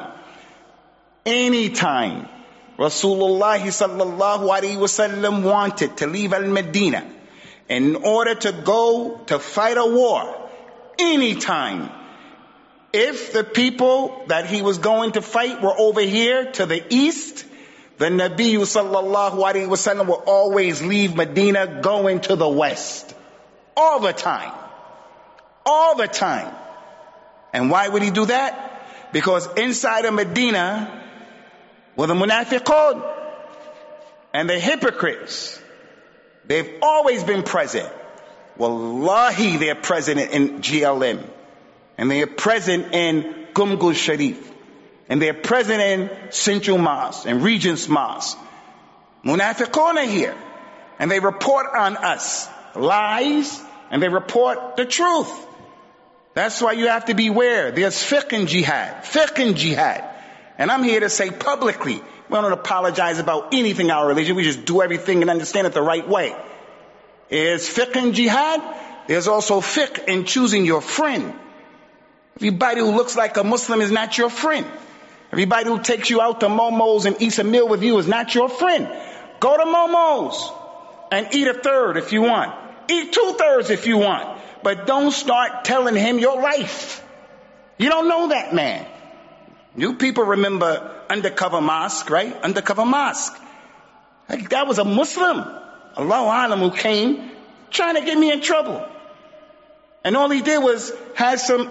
anytime 1.25 2.29
Rasulullah 2.79 3.59
sallallahu 3.59 4.51
alaihi 4.51 4.77
wasallam 4.77 5.43
wanted 5.43 5.97
to 5.99 6.07
leave 6.07 6.33
al-Medina 6.33 7.07
in 7.69 7.97
order 7.97 8.35
to 8.35 8.53
go 8.53 9.21
to 9.27 9.39
fight 9.39 9.77
a 9.77 9.87
war, 9.87 10.51
anytime, 10.99 11.91
if 12.97 13.35
the 13.35 13.45
people 13.45 14.25
that 14.29 14.47
he 14.47 14.63
was 14.63 14.79
going 14.79 15.13
to 15.13 15.21
fight 15.21 15.61
were 15.61 15.75
over 15.79 16.01
here 16.01 16.51
to 16.53 16.65
the 16.65 16.83
east, 16.89 17.45
the 17.99 18.07
Nabi 18.07 18.55
sallallahu 18.57 19.35
alaihi 19.35 19.69
wasallam 19.69 20.07
will 20.07 20.23
always 20.27 20.81
leave 20.81 21.15
Medina 21.15 21.81
going 21.83 22.21
to 22.23 22.37
the 22.37 22.49
west. 22.49 23.15
All 23.77 24.01
the 24.01 24.15
time. 24.15 24.53
All 25.67 25.97
the 25.97 26.09
time. 26.09 26.55
And 27.53 27.71
why 27.71 27.87
would 27.87 28.03
he 28.03 28.11
do 28.11 28.25
that? 28.27 29.13
Because 29.13 29.47
inside 29.59 30.07
of 30.07 30.15
Medina 30.15 31.05
were 31.97 32.07
the 32.07 32.15
munafiqun 32.15 33.15
and 34.33 34.49
the 34.49 34.59
hypocrites. 34.59 35.61
They've 36.47 36.79
always 36.81 37.25
been 37.25 37.43
present. 37.43 37.91
Wallahi, 38.57 39.59
they're 39.59 39.75
present 39.75 40.19
in 40.19 40.61
GLM. 40.61 41.36
And 41.99 42.11
they 42.11 42.23
are 42.23 42.27
present 42.27 42.93
in 42.93 43.47
Ghamkol 43.55 43.95
Sharif 43.95 44.53
and 45.09 45.23
they're 45.23 45.35
present 45.35 45.81
in 45.81 46.11
Central 46.31 46.79
Mosque 46.79 47.27
and 47.27 47.43
Regent's 47.43 47.89
Mosque. 47.89 48.39
Munafiqun 49.25 49.95
are 49.97 50.05
here 50.05 50.37
and 50.99 51.11
they 51.11 51.21
report 51.21 51.67
on 51.75 51.97
us 51.97 52.49
lies 52.75 53.61
and 53.91 54.03
they 54.03 54.09
report 54.09 54.77
the 54.77 54.85
truth. 54.85 55.47
That's 56.35 56.61
why 56.61 56.73
you 56.73 56.89
have 56.89 57.07
to 57.07 57.15
beware. 57.15 57.71
There's 57.71 57.95
fiqh 57.95 58.47
jihad, 58.47 59.05
fiqh 59.05 59.55
jihad. 59.55 60.05
And 60.59 60.71
I'm 60.71 60.83
here 60.83 61.01
to 61.01 61.09
say 61.09 61.31
publicly, 61.31 61.95
we 62.29 62.35
don't 62.35 62.53
apologize 62.53 63.19
about 63.19 63.55
anything 63.55 63.91
our 63.91 64.07
religion. 64.07 64.37
We 64.37 64.43
just 64.43 64.65
do 64.65 64.83
everything 64.83 65.23
and 65.23 65.31
understand 65.31 65.67
it 65.67 65.73
the 65.73 65.83
right 65.83 66.07
way. 66.07 66.37
There's 67.31 67.67
fiqh 67.69 68.13
jihad. 68.13 68.61
There's 69.07 69.29
also 69.29 69.61
fiqh 69.61 70.07
in 70.09 70.25
choosing 70.25 70.67
your 70.67 70.81
friend. 70.81 71.35
Everybody 72.37 72.81
who 72.81 72.91
looks 72.91 73.17
like 73.17 73.37
a 73.37 73.45
Muslim 73.45 73.81
is 73.81 73.91
not 73.91 74.17
your 74.19 74.31
friend. 74.31 74.67
Everybody 75.33 75.69
who 75.69 75.83
takes 75.83 76.11
you 76.11 76.21
out 76.21 76.41
to 76.41 76.49
Momo's 76.49 77.07
and 77.07 77.21
eats 77.21 77.39
a 77.39 77.45
meal 77.45 77.69
with 77.69 77.83
you 77.83 77.99
is 77.99 78.07
not 78.07 78.35
your 78.35 78.49
friend. 78.49 78.89
Go 79.41 79.57
to 79.57 79.65
Momo's 79.65 80.53
and 81.11 81.29
eat 81.35 81.49
a 81.49 81.55
third 81.55 81.97
if 81.97 82.13
you 82.13 82.23
want. 82.23 82.55
Eat 82.91 83.13
two 83.13 83.35
thirds 83.39 83.71
if 83.71 83.87
you 83.87 83.99
want. 83.99 84.41
But 84.63 84.87
don't 84.87 85.11
start 85.11 85.65
telling 85.65 85.97
him 85.97 86.19
your 86.19 86.41
life. 86.41 87.05
You 87.79 87.89
don't 87.89 88.09
know 88.09 88.29
that 88.29 88.55
man. 88.55 88.87
You 89.77 89.95
people 89.95 90.25
remember 90.25 91.05
undercover 91.09 91.61
mosque, 91.61 92.09
right? 92.11 92.35
Undercover 92.43 92.85
mosque. 92.85 93.37
That 94.29 94.67
was 94.67 94.79
a 94.79 94.85
Muslim, 94.85 95.39
Allah 95.97 96.47
Alam, 96.47 96.59
who 96.59 96.71
came 96.71 97.31
trying 97.71 97.95
to 97.97 98.01
get 98.03 98.19
me 98.19 98.31
in 98.33 98.41
trouble. 98.41 98.87
And 100.05 100.17
all 100.17 100.31
he 100.31 100.43
did 100.43 100.63
was 100.63 100.93
had 101.15 101.41
some 101.41 101.71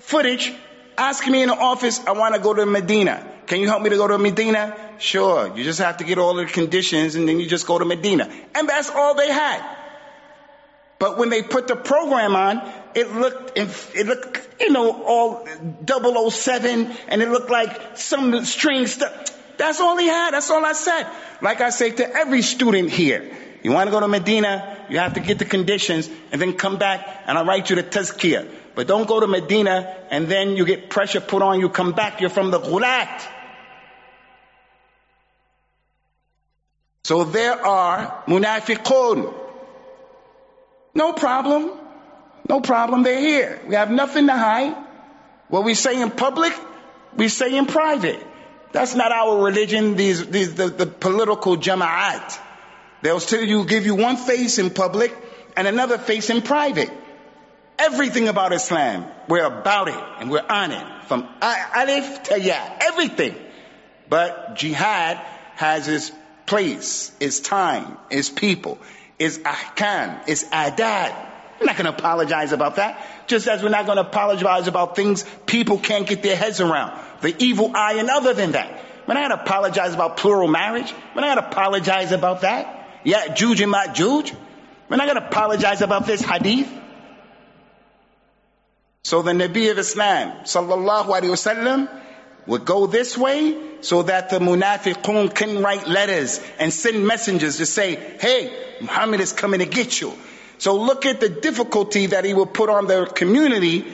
footage 0.00 0.52
asking 0.98 1.32
me 1.32 1.42
in 1.42 1.48
the 1.48 1.56
office, 1.56 2.00
I 2.06 2.12
want 2.12 2.34
to 2.34 2.40
go 2.40 2.52
to 2.52 2.66
Medina. 2.66 3.26
Can 3.46 3.60
you 3.60 3.68
help 3.68 3.82
me 3.82 3.90
to 3.90 3.96
go 3.96 4.06
to 4.06 4.18
Medina? 4.18 4.76
Sure. 4.98 5.56
You 5.56 5.64
just 5.64 5.80
have 5.80 5.96
to 5.98 6.04
get 6.04 6.18
all 6.18 6.34
the 6.34 6.46
conditions 6.46 7.14
and 7.14 7.26
then 7.26 7.40
you 7.40 7.46
just 7.46 7.66
go 7.66 7.78
to 7.78 7.84
Medina. 7.84 8.30
And 8.54 8.68
that's 8.68 8.90
all 8.90 9.14
they 9.14 9.32
had. 9.32 9.64
But 10.98 11.16
when 11.16 11.30
they 11.30 11.42
put 11.42 11.66
the 11.66 11.76
program 11.76 12.36
on, 12.36 12.60
it 12.94 13.10
looked, 13.10 13.56
it 13.56 14.06
looked, 14.06 14.46
you 14.60 14.70
know, 14.70 15.02
all 15.02 15.48
007 16.30 16.94
and 17.08 17.22
it 17.22 17.30
looked 17.30 17.50
like 17.50 17.96
some 17.96 18.44
string 18.44 18.86
stuff. 18.86 19.56
That's 19.56 19.80
all 19.80 19.96
he 19.96 20.06
had. 20.06 20.32
That's 20.32 20.50
all 20.50 20.64
I 20.64 20.72
said. 20.74 21.06
Like 21.40 21.62
I 21.62 21.70
say 21.70 21.90
to 21.92 22.14
every 22.14 22.42
student 22.42 22.90
here, 22.90 23.34
you 23.62 23.72
want 23.72 23.88
to 23.88 23.90
go 23.90 24.00
to 24.00 24.08
Medina, 24.08 24.76
you 24.90 24.98
have 24.98 25.14
to 25.14 25.20
get 25.20 25.38
the 25.38 25.44
conditions 25.44 26.08
and 26.32 26.40
then 26.40 26.52
come 26.52 26.76
back 26.76 27.24
and 27.26 27.38
I'll 27.38 27.46
write 27.46 27.70
you 27.70 27.76
the 27.76 27.82
tazkiyah. 27.82 28.48
But 28.74 28.86
don't 28.86 29.08
go 29.08 29.20
to 29.20 29.26
Medina 29.26 29.96
and 30.10 30.28
then 30.28 30.56
you 30.56 30.64
get 30.64 30.90
pressure 30.90 31.20
put 31.20 31.42
on 31.42 31.60
you, 31.60 31.68
come 31.68 31.92
back, 31.92 32.20
you're 32.20 32.30
from 32.30 32.50
the 32.50 32.60
Ghulat. 32.60 33.26
So 37.04 37.24
there 37.24 37.66
are 37.66 38.22
munafiqun. 38.26 39.34
No 40.94 41.12
problem. 41.12 41.70
No 42.48 42.60
problem. 42.60 43.02
They're 43.02 43.20
here. 43.20 43.60
We 43.66 43.74
have 43.74 43.90
nothing 43.90 44.26
to 44.26 44.32
hide. 44.32 44.76
What 45.48 45.64
we 45.64 45.74
say 45.74 46.00
in 46.00 46.10
public, 46.10 46.52
we 47.16 47.28
say 47.28 47.56
in 47.56 47.66
private. 47.66 48.24
That's 48.72 48.94
not 48.94 49.10
our 49.10 49.42
religion, 49.42 49.96
these, 49.96 50.24
these 50.26 50.54
the, 50.54 50.68
the 50.68 50.86
political 50.86 51.56
jama'at. 51.56 52.38
They'll 53.02 53.18
tell 53.18 53.42
you, 53.42 53.64
give 53.64 53.86
you 53.86 53.96
one 53.96 54.16
face 54.16 54.58
in 54.58 54.70
public 54.70 55.12
and 55.56 55.66
another 55.66 55.98
face 55.98 56.30
in 56.30 56.42
private. 56.42 56.90
Everything 57.80 58.28
about 58.28 58.52
Islam, 58.52 59.06
we're 59.26 59.46
about 59.46 59.88
it 59.88 60.04
and 60.18 60.30
we're 60.30 60.44
on 60.46 60.70
it. 60.70 61.04
From 61.04 61.26
alif 61.40 62.24
to 62.24 62.38
ya, 62.38 62.58
everything. 62.82 63.34
But 64.10 64.56
jihad 64.56 65.16
has 65.56 65.88
its 65.88 66.12
place, 66.44 67.10
its 67.20 67.40
time, 67.40 67.96
its 68.10 68.28
people, 68.28 68.78
its 69.18 69.38
ahkam, 69.38 70.28
its 70.28 70.44
adad. 70.52 71.14
We're 71.58 71.66
not 71.66 71.76
going 71.76 71.86
to 71.90 71.96
apologize 71.98 72.52
about 72.52 72.76
that. 72.76 73.26
Just 73.26 73.48
as 73.48 73.62
we're 73.62 73.70
not 73.70 73.86
going 73.86 73.96
to 73.96 74.02
apologize 74.02 74.66
about 74.66 74.94
things 74.94 75.24
people 75.46 75.78
can't 75.78 76.06
get 76.06 76.22
their 76.22 76.36
heads 76.36 76.60
around. 76.60 77.00
The 77.22 77.34
evil 77.42 77.72
eye 77.74 77.94
and 77.94 78.10
other 78.10 78.34
than 78.34 78.52
that. 78.52 78.84
We're 79.06 79.14
not 79.14 79.28
going 79.28 79.38
to 79.38 79.42
apologize 79.42 79.94
about 79.94 80.18
plural 80.18 80.48
marriage. 80.48 80.92
We're 81.14 81.22
not 81.22 81.36
going 81.36 81.50
to 81.50 81.56
apologize 81.56 82.12
about 82.12 82.42
that. 82.42 83.00
Yeah, 83.04 83.28
Juj 83.28 83.62
and 83.62 83.72
Juj. 83.94 84.34
We're 84.90 84.96
not 84.96 85.06
going 85.06 85.18
to 85.20 85.26
apologize 85.26 85.80
about 85.80 86.06
this 86.06 86.20
hadith. 86.20 86.70
So 89.02 89.22
the 89.22 89.32
Nabi 89.32 89.70
of 89.70 89.78
Islam, 89.78 90.44
sallallahu 90.44 91.06
alaihi 91.06 91.30
wasallam, 91.30 91.88
would 92.46 92.64
go 92.64 92.86
this 92.86 93.16
way 93.16 93.56
so 93.80 94.02
that 94.02 94.30
the 94.30 94.38
munafiqun 94.38 95.34
can 95.34 95.62
write 95.62 95.86
letters 95.88 96.40
and 96.58 96.72
send 96.72 97.06
messengers 97.06 97.58
to 97.58 97.66
say, 97.66 97.94
hey, 97.94 98.52
Muhammad 98.80 99.20
is 99.20 99.32
coming 99.32 99.60
to 99.60 99.66
get 99.66 100.00
you. 100.00 100.12
So 100.58 100.76
look 100.76 101.06
at 101.06 101.20
the 101.20 101.28
difficulty 101.28 102.06
that 102.06 102.24
he 102.24 102.34
will 102.34 102.46
put 102.46 102.68
on 102.68 102.86
the 102.86 103.06
community 103.06 103.86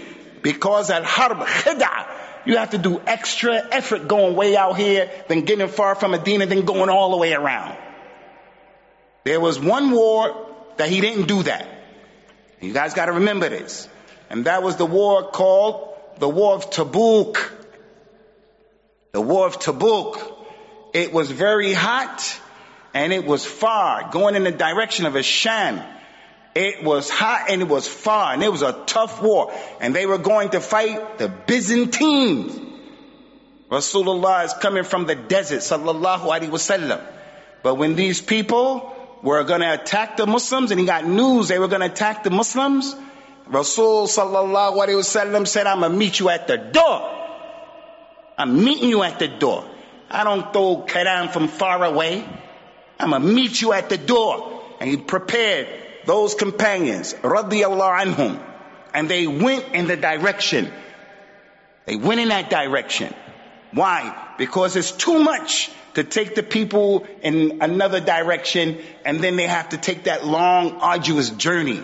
because 0.42 0.90
at 0.90 1.04
harb 1.04 1.38
khida, 1.38 2.06
you 2.44 2.56
have 2.56 2.70
to 2.70 2.78
do 2.78 3.00
extra 3.06 3.54
effort 3.70 4.08
going 4.08 4.34
way 4.34 4.56
out 4.56 4.76
here 4.76 5.10
than 5.28 5.42
getting 5.42 5.68
far 5.68 5.94
from 5.94 6.12
Medina 6.12 6.46
than 6.46 6.64
going 6.64 6.88
all 6.88 7.10
the 7.10 7.16
way 7.16 7.32
around. 7.32 7.76
There 9.24 9.40
was 9.40 9.58
one 9.58 9.90
war 9.90 10.46
that 10.76 10.88
he 10.88 11.00
didn't 11.00 11.26
do 11.26 11.42
that. 11.44 11.68
You 12.60 12.72
guys 12.72 12.94
got 12.94 13.06
to 13.06 13.12
remember 13.12 13.48
this. 13.48 13.88
And 14.30 14.46
that 14.46 14.62
was 14.62 14.76
the 14.76 14.86
war 14.86 15.30
called 15.30 15.94
the 16.18 16.28
War 16.28 16.54
of 16.54 16.70
Tabuk. 16.70 17.50
The 19.12 19.20
War 19.20 19.46
of 19.46 19.58
Tabuk. 19.58 20.34
It 20.92 21.12
was 21.12 21.30
very 21.30 21.72
hot 21.72 22.40
and 22.94 23.12
it 23.12 23.26
was 23.26 23.44
far, 23.44 24.10
going 24.10 24.34
in 24.36 24.44
the 24.44 24.50
direction 24.50 25.04
of 25.04 25.12
Asham. 25.12 25.84
It 26.54 26.82
was 26.82 27.10
hot 27.10 27.50
and 27.50 27.60
it 27.60 27.68
was 27.68 27.86
far 27.86 28.32
and 28.32 28.42
it 28.42 28.50
was 28.50 28.62
a 28.62 28.72
tough 28.86 29.22
war. 29.22 29.52
And 29.80 29.94
they 29.94 30.06
were 30.06 30.16
going 30.16 30.50
to 30.50 30.60
fight 30.60 31.18
the 31.18 31.28
Byzantines. 31.28 32.58
Rasulullah 33.70 34.46
is 34.46 34.54
coming 34.54 34.84
from 34.84 35.06
the 35.06 35.14
desert, 35.14 35.58
sallallahu 35.58 36.20
alaihi 36.20 36.48
wasallam. 36.48 37.04
But 37.62 37.74
when 37.74 37.96
these 37.96 38.22
people 38.22 38.94
were 39.22 39.44
going 39.44 39.60
to 39.60 39.74
attack 39.74 40.16
the 40.16 40.26
Muslims 40.26 40.70
and 40.70 40.80
he 40.80 40.86
got 40.86 41.06
news 41.06 41.48
they 41.48 41.58
were 41.58 41.68
going 41.68 41.80
to 41.80 41.92
attack 41.92 42.22
the 42.22 42.30
Muslims, 42.30 42.94
Rasul 43.48 44.06
sallallahu 44.06 44.74
alayhi 44.74 44.98
wasallam 44.98 45.46
said, 45.46 45.66
I'm 45.66 45.80
to 45.82 45.88
meet 45.88 46.18
you 46.18 46.28
at 46.30 46.48
the 46.48 46.56
door. 46.56 47.12
I'm 48.38 48.64
meeting 48.64 48.88
you 48.90 49.02
at 49.02 49.18
the 49.18 49.28
door. 49.28 49.64
I 50.10 50.24
don't 50.24 50.52
throw 50.52 50.84
Quran 50.86 51.32
from 51.32 51.48
far 51.48 51.84
away. 51.84 52.28
I'm 52.98 53.10
to 53.10 53.20
meet 53.20 53.60
you 53.60 53.72
at 53.72 53.88
the 53.88 53.98
door. 53.98 54.62
And 54.80 54.90
he 54.90 54.96
prepared 54.96 55.68
those 56.06 56.34
companions, 56.34 57.14
radiallahu 57.14 58.04
anhum, 58.04 58.42
and 58.94 59.08
they 59.08 59.26
went 59.26 59.74
in 59.74 59.86
the 59.86 59.96
direction. 59.96 60.70
They 61.86 61.96
went 61.96 62.20
in 62.20 62.28
that 62.28 62.50
direction. 62.50 63.14
Why? 63.72 64.34
Because 64.38 64.76
it's 64.76 64.92
too 64.92 65.18
much 65.22 65.70
to 65.94 66.04
take 66.04 66.34
the 66.34 66.42
people 66.42 67.06
in 67.22 67.62
another 67.62 68.00
direction 68.00 68.78
and 69.04 69.20
then 69.20 69.36
they 69.36 69.46
have 69.46 69.70
to 69.70 69.76
take 69.78 70.04
that 70.04 70.26
long, 70.26 70.72
arduous 70.72 71.30
journey. 71.30 71.80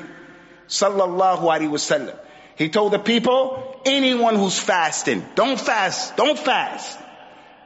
Sallallahu 0.72 1.42
alaihi 1.42 1.68
wasallam. 1.68 2.16
He 2.56 2.70
told 2.70 2.94
the 2.94 2.98
people, 2.98 3.80
anyone 3.84 4.36
who's 4.36 4.58
fasting, 4.58 5.22
don't 5.34 5.60
fast, 5.60 6.16
don't 6.16 6.38
fast. 6.38 6.98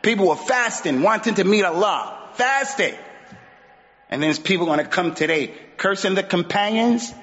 People 0.03 0.27
were 0.29 0.35
fasting, 0.37 1.03
wanting 1.03 1.37
to 1.37 1.45
meet 1.45 1.63
Allah, 1.63 2.19
fasting. 2.33 2.95
And 4.11 4.21
then 4.21 4.29
there's 4.29 4.41
people 4.41 4.67
going 4.67 4.81
to 4.81 4.85
come 4.85 5.15
today 5.15 5.55
cursing 5.77 6.17
the 6.17 6.25
companions. 6.25 7.15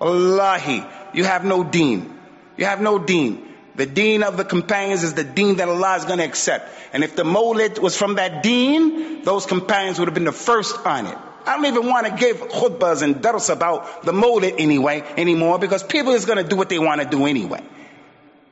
Wallahi, 0.00 0.84
you 1.14 1.24
have 1.24 1.46
no 1.46 1.64
deen. 1.64 2.18
You 2.58 2.66
have 2.66 2.82
no 2.82 2.98
deen. 2.98 3.48
The 3.74 3.86
deen 3.86 4.22
of 4.22 4.36
the 4.36 4.44
companions 4.44 5.02
is 5.02 5.14
the 5.14 5.24
deen 5.24 5.56
that 5.56 5.68
Allah 5.68 5.96
is 5.96 6.04
going 6.04 6.18
to 6.18 6.26
accept. 6.26 6.68
And 6.92 7.02
if 7.02 7.16
the 7.16 7.24
mawlid 7.24 7.78
was 7.78 7.96
from 7.96 8.16
that 8.16 8.42
deen, 8.42 9.22
those 9.22 9.46
companions 9.46 9.98
would 9.98 10.08
have 10.08 10.14
been 10.14 10.24
the 10.24 10.32
first 10.32 10.76
on 10.84 11.06
it. 11.06 11.18
I 11.46 11.56
don't 11.56 11.66
even 11.66 11.86
want 11.86 12.06
to 12.06 12.12
give 12.12 12.36
khutbahs 12.38 13.02
and 13.02 13.20
dars 13.20 13.48
about 13.48 14.04
the 14.04 14.12
mawlid 14.12 14.54
anyway, 14.58 15.02
anymore, 15.16 15.58
because 15.58 15.82
people 15.82 16.12
is 16.12 16.24
going 16.24 16.38
to 16.38 16.48
do 16.48 16.56
what 16.56 16.68
they 16.68 16.78
want 16.78 17.00
to 17.00 17.06
do 17.08 17.26
anyway. 17.26 17.62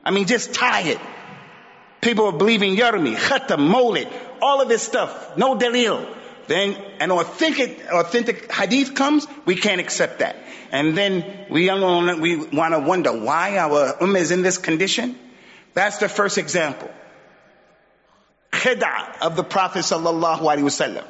I 0.03 0.11
mean, 0.11 0.27
just 0.27 0.53
tie 0.53 0.81
it. 0.81 0.99
People 2.01 2.25
are 2.25 2.37
believing 2.37 2.75
Yarmi, 2.75 3.15
Khatam, 3.15 3.71
Mawlid, 3.71 4.11
all 4.41 4.61
of 4.61 4.67
this 4.67 4.81
stuff. 4.81 5.37
No 5.37 5.55
dalil. 5.55 6.17
Then 6.47 6.75
an 6.99 7.11
authentic, 7.11 7.85
authentic 7.91 8.51
hadith 8.51 8.95
comes, 8.95 9.27
we 9.45 9.55
can't 9.55 9.79
accept 9.79 10.19
that. 10.19 10.35
And 10.71 10.97
then 10.97 11.45
we, 11.49 11.69
we 11.69 12.35
want 12.35 12.73
to 12.73 12.79
wonder 12.79 13.13
why 13.13 13.57
our 13.57 13.93
ummah 13.97 14.19
is 14.19 14.31
in 14.31 14.41
this 14.41 14.57
condition. 14.57 15.17
That's 15.73 15.97
the 15.97 16.09
first 16.09 16.37
example. 16.37 16.89
Khida 18.51 19.21
of 19.21 19.35
the 19.35 19.43
Prophet 19.43 19.79
sallallahu 19.79 20.39
alaihi 20.39 20.63
wasallam. 20.63 21.05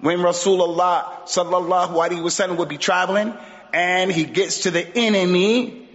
When 0.00 0.18
Rasulullah 0.20 1.24
sallallahu 1.24 1.92
alaihi 1.92 2.22
wasallam 2.22 2.56
would 2.56 2.68
be 2.68 2.78
traveling 2.78 3.34
and 3.72 4.10
he 4.10 4.24
gets 4.24 4.62
to 4.62 4.70
the 4.70 4.86
enemy, 4.96 5.88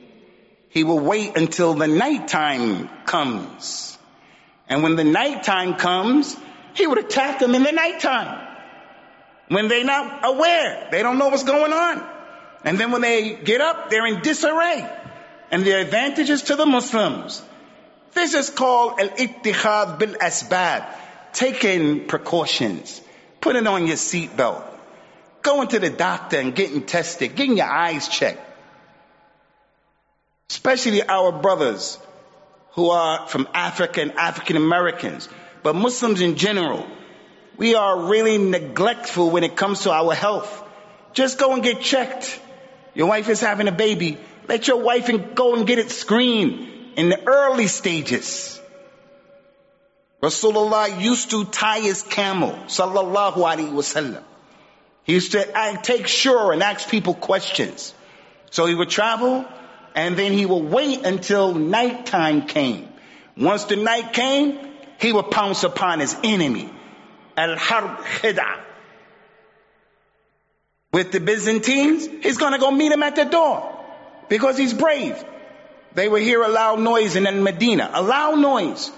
he 0.70 0.84
will 0.84 1.00
wait 1.00 1.36
until 1.36 1.74
the 1.74 1.88
nighttime 1.88 2.88
comes. 3.06 3.98
And 4.70 4.84
when 4.84 4.96
the 4.96 5.04
nighttime 5.04 5.76
comes, 5.76 6.36
he 6.76 6.86
would 6.86 6.98
attack 6.98 7.40
them 7.40 7.56
in 7.56 7.64
the 7.64 7.72
nighttime. 7.72 8.48
When 9.48 9.68
they're 9.68 9.84
not 9.84 10.26
aware, 10.26 10.90
they 10.92 11.02
don't 11.02 11.18
know 11.18 11.30
what's 11.30 11.44
going 11.44 11.72
on. 11.72 12.04
And 12.64 12.80
then 12.80 12.92
when 12.92 13.02
they 13.02 13.36
get 13.36 13.62
up, 13.62 13.90
they're 13.90 14.06
in 14.08 14.22
disarray. 14.22 14.90
And 15.52 15.64
the 15.64 15.80
advantages 15.80 16.44
to 16.44 16.56
the 16.56 16.66
Muslims. 16.66 17.42
This 18.14 18.34
is 18.34 18.50
called 18.50 19.00
al-ittikhadh 19.00 20.00
bil 20.00 20.16
asbab. 20.16 20.86
Taking 21.34 22.08
precautions. 22.08 23.02
Putting 23.42 23.68
on 23.68 23.88
your 23.88 23.98
seatbelt. 23.98 24.64
Going 25.42 25.68
to 25.70 25.80
the 25.80 25.90
doctor 25.90 26.40
and 26.40 26.56
getting 26.56 26.84
tested. 26.84 27.36
Getting 27.36 27.58
your 27.58 27.68
eyes 27.68 28.08
checked. 28.08 28.42
Especially 30.50 31.04
our 31.04 31.32
brothers 31.32 32.00
who 32.72 32.90
are 32.90 33.28
from 33.28 33.48
Africa 33.54 34.02
and 34.02 34.12
African 34.14 34.58
Americans. 34.58 35.30
But 35.64 35.76
Muslims 35.76 36.22
in 36.22 36.36
general. 36.36 36.86
We 37.58 37.76
are 37.76 38.10
really 38.10 38.38
neglectful 38.38 39.30
when 39.30 39.44
it 39.44 39.56
comes 39.56 39.82
to 39.82 39.92
our 39.92 40.14
health. 40.14 40.64
Just 41.14 41.40
go 41.40 41.54
and 41.54 41.64
get 41.64 41.82
checked. 41.82 42.40
Your 42.94 43.08
wife 43.08 43.30
is 43.30 43.40
having 43.40 43.68
a 43.68 43.72
baby. 43.72 44.18
Let 44.48 44.68
your 44.68 44.82
wife 44.82 45.10
go 45.36 45.56
and 45.56 45.66
get 45.66 45.80
it 45.80 45.90
screened 45.90 46.98
in 46.98 47.10
the 47.10 47.28
early 47.28 47.68
stages. 47.68 48.55
Rasulullah 50.26 51.00
used 51.00 51.30
to 51.32 51.46
tie 51.46 51.82
his 51.82 52.02
camel, 52.02 52.54
sallallahu 52.66 53.36
alaihi 53.36 53.72
wasallam. 53.72 54.24
He 55.04 55.14
used 55.14 55.34
to 55.34 55.80
take 55.84 56.08
sure 56.08 56.52
and 56.52 56.64
ask 56.64 56.90
people 56.90 57.14
questions. 57.14 57.94
So 58.50 58.66
he 58.66 58.74
would 58.74 58.90
travel 58.90 59.46
and 59.94 60.18
then 60.18 60.32
he 60.34 60.48
would 60.48 60.66
wait 60.66 61.06
until 61.06 61.54
nighttime 61.54 62.48
came. 62.48 62.90
Once 63.38 63.66
the 63.66 63.76
night 63.76 64.14
came, 64.14 64.58
he 65.00 65.14
would 65.14 65.30
pounce 65.30 65.64
upon 65.64 66.00
his 66.00 66.16
enemy. 66.24 66.72
Al-Harb 67.38 68.00
Khida 68.00 68.62
with 70.92 71.12
the 71.12 71.20
Byzantines, 71.20 72.08
he's 72.24 72.38
to 72.38 72.58
go 72.58 72.72
meet 72.72 72.92
him 72.92 73.04
at 73.04 73.16
the 73.16 73.26
door 73.26 73.78
because 74.30 74.58
he's 74.58 74.74
brave. 74.74 75.24
They 75.94 76.08
would 76.08 76.24
hear 76.24 76.42
a 76.42 76.48
loud 76.48 76.80
noise 76.80 77.16
in 77.16 77.44
Medina, 77.44 77.92
a 77.94 78.02
loud 78.02 78.40
noise. 78.40 78.92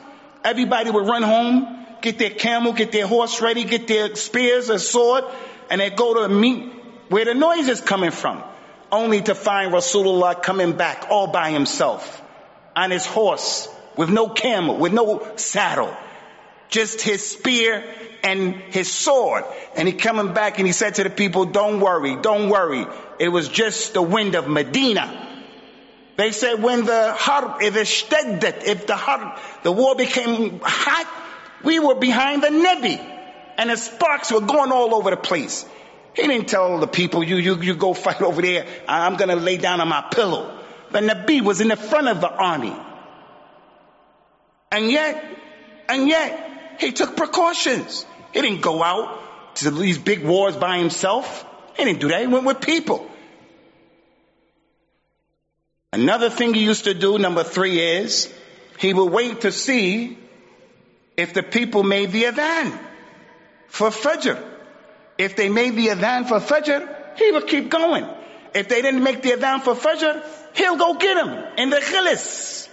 Everybody 0.43 0.91
would 0.91 1.07
run 1.07 1.23
home, 1.23 1.85
get 2.01 2.17
their 2.17 2.29
camel, 2.29 2.73
get 2.73 2.91
their 2.91 3.07
horse 3.07 3.41
ready, 3.41 3.63
get 3.63 3.87
their 3.87 4.15
spears, 4.15 4.69
a 4.69 4.79
sword, 4.79 5.23
and 5.69 5.81
they 5.81 5.89
go 5.89 6.27
to 6.27 6.29
meet 6.33 6.71
where 7.09 7.25
the 7.25 7.33
noise 7.33 7.67
is 7.67 7.81
coming 7.81 8.11
from, 8.11 8.43
only 8.91 9.21
to 9.21 9.35
find 9.35 9.73
Rasulullah 9.73 10.41
coming 10.41 10.73
back 10.73 11.07
all 11.09 11.27
by 11.27 11.51
himself 11.51 12.21
on 12.75 12.91
his 12.91 13.05
horse 13.05 13.67
with 13.95 14.09
no 14.09 14.29
camel, 14.29 14.77
with 14.77 14.93
no 14.93 15.27
saddle, 15.35 15.95
just 16.69 17.01
his 17.01 17.27
spear 17.27 17.83
and 18.23 18.53
his 18.53 18.91
sword. 18.91 19.43
And 19.75 19.87
he 19.87 19.93
coming 19.93 20.33
back 20.33 20.59
and 20.59 20.67
he 20.67 20.73
said 20.73 20.95
to 20.95 21.03
the 21.03 21.09
people, 21.09 21.45
don't 21.45 21.79
worry, 21.79 22.15
don't 22.17 22.49
worry. 22.49 22.85
It 23.19 23.29
was 23.29 23.49
just 23.49 23.93
the 23.93 24.01
wind 24.01 24.35
of 24.35 24.47
Medina. 24.47 25.26
They 26.17 26.31
said 26.31 26.61
when 26.63 26.85
the 26.85 27.13
harb, 27.13 27.61
if 27.61 27.75
if 27.75 28.87
the 28.87 28.95
harb, 28.95 29.39
the 29.61 29.71
war 29.71 29.95
became 29.95 30.59
hot, 30.63 31.07
we 31.63 31.79
were 31.79 31.95
behind 31.95 32.41
the 32.41 32.49
Nebi. 32.49 32.99
And 33.57 33.69
the 33.69 33.77
sparks 33.77 34.31
were 34.31 34.41
going 34.41 34.71
all 34.71 34.93
over 34.95 35.11
the 35.11 35.17
place. 35.17 35.65
He 36.15 36.23
didn't 36.25 36.47
tell 36.47 36.79
the 36.79 36.87
people, 36.87 37.23
you, 37.23 37.37
you, 37.37 37.61
you 37.61 37.75
go 37.75 37.93
fight 37.93 38.21
over 38.21 38.41
there. 38.41 38.65
I'm 38.87 39.15
going 39.17 39.29
to 39.29 39.35
lay 39.35 39.57
down 39.57 39.79
on 39.79 39.87
my 39.87 40.01
pillow. 40.11 40.59
The 40.91 40.99
Nabi 40.99 41.41
was 41.41 41.61
in 41.61 41.67
the 41.67 41.75
front 41.75 42.07
of 42.07 42.19
the 42.21 42.29
army. 42.29 42.75
And 44.71 44.89
yet, 44.91 45.23
and 45.87 46.07
yet, 46.07 46.77
he 46.79 46.91
took 46.93 47.15
precautions. 47.15 48.05
He 48.33 48.41
didn't 48.41 48.61
go 48.61 48.81
out 48.81 49.55
to 49.57 49.69
these 49.69 49.99
big 49.99 50.23
wars 50.23 50.55
by 50.55 50.79
himself. 50.79 51.45
He 51.75 51.85
didn't 51.85 51.99
do 51.99 52.07
that. 52.09 52.21
He 52.21 52.27
went 52.27 52.45
with 52.45 52.61
people. 52.61 53.07
Another 55.93 56.29
thing 56.29 56.53
he 56.53 56.63
used 56.63 56.83
to 56.83 56.93
do, 56.93 57.17
number 57.17 57.43
three, 57.43 57.79
is 57.79 58.33
he 58.77 58.93
would 58.93 59.11
wait 59.11 59.41
to 59.41 59.51
see 59.51 60.17
if 61.15 61.33
the 61.33 61.43
people 61.43 61.83
made 61.83 62.11
the 62.11 62.23
adhan 62.23 62.77
for 63.67 63.89
Fajr. 63.89 64.43
If 65.17 65.35
they 65.35 65.49
made 65.49 65.75
the 65.75 65.87
adhan 65.87 66.27
for 66.27 66.39
Fajr, 66.39 67.17
he 67.17 67.31
would 67.31 67.47
keep 67.47 67.69
going. 67.69 68.07
If 68.53 68.69
they 68.69 68.81
didn't 68.81 69.03
make 69.03 69.21
the 69.21 69.31
adhan 69.31 69.61
for 69.61 69.73
Fajr, 69.73 70.23
he'll 70.55 70.77
go 70.77 70.93
get 70.95 71.15
them 71.15 71.57
in 71.57 71.69
the 71.69 71.77
khilis. 71.77 72.69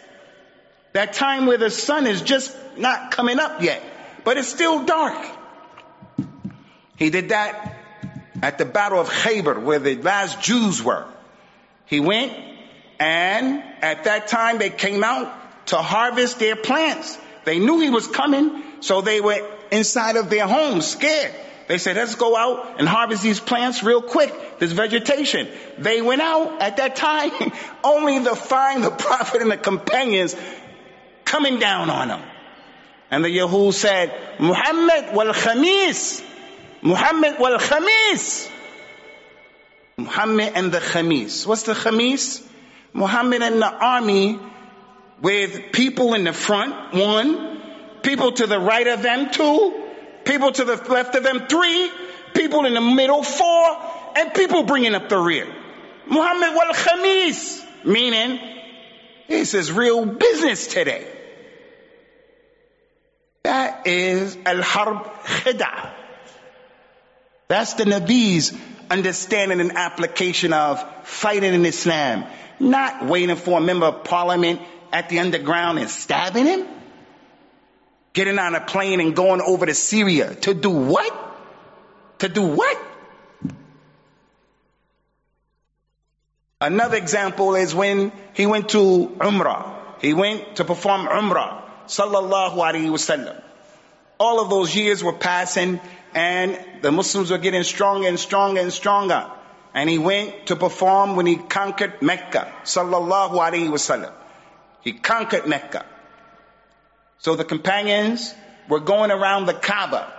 That 0.93 1.13
time 1.13 1.47
where 1.47 1.59
the 1.59 1.71
sun 1.71 2.07
is 2.07 2.23
just 2.23 2.57
not 2.77 3.11
coming 3.11 3.39
up 3.39 3.63
yet 3.63 3.83
but 4.25 4.39
it's 4.39 4.49
still 4.49 4.85
dark. 4.85 5.25
He 6.97 7.11
did 7.11 7.29
that 7.29 7.77
at 8.43 8.59
the 8.59 8.65
Battle 8.65 9.01
of 9.01 9.09
Khaybar, 9.09 9.63
where 9.63 9.79
the 9.79 9.97
last 9.97 10.41
Jews 10.41 10.83
were. 10.83 11.07
He 11.87 12.01
went, 12.01 12.33
and 13.05 13.63
at 13.83 14.05
that 14.05 14.29
time 14.29 14.57
they 14.57 14.71
came 14.71 15.05
out 15.05 15.67
to 15.67 15.77
harvest 15.77 16.39
their 16.39 16.57
plants. 16.57 17.19
They 17.45 17.59
knew 17.59 17.79
he 17.81 17.91
was 17.91 18.07
coming, 18.07 18.63
so 18.81 19.03
they 19.03 19.21
were 19.21 19.47
inside 19.71 20.17
of 20.17 20.31
their 20.31 20.47
homes 20.47 20.87
scared. 20.87 21.35
They 21.69 21.77
said, 21.77 21.97
let's 21.97 22.15
go 22.15 22.35
out 22.35 22.79
and 22.79 22.89
harvest 22.89 23.23
these 23.23 23.41
plants 23.41 23.83
real 23.83 24.01
quick, 24.01 24.59
this 24.59 24.73
vegetation. 24.73 25.49
They 25.77 26.01
went 26.01 26.23
out 26.23 26.63
at 26.63 26.79
that 26.79 26.97
time 26.97 27.31
only 27.85 28.25
to 28.25 28.35
find 28.35 28.83
the 28.83 28.91
prophet 28.91 29.43
and 29.43 29.51
the 29.51 29.59
companions 29.59 30.35
coming 31.27 31.59
down 31.59 31.91
on 31.91 32.09
them. 32.09 32.23
And 33.11 33.23
the 33.23 33.29
Yahud 33.29 33.75
said, 33.75 34.15
Muhammad 34.41 35.15
wal 35.15 35.33
Khamis. 35.35 36.25
Muhammad 36.81 37.39
wal 37.39 37.59
Khamis. 37.59 38.51
Muhammad 39.99 40.53
and 40.55 40.73
the 40.73 40.79
Khamis. 40.79 41.47
What's 41.47 41.65
the 41.65 41.75
Khamis? 41.75 42.49
Muhammad 42.95 43.43
and 43.43 43.61
the 43.61 43.71
army 43.71 44.39
with 45.21 45.73
people 45.73 46.15
in 46.15 46.25
the 46.25 46.33
front, 46.33 46.95
one, 46.95 47.61
people 48.03 48.33
to 48.33 48.47
the 48.47 48.59
right 48.59 48.87
of 48.87 49.03
them, 49.03 49.31
two, 49.31 49.85
people 50.25 50.53
to 50.53 50.65
the 50.65 50.77
left 50.89 51.15
of 51.17 51.25
them, 51.25 51.47
three, 51.49 51.91
people 52.35 52.65
in 52.65 52.75
the 52.75 52.81
middle, 52.81 53.23
four, 53.23 53.79
and 54.17 54.33
people 54.33 54.63
bringing 54.63 54.95
up 54.95 55.09
the 55.09 55.19
rear. 55.19 55.47
Muhammad 56.07 56.55
wal 56.55 56.73
Khamis, 56.73 57.65
meaning 57.85 58.39
this 59.29 59.55
is 59.55 59.73
real 59.73 60.07
business 60.07 60.69
today. 60.69 61.07
That 63.43 63.87
is 63.87 64.39
al-harb 64.47 65.05
khida. 65.25 65.93
That's 67.49 67.75
the 67.75 67.85
Nabi's 67.85 68.57
understanding 68.91 69.61
and 69.61 69.77
application 69.77 70.53
of 70.53 70.83
fighting 71.07 71.55
in 71.55 71.65
Islam. 71.67 72.25
Not 72.61 73.07
waiting 73.07 73.37
for 73.37 73.59
a 73.59 73.61
member 73.61 73.87
of 73.87 74.05
parliament 74.05 74.61
at 74.93 75.09
the 75.09 75.19
underground 75.19 75.79
and 75.79 75.91
stabbing 75.91 76.47
him. 76.47 76.67
Getting 78.13 78.39
on 78.39 78.55
a 78.55 78.61
plane 78.61 79.01
and 79.01 79.17
going 79.17 79.41
over 79.41 79.67
to 79.67 79.75
Syria 79.75 80.35
to 80.37 80.55
do 80.55 80.71
what? 80.71 81.13
To 82.21 82.29
do 82.29 82.43
what? 82.43 82.79
Another 86.61 86.97
example 86.97 87.57
is 87.57 87.75
when 87.75 88.13
he 88.33 88.47
went 88.47 88.71
to 88.71 88.79
Umrah. 89.19 89.75
He 90.01 90.15
went 90.15 90.57
to 90.57 90.65
perform 90.65 91.07
Umrah. 91.07 91.63
Sallallahu 91.87 92.57
Alaihi 92.57 92.89
Wasallam. 92.89 93.43
All 94.19 94.41
of 94.41 94.49
those 94.49 94.75
years 94.75 95.03
were 95.05 95.13
passing 95.13 95.81
and 96.15 96.59
the 96.83 96.93
Muslims 96.93 97.31
were 97.31 97.39
getting 97.39 97.65
stronger 97.65 98.09
and 98.09 98.19
stronger 98.19 98.61
and 98.61 98.73
stronger. 98.73 99.31
And 99.75 99.91
he 99.91 99.99
went 99.99 100.47
to 100.47 100.57
perform 100.57 101.17
when 101.17 101.27
he 101.27 101.37
conquered 101.37 102.01
Mecca. 102.01 102.53
Sallallahu 102.63 103.33
Alaihi 103.33 103.69
Wasallam. 103.69 104.13
He 104.83 104.93
conquered 104.93 105.47
Mecca. 105.47 105.85
So 107.19 107.35
the 107.35 107.45
companions 107.45 108.35
were 108.69 108.81
going 108.81 109.11
around 109.11 109.47
the 109.47 109.55
Kaaba 109.55 110.13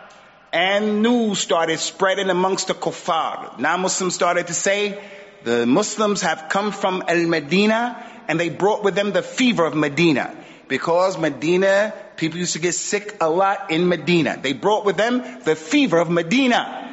and 0.51 1.01
news 1.01 1.39
started 1.39 1.79
spreading 1.79 2.29
amongst 2.29 2.67
the 2.67 2.73
kuffar. 2.73 3.59
Now 3.59 3.77
Muslims 3.77 4.15
started 4.15 4.47
to 4.47 4.53
say, 4.53 5.01
the 5.43 5.65
Muslims 5.65 6.21
have 6.21 6.47
come 6.49 6.71
from 6.71 7.03
Al-Medina 7.07 8.03
and 8.27 8.39
they 8.39 8.49
brought 8.49 8.83
with 8.83 8.95
them 8.95 9.11
the 9.11 9.21
fever 9.21 9.65
of 9.65 9.75
Medina. 9.75 10.35
Because 10.67 11.17
Medina, 11.17 11.93
people 12.17 12.39
used 12.39 12.53
to 12.53 12.59
get 12.59 12.73
sick 12.73 13.17
a 13.21 13.29
lot 13.29 13.69
in 13.69 13.87
Medina. 13.87 14.39
They 14.41 14.53
brought 14.53 14.85
with 14.85 14.97
them 14.97 15.41
the 15.43 15.55
fever 15.55 15.99
of 15.99 16.09
Medina. 16.09 16.84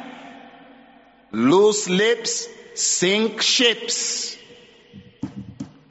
Loose 1.31 1.89
lips 1.89 2.47
sink 2.75 3.41
ships. 3.41 4.37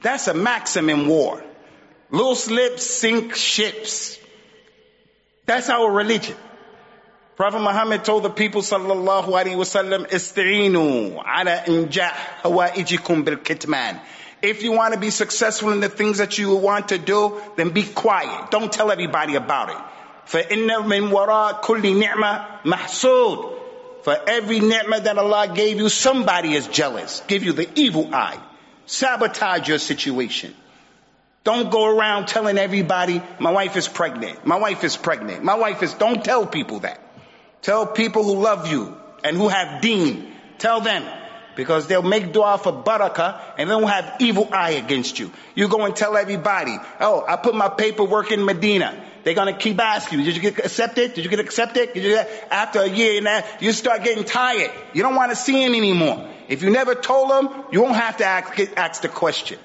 That's 0.01 0.27
a 0.27 0.33
maxim 0.33 0.89
in 0.89 1.07
war. 1.07 1.43
Loose 2.09 2.49
lips 2.49 2.85
sink 2.85 3.35
ships. 3.35 4.17
That's 5.45 5.69
our 5.69 5.91
religion. 5.91 6.35
Prophet 7.35 7.59
Muhammad 7.59 8.03
told 8.03 8.23
the 8.23 8.31
people 8.31 8.61
sallallahu 8.61 9.27
alaihi 9.27 9.55
wasallam, 9.55 10.09
"Ista'inu 10.09 11.23
ala 11.23 11.63
injah 11.67 12.11
hawaijikum 12.41 13.25
bil 13.25 13.35
kitman." 13.37 13.99
If 14.41 14.63
you 14.63 14.71
want 14.71 14.93
to 14.93 14.99
be 14.99 15.09
successful 15.09 15.71
in 15.71 15.79
the 15.79 15.89
things 15.89 16.17
that 16.17 16.37
you 16.37 16.55
want 16.55 16.89
to 16.89 16.97
do, 16.97 17.41
then 17.55 17.69
be 17.69 17.83
quiet. 17.83 18.49
Don't 18.49 18.71
tell 18.71 18.91
everybody 18.91 19.35
about 19.35 19.69
it. 19.69 19.77
فَإِنَّ 20.27 20.67
مِن 20.67 21.11
وَرَاءِ 21.11 21.61
كُلِّ 21.61 22.03
نِعْمَةٍ 22.03 22.63
مَحْسُودٍ 22.65 23.53
For 24.02 24.18
every 24.26 24.60
ni'mah 24.60 25.00
that 25.00 25.18
Allah 25.18 25.52
gave 25.54 25.78
you, 25.78 25.88
somebody 25.88 26.54
is 26.54 26.66
jealous. 26.66 27.22
Give 27.28 27.44
you 27.44 27.52
the 27.52 27.68
evil 27.74 28.12
eye. 28.12 28.38
Sabotage 28.86 29.68
your 29.68 29.78
situation. 29.78 30.54
Don't 31.44 31.70
go 31.70 31.86
around 31.86 32.26
telling 32.26 32.58
everybody, 32.58 33.22
my 33.38 33.50
wife 33.50 33.76
is 33.76 33.88
pregnant. 33.88 34.46
My 34.46 34.56
wife 34.56 34.84
is 34.84 34.96
pregnant. 34.96 35.42
My 35.42 35.54
wife 35.54 35.82
is, 35.82 35.94
don't 35.94 36.24
tell 36.24 36.46
people 36.46 36.80
that. 36.80 37.00
Tell 37.62 37.86
people 37.86 38.24
who 38.24 38.40
love 38.40 38.66
you 38.70 38.96
and 39.24 39.36
who 39.36 39.48
have 39.48 39.82
deen. 39.82 40.32
Tell 40.58 40.80
them. 40.80 41.04
Because 41.54 41.86
they'll 41.86 42.02
make 42.02 42.32
dua 42.32 42.58
for 42.58 42.72
barakah 42.72 43.40
and 43.58 43.68
they'll 43.68 43.86
have 43.86 44.16
evil 44.20 44.48
eye 44.52 44.70
against 44.70 45.18
you. 45.18 45.30
You 45.54 45.68
go 45.68 45.84
and 45.84 45.94
tell 45.94 46.16
everybody, 46.16 46.76
oh, 46.98 47.24
I 47.28 47.36
put 47.36 47.54
my 47.54 47.68
paperwork 47.68 48.32
in 48.32 48.44
Medina. 48.44 49.04
They're 49.24 49.34
gonna 49.34 49.56
keep 49.56 49.80
asking 49.80 50.20
you, 50.20 50.24
did 50.24 50.36
you 50.36 50.42
get 50.42 50.58
accepted? 50.58 51.14
Did 51.14 51.24
you 51.24 51.30
get 51.30 51.40
accepted? 51.40 51.92
Did 51.92 52.02
you 52.02 52.10
get, 52.10 52.48
after 52.50 52.80
a 52.80 52.88
year 52.88 53.18
and 53.18 53.28
a 53.28 53.44
you 53.60 53.72
start 53.72 54.02
getting 54.02 54.24
tired. 54.24 54.70
You 54.94 55.02
don't 55.02 55.14
want 55.14 55.30
to 55.30 55.36
see 55.36 55.62
him 55.64 55.74
anymore. 55.74 56.28
If 56.48 56.62
you 56.62 56.70
never 56.70 56.94
told 56.94 57.30
them, 57.30 57.64
you 57.70 57.82
won't 57.82 57.96
have 57.96 58.16
to 58.18 58.24
ask, 58.24 58.58
ask 58.76 59.02
the 59.02 59.08
question. 59.08 59.58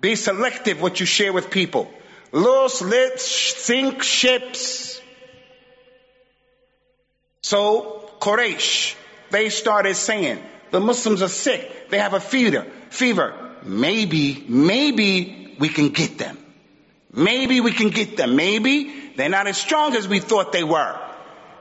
Be 0.00 0.16
selective 0.16 0.80
what 0.80 1.00
you 1.00 1.06
share 1.06 1.32
with 1.32 1.50
people. 1.50 1.90
Loose 2.32 2.82
lips 2.82 3.24
sink 3.24 4.02
ships. 4.02 5.00
So, 7.42 8.10
Quraysh, 8.20 8.96
they 9.30 9.50
started 9.50 9.94
saying, 9.94 10.42
the 10.70 10.80
Muslims 10.80 11.22
are 11.22 11.28
sick. 11.28 11.90
They 11.90 11.98
have 11.98 12.14
a 12.14 12.20
fever. 12.20 12.66
Fever. 12.90 13.34
Maybe, 13.62 14.44
maybe 14.48 15.56
we 15.58 15.68
can 15.68 15.90
get 15.90 16.18
them. 16.18 16.38
Maybe 17.16 17.60
we 17.62 17.72
can 17.72 17.88
get 17.88 18.18
them. 18.18 18.36
Maybe 18.36 19.12
they're 19.16 19.30
not 19.30 19.46
as 19.46 19.56
strong 19.56 19.96
as 19.96 20.06
we 20.06 20.20
thought 20.20 20.52
they 20.52 20.62
were. 20.62 21.00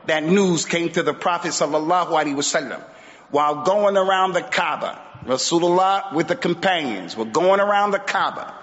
That 0.08 0.24
news 0.24 0.66
came 0.66 0.90
to 0.92 1.02
the 1.02 1.14
Prophet 1.14 1.50
sallallahu 1.50 2.08
alaihi 2.08 2.36
wasallam 2.36 2.84
while 3.32 3.64
going 3.64 3.98
around 3.98 4.34
the 4.34 4.42
Kaaba. 4.42 5.02
Rasulullah 5.26 6.14
with 6.14 6.28
the 6.28 6.36
companions 6.36 7.16
were 7.16 7.26
going 7.26 7.60
around 7.60 7.92
the 7.92 8.00
Kaaba. 8.00 8.54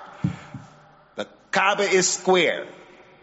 The 1.17 1.27
Kaaba 1.51 1.83
is 1.83 2.09
square. 2.09 2.67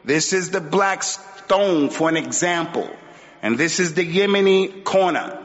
This 0.04 0.34
is 0.34 0.50
the 0.50 0.62
black 0.62 1.04
stone 1.04 1.90
for 1.90 2.10
an 2.10 2.18
example. 2.18 2.90
And 3.42 3.58
this 3.58 3.80
is 3.80 3.94
the 3.94 4.06
Yemeni 4.06 4.84
corner. 4.84 5.40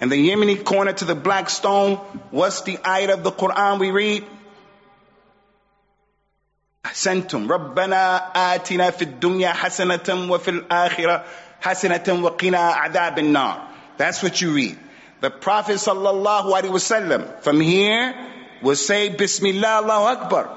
And 0.00 0.12
the 0.12 0.16
Yemeni 0.16 0.64
corner 0.64 0.92
to 0.92 1.04
the 1.04 1.14
black 1.14 1.48
stone, 1.48 1.96
what's 2.30 2.62
the 2.62 2.76
ayat 2.76 3.10
of 3.10 3.22
the 3.22 3.32
Quran 3.32 3.78
we 3.78 3.90
read? 3.90 4.24
أحسنتم 6.93 7.51
ربنا 7.51 8.31
آتنا 8.55 8.91
في 8.91 9.01
الدنيا 9.01 9.49
حسنة 9.53 10.31
وفي 10.31 10.49
الآخرة 10.51 11.23
حسنة 11.61 12.23
وقنا 12.23 12.59
عذاب 12.59 13.19
النار. 13.19 13.67
That's 13.97 14.21
what 14.21 14.41
you 14.41 14.53
read. 14.53 14.77
The 15.21 15.31
Prophet 15.31 15.77
sallallahu 15.77 16.53
alaihi 16.53 16.69
wasallam 16.69 17.41
from 17.41 17.59
here 17.61 18.13
will 18.61 18.75
say 18.75 19.09
Bismillah 19.09 19.81
Allahu 19.81 20.05
Akbar. 20.17 20.49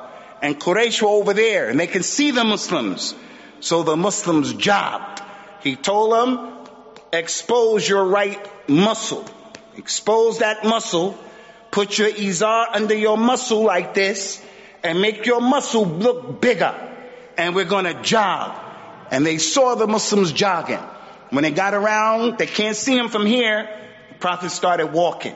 And 0.42 0.60
Quraysh 0.60 1.00
were 1.00 1.08
over 1.08 1.32
there 1.32 1.70
and 1.70 1.80
they 1.80 1.86
can 1.86 2.02
see 2.02 2.32
the 2.32 2.44
Muslims. 2.44 3.14
So 3.60 3.82
the 3.82 3.96
Muslims 3.96 4.52
jobbed. 4.52 5.22
He 5.62 5.76
told 5.76 6.12
them, 6.12 6.58
expose 7.12 7.88
your 7.88 8.04
right 8.04 8.68
muscle. 8.68 9.24
Expose 9.78 10.40
that 10.40 10.64
muscle. 10.64 11.16
Put 11.70 11.96
your 11.98 12.10
izar 12.10 12.66
under 12.74 12.94
your 12.94 13.16
muscle 13.16 13.62
like 13.62 13.94
this 13.94 14.42
and 14.83 15.01
make 15.01 15.25
your 15.25 15.41
muscle 15.41 15.85
look 15.85 16.41
bigger. 16.41 16.75
And 17.37 17.55
we're 17.55 17.65
going 17.65 17.85
to 17.85 17.93
jog. 18.01 18.59
And 19.11 19.25
they 19.25 19.37
saw 19.37 19.75
the 19.75 19.87
Muslims 19.87 20.31
jogging. 20.31 20.79
When 21.29 21.43
they 21.43 21.51
got 21.51 21.73
around, 21.73 22.37
they 22.37 22.45
can't 22.45 22.75
see 22.75 22.97
him 22.97 23.09
from 23.09 23.25
here. 23.25 23.69
The 24.09 24.15
Prophet 24.15 24.51
started 24.51 24.87
walking 24.87 25.35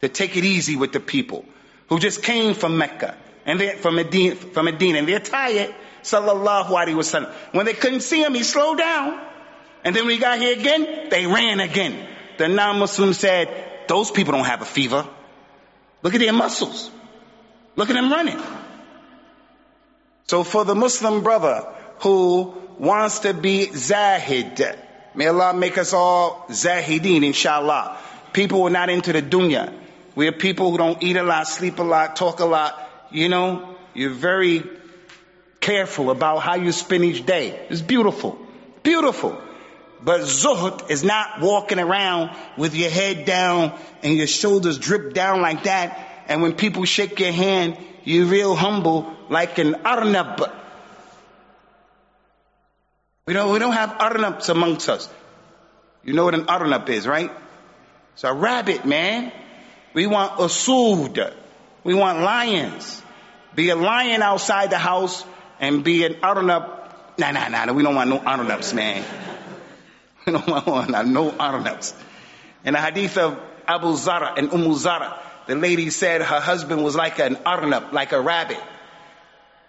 to 0.00 0.08
take 0.08 0.36
it 0.36 0.44
easy 0.44 0.76
with 0.76 0.92
the 0.92 1.00
people 1.00 1.44
who 1.88 1.98
just 1.98 2.22
came 2.22 2.54
from 2.54 2.78
Mecca 2.78 3.16
and 3.44 3.60
they, 3.60 3.74
from 3.74 3.96
Medina, 3.96 4.36
from 4.36 4.66
Medina 4.66 4.98
and 4.98 5.08
they're 5.08 5.18
tired. 5.18 5.74
Sallallahu 6.02 6.68
alaihi 6.68 6.94
wasallam. 6.94 7.30
When 7.52 7.66
they 7.66 7.74
couldn't 7.74 8.00
see 8.00 8.22
him, 8.22 8.34
he 8.34 8.42
slowed 8.42 8.78
down. 8.78 9.20
And 9.84 9.94
then 9.94 10.04
when 10.04 10.14
he 10.14 10.20
got 10.20 10.38
here 10.38 10.58
again, 10.58 11.08
they 11.10 11.26
ran 11.26 11.60
again. 11.60 12.08
The 12.38 12.48
non-Muslim 12.48 13.12
said, 13.12 13.48
those 13.88 14.10
people 14.10 14.32
don't 14.32 14.46
have 14.46 14.62
a 14.62 14.66
fever. 14.66 15.06
Look 16.02 16.14
at 16.14 16.20
their 16.20 16.32
muscles. 16.32 16.90
Look 17.76 17.90
at 17.90 17.96
him 17.96 18.10
running. 18.10 18.40
So 20.26 20.44
for 20.44 20.64
the 20.64 20.74
Muslim 20.74 21.22
brother 21.22 21.66
who 22.00 22.54
wants 22.78 23.20
to 23.20 23.34
be 23.34 23.70
zahid, 23.72 24.76
may 25.14 25.26
Allah 25.26 25.54
make 25.54 25.76
us 25.78 25.92
all 25.92 26.46
zahideen, 26.48 27.24
inshallah. 27.24 27.98
People 28.32 28.60
who 28.60 28.66
are 28.68 28.70
not 28.70 28.90
into 28.90 29.12
the 29.12 29.22
dunya. 29.22 29.72
We 30.14 30.28
are 30.28 30.32
people 30.32 30.70
who 30.70 30.78
don't 30.78 31.02
eat 31.02 31.16
a 31.16 31.22
lot, 31.22 31.48
sleep 31.48 31.78
a 31.78 31.82
lot, 31.82 32.16
talk 32.16 32.40
a 32.40 32.44
lot. 32.44 32.78
You 33.10 33.28
know, 33.28 33.76
you're 33.94 34.10
very 34.10 34.62
careful 35.60 36.10
about 36.10 36.38
how 36.38 36.54
you 36.54 36.72
spend 36.72 37.04
each 37.04 37.26
day. 37.26 37.66
It's 37.68 37.80
beautiful. 37.80 38.38
Beautiful. 38.82 39.40
But 40.02 40.22
zuhud 40.22 40.90
is 40.90 41.04
not 41.04 41.40
walking 41.40 41.78
around 41.78 42.30
with 42.56 42.74
your 42.74 42.90
head 42.90 43.26
down 43.26 43.78
and 44.02 44.16
your 44.16 44.26
shoulders 44.26 44.78
drip 44.78 45.12
down 45.12 45.42
like 45.42 45.64
that. 45.64 46.09
And 46.30 46.42
when 46.42 46.54
people 46.54 46.84
shake 46.84 47.18
your 47.18 47.32
hand, 47.32 47.76
you're 48.04 48.24
real 48.24 48.54
humble 48.54 49.12
like 49.28 49.58
an 49.58 49.74
arnab. 49.84 50.48
We 53.26 53.34
don't, 53.34 53.52
we 53.52 53.58
don't 53.58 53.72
have 53.72 53.90
arnabs 53.98 54.48
amongst 54.48 54.88
us. 54.88 55.08
You 56.04 56.12
know 56.12 56.24
what 56.24 56.34
an 56.34 56.48
arnab 56.48 56.88
is, 56.88 57.06
right? 57.06 57.32
It's 58.14 58.22
a 58.22 58.32
rabbit, 58.32 58.86
man. 58.86 59.32
We 59.92 60.06
want 60.06 60.34
usud. 60.38 61.34
We 61.82 61.94
want 61.94 62.20
lions. 62.20 63.02
Be 63.56 63.70
a 63.70 63.76
lion 63.76 64.22
outside 64.22 64.70
the 64.70 64.78
house 64.78 65.24
and 65.58 65.82
be 65.82 66.04
an 66.04 66.16
arnab. 66.22 66.62
Nah, 67.18 67.32
nah, 67.32 67.48
nah, 67.48 67.72
we 67.72 67.82
don't 67.82 67.96
want 67.96 68.08
no 68.08 68.18
arnabs, 68.20 68.72
man. 68.72 69.04
We 70.26 70.32
don't 70.32 70.66
want 70.66 71.08
no 71.08 71.32
arnabs. 71.32 71.92
In 72.64 72.74
the 72.74 72.80
hadith 72.80 73.18
of 73.18 73.40
Abu 73.66 73.96
Zara 73.96 74.34
and 74.36 74.52
Umm 74.52 74.74
Zara, 74.74 75.18
the 75.46 75.54
lady 75.54 75.90
said 75.90 76.22
her 76.22 76.40
husband 76.40 76.82
was 76.84 76.94
like 76.94 77.18
an 77.18 77.36
arnab, 77.46 77.92
like 77.92 78.12
a 78.12 78.20
rabbit. 78.20 78.60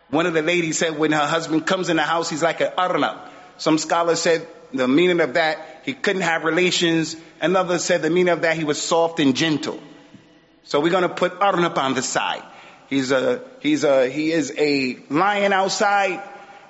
One 0.09 0.26
of 0.26 0.34
the 0.34 0.41
ladies 0.41 0.78
said 0.78 0.97
when 0.97 1.11
her 1.13 1.26
husband 1.26 1.65
comes 1.65 1.89
in 1.89 1.97
the 1.97 2.03
house, 2.03 2.30
he's 2.30 2.43
like 2.43 2.61
an 2.61 2.72
arnab. 2.78 3.30
Some 3.57 3.78
scholars 3.78 4.19
said 4.19 4.47
the 4.74 4.88
meaning 4.88 5.22
of 5.22 5.36
that, 5.36 5.82
he 5.84 5.93
couldn't 5.93 6.24
have 6.24 6.43
relations. 6.43 7.15
Another 7.39 7.80
said 7.80 8.01
the 8.01 8.09
meaning 8.09 8.34
of 8.34 8.41
that, 8.41 8.57
he 8.57 8.63
was 8.63 8.82
soft 8.82 9.19
and 9.19 9.36
gentle. 9.36 9.82
So 10.63 10.80
we're 10.80 10.91
going 10.91 11.03
to 11.03 11.09
put 11.09 11.34
Arnab 11.41 11.78
on 11.78 11.93
the 11.93 12.01
side. 12.01 12.43
He's 12.89 13.11
a, 13.11 13.41
he's 13.61 13.84
a, 13.84 14.09
he 14.09 14.32
is 14.32 14.53
a 14.57 14.97
lion 15.09 15.53
outside 15.53 16.22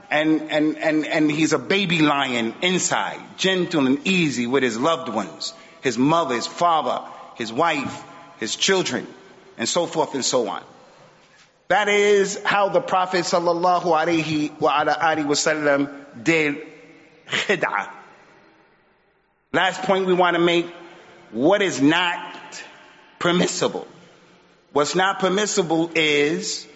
and, 0.10 0.52
and, 0.52 0.78
and, 0.78 1.06
and 1.06 1.32
he's 1.32 1.54
a 1.54 1.60
baby 1.60 2.02
lion 2.02 2.54
inside, 2.62 3.20
gentle 3.38 3.88
and 3.88 4.06
easy 4.06 4.46
with 4.46 4.62
his 4.62 4.78
loved 4.78 5.10
ones, 5.10 5.54
his 5.82 5.98
mother, 5.98 6.36
his 6.36 6.48
father, 6.48 7.08
his 7.36 7.52
wife, 7.52 8.04
his 8.42 8.58
children, 8.58 9.08
and 9.58 9.70
so 9.70 9.86
forth 9.86 10.16
and 10.16 10.26
so 10.26 10.50
on. 10.50 10.64
That 11.70 11.88
is 11.88 12.42
how 12.44 12.68
the 12.70 12.82
Prophet 12.82 13.20
sallallahu 13.24 13.84
alaihi 13.84 14.58
wasallam 14.58 15.90
did 16.22 16.58
khid'ah. 17.30 17.90
Last 19.54 19.84
point 19.84 20.08
we 20.08 20.14
want 20.14 20.36
to 20.36 20.42
make, 20.42 20.66
what 21.32 21.62
is 21.62 21.82
not 21.82 22.62
permissible? 23.20 23.88
What's 24.74 24.96
not 24.96 25.20
permissible 25.20 25.92
is 25.94 26.68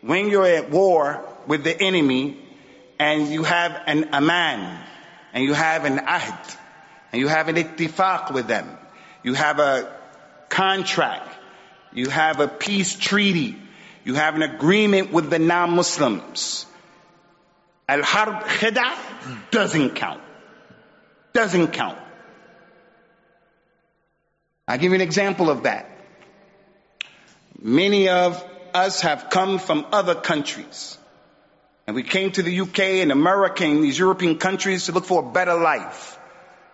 when 0.00 0.28
you're 0.28 0.46
at 0.46 0.70
war 0.70 1.24
with 1.46 1.62
the 1.62 1.78
enemy 1.78 2.38
and 2.98 3.28
you 3.28 3.42
have 3.42 3.80
an 3.86 4.14
aman 4.14 4.82
and 5.34 5.44
you 5.44 5.52
have 5.52 5.84
an 5.84 5.98
ahd 5.98 6.56
and 7.12 7.20
you 7.20 7.28
have 7.28 7.48
an 7.48 7.56
ittifaq 7.56 8.32
with 8.32 8.46
them. 8.46 8.78
You 9.22 9.34
have 9.34 9.58
a 9.58 10.01
contract. 10.52 11.28
You 11.94 12.10
have 12.10 12.40
a 12.40 12.46
peace 12.46 12.94
treaty. 12.94 13.56
You 14.04 14.14
have 14.14 14.34
an 14.34 14.42
agreement 14.42 15.12
with 15.12 15.30
the 15.30 15.38
non-Muslims. 15.38 16.66
Al-Harb 17.88 18.44
Khida 18.44 19.50
doesn't 19.50 19.96
count. 19.96 20.20
Doesn't 21.32 21.72
count. 21.72 21.98
I'll 24.68 24.78
give 24.78 24.92
you 24.92 24.96
an 24.96 25.00
example 25.00 25.48
of 25.50 25.62
that. 25.64 25.88
Many 27.58 28.08
of 28.08 28.44
us 28.74 29.00
have 29.00 29.30
come 29.30 29.58
from 29.58 29.86
other 29.92 30.14
countries. 30.14 30.98
And 31.86 31.96
we 31.96 32.02
came 32.02 32.30
to 32.32 32.42
the 32.42 32.60
UK 32.60 32.80
and 33.02 33.10
America 33.10 33.64
and 33.64 33.82
these 33.82 33.98
European 33.98 34.38
countries 34.38 34.86
to 34.86 34.92
look 34.92 35.06
for 35.06 35.22
a 35.22 35.32
better 35.32 35.54
life. 35.54 36.18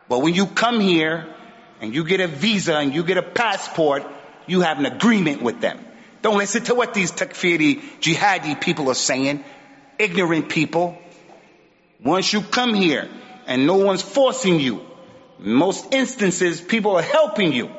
But 0.08 0.20
when 0.20 0.34
you 0.34 0.46
come 0.46 0.80
here 0.80 1.34
and 1.80 1.94
you 1.94 2.04
get 2.04 2.20
a 2.20 2.26
visa 2.26 2.76
and 2.76 2.94
you 2.94 3.04
get 3.04 3.18
a 3.18 3.22
passport, 3.22 4.04
you 4.46 4.62
have 4.62 4.78
an 4.78 4.86
agreement 4.86 5.42
with 5.42 5.60
them. 5.60 5.78
Don't 6.22 6.38
listen 6.38 6.64
to 6.64 6.74
what 6.74 6.94
these 6.94 7.12
takfiri, 7.12 7.80
jihadi 8.00 8.60
people 8.60 8.90
are 8.90 8.94
saying. 8.94 9.44
Ignorant 9.98 10.48
people. 10.48 10.98
Once 12.02 12.32
you 12.32 12.40
come 12.40 12.74
here 12.74 13.08
and 13.46 13.66
no 13.66 13.76
one's 13.76 14.02
forcing 14.02 14.60
you, 14.60 14.84
most 15.38 15.92
instances 15.94 16.60
people 16.60 16.96
are 16.96 17.02
helping 17.02 17.52
you. 17.52 17.70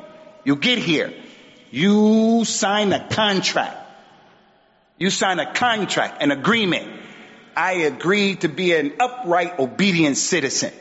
You 0.44 0.56
get 0.56 0.78
here. 0.78 1.12
You 1.70 2.44
sign 2.44 2.92
a 2.92 3.06
contract. 3.08 3.76
You 4.98 5.10
sign 5.10 5.38
a 5.38 5.52
contract, 5.52 6.22
an 6.22 6.30
agreement. 6.30 7.00
I 7.56 7.72
agree 7.72 8.36
to 8.36 8.48
be 8.48 8.74
an 8.74 8.94
upright, 9.00 9.58
obedient 9.58 10.16
citizen. 10.16 10.72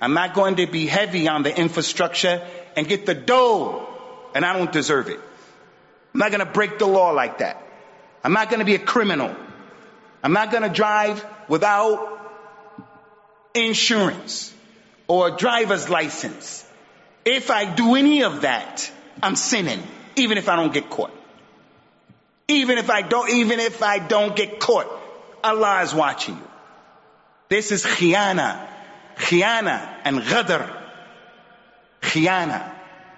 I'm 0.00 0.14
not 0.14 0.34
going 0.34 0.56
to 0.56 0.66
be 0.66 0.86
heavy 0.86 1.28
on 1.28 1.42
the 1.42 1.56
infrastructure 1.56 2.46
and 2.76 2.86
get 2.86 3.06
the 3.06 3.14
dough 3.14 3.88
and 4.34 4.44
I 4.44 4.56
don't 4.56 4.72
deserve 4.72 5.08
it. 5.08 5.20
I'm 6.14 6.18
not 6.18 6.30
going 6.30 6.44
to 6.44 6.52
break 6.52 6.78
the 6.78 6.86
law 6.86 7.10
like 7.10 7.38
that. 7.38 7.62
I'm 8.24 8.32
not 8.32 8.50
going 8.50 8.60
to 8.60 8.66
be 8.66 8.74
a 8.74 8.78
criminal. 8.78 9.34
I'm 10.22 10.32
not 10.32 10.50
going 10.50 10.62
to 10.62 10.68
drive 10.68 11.24
without 11.48 12.20
insurance 13.54 14.52
or 15.08 15.28
a 15.28 15.36
driver's 15.36 15.88
license. 15.88 16.66
If 17.24 17.50
I 17.50 17.72
do 17.74 17.94
any 17.96 18.22
of 18.22 18.42
that, 18.42 18.90
I'm 19.22 19.36
sinning, 19.36 19.82
even 20.16 20.38
if 20.38 20.48
I 20.48 20.56
don't 20.56 20.72
get 20.72 20.90
caught. 20.90 21.12
Even 22.48 22.78
if 22.78 22.90
I 22.90 23.02
don't, 23.02 23.30
even 23.30 23.60
if 23.60 23.82
I 23.82 23.98
don't 23.98 24.36
get 24.36 24.60
caught, 24.60 24.86
Allah 25.42 25.82
is 25.82 25.94
watching 25.94 26.36
you. 26.36 26.48
This 27.48 27.72
is 27.72 27.84
khiyana, 27.84 28.68
khiyana 29.16 29.96
and 30.04 30.18
ghadr. 30.20 30.81
Khiyana. 32.01 32.73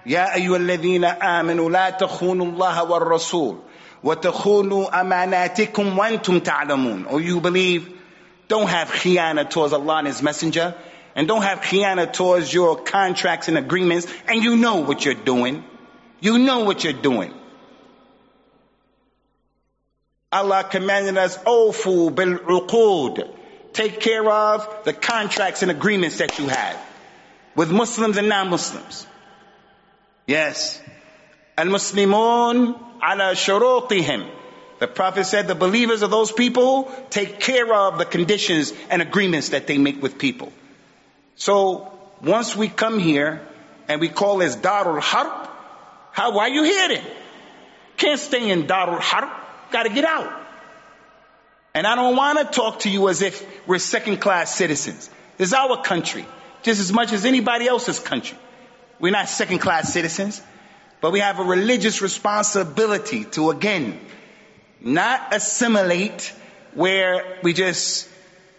يا 0.06 0.34
أيها 0.34 0.56
الذين 0.56 1.04
آمنوا 1.04 1.70
لا 1.70 1.90
تخونوا 1.90 2.46
الله 2.46 2.84
والرسول 2.84 3.58
وتخونوا 4.02 5.00
أماناتكم 5.00 5.98
وأنتم 5.98 6.40
تعلمون. 6.40 7.06
Or 7.10 7.20
you 7.20 7.40
believe, 7.40 7.92
don't 8.48 8.68
have 8.68 8.88
khiyana 8.88 9.48
towards 9.48 9.74
Allah 9.74 9.98
and 9.98 10.06
His 10.06 10.22
Messenger, 10.22 10.74
and 11.14 11.28
don't 11.28 11.42
have 11.42 11.60
khiyana 11.60 12.10
towards 12.10 12.52
your 12.52 12.76
contracts 12.82 13.48
and 13.48 13.58
agreements, 13.58 14.06
and 14.26 14.42
you 14.42 14.56
know 14.56 14.76
what 14.76 15.04
you're 15.04 15.12
doing. 15.14 15.64
You 16.20 16.38
know 16.38 16.60
what 16.60 16.82
you're 16.82 16.92
doing. 16.94 17.34
Allah 20.32 20.64
commanded 20.64 21.18
us, 21.18 21.36
Ofu 21.38 22.14
bil 22.14 22.38
uqud. 22.38 23.28
Take 23.74 24.00
care 24.00 24.26
of 24.28 24.84
the 24.84 24.92
contracts 24.92 25.62
and 25.62 25.70
agreements 25.70 26.18
that 26.18 26.38
you 26.38 26.48
have 26.48 26.86
with 27.55 27.71
Muslims 27.71 28.17
and 28.17 28.29
non-Muslims. 28.29 29.07
Yes. 30.27 30.81
Al-Muslimun 31.57 32.75
ala 33.01 33.35
shurutihim. 33.35 34.29
The 34.79 34.87
Prophet 34.87 35.25
said 35.25 35.47
the 35.47 35.55
believers 35.55 36.01
of 36.01 36.11
those 36.11 36.31
people 36.31 36.91
take 37.09 37.39
care 37.39 37.73
of 37.73 37.97
the 37.97 38.05
conditions 38.05 38.73
and 38.89 39.01
agreements 39.01 39.49
that 39.49 39.67
they 39.67 39.77
make 39.77 40.01
with 40.01 40.17
people. 40.17 40.51
So 41.35 41.97
once 42.21 42.55
we 42.55 42.67
come 42.67 42.99
here 42.99 43.41
and 43.87 44.01
we 44.01 44.09
call 44.09 44.37
this 44.39 44.55
Darul 44.55 44.99
Harb, 44.99 45.49
how, 46.11 46.33
why 46.33 46.49
are 46.49 46.49
you 46.49 46.63
here 46.63 46.87
then? 46.89 47.03
Can't 47.97 48.19
stay 48.19 48.49
in 48.49 48.67
Darul 48.67 48.99
Harb. 48.99 49.29
Gotta 49.71 49.89
get 49.89 50.03
out. 50.03 50.41
And 51.73 51.85
I 51.85 51.95
don't 51.95 52.15
want 52.15 52.39
to 52.39 52.45
talk 52.45 52.79
to 52.81 52.89
you 52.89 53.09
as 53.09 53.21
if 53.21 53.45
we're 53.67 53.79
second 53.79 54.17
class 54.17 54.55
citizens. 54.55 55.09
This 55.37 55.49
is 55.49 55.53
our 55.53 55.81
country, 55.81 56.25
just 56.65 56.81
as 56.81 56.91
much 56.91 57.13
as 57.13 57.25
anybody 57.25 57.67
else's 57.67 57.99
country. 57.99 58.37
We're 58.99 59.11
not 59.11 59.29
second 59.29 59.59
class 59.59 59.93
citizens, 59.93 60.41
but 60.99 61.11
we 61.11 61.19
have 61.19 61.39
a 61.39 61.43
religious 61.43 62.01
responsibility 62.01 63.25
to 63.35 63.51
again, 63.51 63.99
not 64.81 65.35
assimilate 65.35 66.33
where 66.73 67.37
we 67.43 67.53
just 67.53 68.09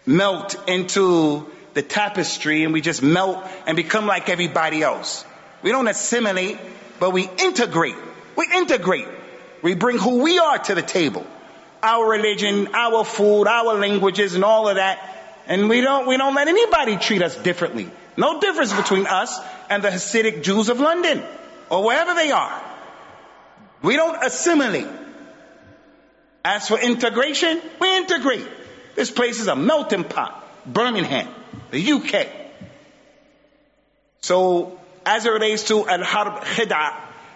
melt 0.05 0.55
into 0.69 1.47
the 1.73 1.81
tapestry 1.81 2.63
and 2.63 2.71
we 2.71 2.79
just 2.79 3.03
melt 3.03 3.45
and 3.67 3.75
become 3.75 4.07
like 4.07 4.29
everybody 4.29 4.81
else. 4.81 5.25
We 5.61 5.71
don't 5.71 5.89
assimilate, 5.89 6.59
but 7.01 7.11
we 7.11 7.29
integrate. 7.39 7.97
We 8.37 8.47
integrate. 8.55 9.07
We 9.61 9.75
bring 9.75 9.97
who 9.97 10.23
we 10.23 10.39
are 10.39 10.57
to 10.59 10.75
the 10.75 10.81
table. 10.81 11.27
Our 11.83 12.09
religion, 12.09 12.69
our 12.73 13.03
food, 13.03 13.47
our 13.47 13.75
languages 13.75 14.33
and 14.33 14.45
all 14.45 14.69
of 14.69 14.77
that. 14.77 15.16
And 15.47 15.69
we 15.69 15.81
don't, 15.81 16.07
we 16.07 16.17
don't 16.17 16.35
let 16.35 16.47
anybody 16.47 16.97
treat 16.97 17.21
us 17.21 17.35
differently. 17.35 17.89
No 18.17 18.39
difference 18.39 18.73
between 18.73 19.07
us 19.07 19.39
and 19.69 19.81
the 19.81 19.89
Hasidic 19.89 20.43
Jews 20.43 20.69
of 20.69 20.79
London 20.79 21.23
or 21.69 21.83
wherever 21.85 22.13
they 22.13 22.31
are. 22.31 22.61
We 23.81 23.95
don't 23.95 24.23
assimilate. 24.23 24.87
As 26.43 26.67
for 26.67 26.79
integration, 26.79 27.61
we 27.79 27.97
integrate. 27.97 28.47
This 28.95 29.11
place 29.11 29.39
is 29.39 29.47
a 29.47 29.55
melting 29.55 30.03
pot. 30.03 30.43
Birmingham, 30.65 31.29
the 31.71 31.91
UK. 31.91 32.27
So, 34.19 34.79
as 35.05 35.25
it 35.25 35.29
relates 35.29 35.63
to 35.69 35.87
Al-Harb 35.87 36.43
Khida, 36.43 36.93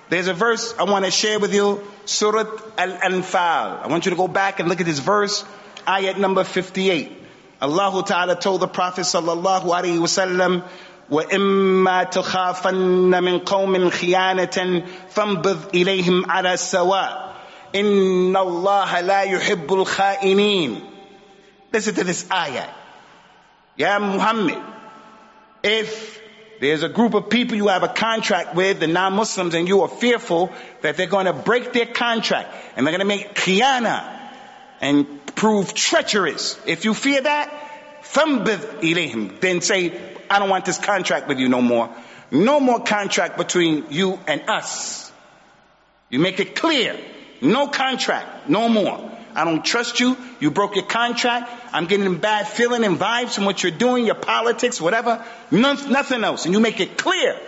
there's 0.09 0.27
a 0.27 0.33
verse 0.33 0.73
I 0.77 0.83
want 0.83 1.05
to 1.05 1.11
share 1.11 1.39
with 1.39 1.53
you, 1.53 1.81
Surah 2.05 2.59
Al-Anfal. 2.77 3.83
I 3.83 3.87
want 3.87 4.05
you 4.05 4.09
to 4.09 4.17
go 4.17 4.27
back 4.27 4.59
and 4.59 4.67
look 4.67 4.81
at 4.81 4.85
this 4.85 4.99
verse, 4.99 5.45
ayat 5.87 6.17
number 6.17 6.43
58. 6.43 7.20
Allah 7.60 8.04
Ta'ala 8.04 8.36
told 8.38 8.60
the 8.60 8.68
Prophet 8.68 9.02
sallallahu 9.02 9.64
alaihi 9.64 9.98
wasallam, 9.98 10.62
وإما 11.10 12.02
تخافن 12.10 13.22
من 13.22 13.38
قوم 13.38 13.90
خيانة 13.90 14.82
فانبذ 15.10 15.58
إليهم 15.74 16.30
على 16.30 16.52
السواء 16.52 17.34
إن 17.74 18.36
الله 18.36 19.00
لا 19.00 19.22
يحب 19.22 19.72
الخائنين 19.72 20.80
Listen 21.72 21.94
to 21.94 22.04
this 22.04 22.26
ayah. 22.32 22.68
Ya 23.76 23.98
Muhammad, 23.98 24.58
if 25.62 26.20
there's 26.60 26.82
a 26.82 26.88
group 26.88 27.14
of 27.14 27.28
people 27.28 27.56
you 27.56 27.68
have 27.68 27.82
a 27.82 27.88
contract 27.88 28.54
with, 28.54 28.80
the 28.80 28.86
non-Muslims, 28.86 29.52
and 29.54 29.68
you 29.68 29.82
are 29.82 29.88
fearful 29.88 30.50
that 30.82 30.96
they're 30.96 31.06
going 31.06 31.26
to 31.26 31.32
break 31.32 31.72
their 31.72 31.84
contract 31.86 32.54
and 32.76 32.86
they're 32.86 32.96
going 32.96 33.00
to 33.00 33.04
make 33.06 33.34
khiyana 33.34 34.19
and 34.80 35.24
prove 35.34 35.74
treacherous. 35.74 36.58
If 36.66 36.84
you 36.84 36.94
fear 36.94 37.20
that, 37.20 37.50
فَانْبِذْ 38.02 38.80
إِلَيْهِمْ 38.80 39.40
Then 39.40 39.60
say, 39.60 39.98
I 40.30 40.38
don't 40.38 40.48
want 40.48 40.64
this 40.64 40.78
contract 40.78 41.28
with 41.28 41.38
you 41.38 41.48
no 41.48 41.62
more. 41.62 41.94
No 42.30 42.60
more 42.60 42.80
contract 42.80 43.36
between 43.36 43.86
you 43.90 44.18
and 44.26 44.48
us. 44.48 45.12
You 46.10 46.18
make 46.18 46.40
it 46.40 46.54
clear. 46.56 46.98
No 47.40 47.68
contract. 47.68 48.48
No 48.48 48.68
more. 48.68 49.12
I 49.34 49.44
don't 49.44 49.64
trust 49.64 50.00
you. 50.00 50.16
You 50.40 50.50
broke 50.50 50.76
your 50.76 50.86
contract. 50.86 51.50
I'm 51.72 51.86
getting 51.86 52.06
a 52.06 52.18
bad 52.18 52.48
feeling 52.48 52.84
and 52.84 52.96
vibes 52.98 53.34
from 53.34 53.44
what 53.44 53.62
you're 53.62 53.72
doing, 53.72 54.06
your 54.06 54.14
politics, 54.14 54.80
whatever. 54.80 55.24
None, 55.50 55.92
nothing 55.92 56.24
else. 56.24 56.46
And 56.46 56.54
you 56.54 56.60
make 56.60 56.80
it 56.80 56.96
clear. 56.96 57.38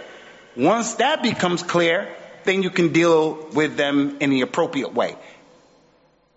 Once 0.55 0.95
that 0.95 1.23
becomes 1.23 1.63
clear, 1.63 2.15
then 2.45 2.63
you 2.63 2.71
can 2.71 2.93
deal 2.93 3.49
with 3.55 3.77
them 3.77 4.19
in 4.21 4.31
the 4.31 4.43
appropriate 4.43 4.93
way. 4.93 5.17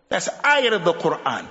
That's 0.08 0.28
ayat 0.28 0.72
of 0.72 0.84
the 0.84 0.92
Quran. 0.92 1.46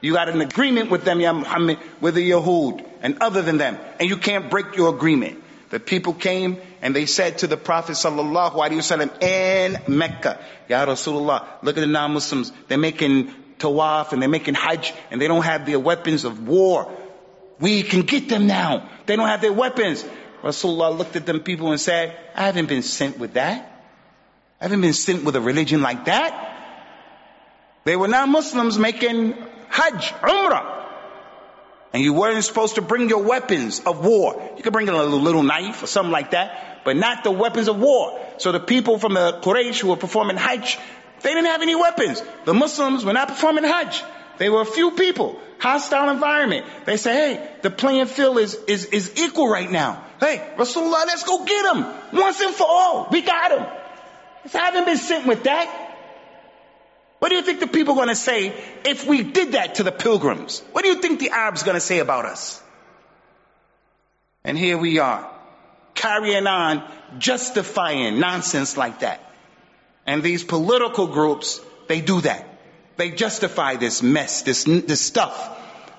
You 0.00 0.12
got 0.12 0.28
an 0.28 0.40
agreement 0.40 0.90
with 0.90 1.04
them, 1.04 1.20
Ya 1.20 1.32
Muhammad, 1.32 1.78
with 2.00 2.14
the 2.14 2.30
Yahud 2.30 2.86
and 3.02 3.18
other 3.20 3.42
than 3.42 3.58
them. 3.58 3.78
And 3.98 4.08
you 4.08 4.16
can't 4.16 4.50
break 4.50 4.76
your 4.76 4.94
agreement. 4.94 5.42
The 5.70 5.80
people 5.80 6.14
came 6.14 6.58
and 6.80 6.94
they 6.94 7.06
said 7.06 7.38
to 7.38 7.46
the 7.46 7.56
Prophet 7.56 7.92
sallallahu 7.92 8.52
alaihi 8.52 8.78
wasallam 8.78 9.22
in 9.22 9.96
Mecca, 9.96 10.38
Ya 10.68 10.84
Rasulullah, 10.84 11.44
look 11.62 11.76
at 11.76 11.80
the 11.80 11.86
non-Muslims. 11.86 12.52
They're 12.68 12.78
making 12.78 13.34
tawaf 13.58 14.12
and 14.12 14.22
they're 14.22 14.28
making 14.28 14.54
hajj 14.54 14.92
and 15.10 15.20
they 15.20 15.28
don't 15.28 15.44
have 15.44 15.66
their 15.66 15.80
weapons 15.80 16.24
of 16.24 16.46
war. 16.46 16.92
We 17.58 17.82
can 17.82 18.02
get 18.02 18.28
them 18.28 18.46
now. 18.46 18.88
They 19.06 19.16
don't 19.16 19.28
have 19.28 19.40
their 19.40 19.52
weapons. 19.52 20.04
Rasulullah 20.42 20.96
looked 20.96 21.16
at 21.16 21.26
them 21.26 21.40
people 21.40 21.72
and 21.72 21.80
said, 21.80 22.16
I 22.34 22.44
haven't 22.44 22.68
been 22.68 22.82
sent 22.82 23.18
with 23.18 23.34
that. 23.34 23.72
I 24.60 24.64
haven't 24.64 24.82
been 24.82 24.92
sent 24.92 25.24
with 25.24 25.34
a 25.36 25.40
religion 25.40 25.82
like 25.82 26.04
that. 26.04 26.55
They 27.86 27.94
were 27.94 28.08
non-Muslims 28.08 28.80
making 28.80 29.34
hajj, 29.68 30.12
umrah. 30.20 30.86
And 31.92 32.02
you 32.02 32.14
weren't 32.14 32.42
supposed 32.42 32.74
to 32.74 32.82
bring 32.82 33.08
your 33.08 33.22
weapons 33.22 33.78
of 33.78 34.04
war. 34.04 34.42
You 34.56 34.62
could 34.64 34.72
bring 34.72 34.88
a 34.88 34.92
little, 34.92 35.20
little 35.20 35.44
knife 35.44 35.84
or 35.84 35.86
something 35.86 36.10
like 36.10 36.32
that, 36.32 36.80
but 36.84 36.96
not 36.96 37.22
the 37.22 37.30
weapons 37.30 37.68
of 37.68 37.78
war. 37.78 38.20
So 38.38 38.50
the 38.50 38.58
people 38.58 38.98
from 38.98 39.14
the 39.14 39.38
Quraysh 39.40 39.78
who 39.78 39.90
were 39.90 39.96
performing 39.96 40.36
Hajj, 40.36 40.76
they 41.20 41.28
didn't 41.32 41.46
have 41.46 41.62
any 41.62 41.76
weapons. 41.76 42.20
The 42.44 42.54
Muslims 42.54 43.04
were 43.04 43.12
not 43.12 43.28
performing 43.28 43.62
Hajj. 43.62 44.02
They 44.38 44.50
were 44.50 44.62
a 44.62 44.66
few 44.66 44.90
people. 44.90 45.38
Hostile 45.60 46.10
environment. 46.10 46.66
They 46.86 46.96
say, 46.96 47.12
hey, 47.14 47.50
the 47.62 47.70
playing 47.70 48.06
field 48.06 48.38
is, 48.38 48.56
is, 48.66 48.86
is 48.86 49.12
equal 49.16 49.48
right 49.48 49.70
now. 49.70 50.04
Hey, 50.18 50.44
Rasulullah, 50.56 51.06
let's 51.06 51.22
go 51.22 51.44
get 51.44 51.72
them. 51.72 51.86
Once 52.12 52.40
and 52.40 52.52
for 52.52 52.66
all. 52.68 53.08
We 53.12 53.22
got 53.22 53.50
them. 53.50 53.64
I 54.52 54.58
haven't 54.58 54.86
been 54.86 54.98
sent 54.98 55.24
with 55.24 55.44
that. 55.44 55.85
What 57.18 57.30
do 57.30 57.36
you 57.36 57.42
think 57.42 57.60
the 57.60 57.66
people 57.66 57.94
are 57.94 57.96
going 57.96 58.08
to 58.08 58.14
say 58.14 58.52
if 58.84 59.06
we 59.06 59.22
did 59.22 59.52
that 59.52 59.76
to 59.76 59.82
the 59.82 59.92
pilgrims? 59.92 60.62
What 60.72 60.82
do 60.82 60.90
you 60.90 61.00
think 61.00 61.18
the 61.18 61.30
Arabs 61.30 61.62
are 61.62 61.66
going 61.66 61.76
to 61.76 61.80
say 61.80 61.98
about 61.98 62.26
us? 62.26 62.62
And 64.44 64.56
here 64.56 64.78
we 64.78 64.98
are, 64.98 65.28
carrying 65.94 66.46
on, 66.46 66.88
justifying 67.18 68.20
nonsense 68.20 68.76
like 68.76 69.00
that. 69.00 69.20
And 70.06 70.22
these 70.22 70.44
political 70.44 71.08
groups, 71.08 71.60
they 71.88 72.00
do 72.00 72.20
that. 72.20 72.46
They 72.96 73.10
justify 73.10 73.76
this 73.76 74.02
mess, 74.02 74.42
this, 74.42 74.64
this 74.64 75.00
stuff. 75.00 75.34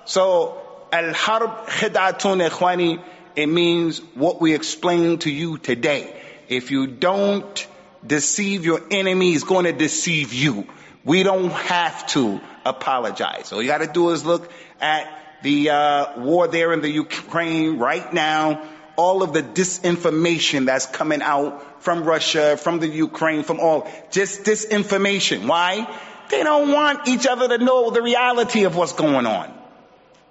So, 0.06 0.60
al-harb 0.90 1.68
khidatun 1.68 2.48
ikhwani, 2.48 3.02
it 3.36 3.46
means 3.46 3.98
what 4.14 4.40
we 4.40 4.54
explained 4.54 5.22
to 5.22 5.30
you 5.30 5.58
today. 5.58 6.20
If 6.48 6.70
you 6.70 6.86
don't 6.86 7.66
deceive 8.06 8.64
your 8.64 8.80
enemy, 8.90 9.32
he's 9.32 9.44
going 9.44 9.66
to 9.66 9.72
deceive 9.72 10.32
you. 10.32 10.66
We 11.08 11.22
don't 11.22 11.50
have 11.50 12.06
to 12.08 12.38
apologize. 12.66 13.50
All 13.50 13.62
you 13.62 13.68
got 13.68 13.78
to 13.78 13.86
do 13.86 14.10
is 14.10 14.26
look 14.26 14.52
at 14.78 15.08
the 15.42 15.70
uh, 15.70 16.20
war 16.20 16.48
there 16.48 16.74
in 16.74 16.82
the 16.82 16.90
Ukraine 16.90 17.78
right 17.78 18.12
now. 18.12 18.62
All 18.94 19.22
of 19.22 19.32
the 19.32 19.42
disinformation 19.42 20.66
that's 20.66 20.84
coming 20.84 21.22
out 21.22 21.82
from 21.82 22.04
Russia, 22.04 22.58
from 22.58 22.78
the 22.80 22.88
Ukraine, 22.88 23.42
from 23.42 23.58
all 23.58 23.90
just 24.10 24.44
disinformation. 24.44 25.46
Why? 25.46 25.88
They 26.28 26.42
don't 26.42 26.72
want 26.72 27.08
each 27.08 27.26
other 27.26 27.48
to 27.56 27.64
know 27.64 27.90
the 27.90 28.02
reality 28.02 28.64
of 28.64 28.76
what's 28.76 28.92
going 28.92 29.24
on. 29.24 29.50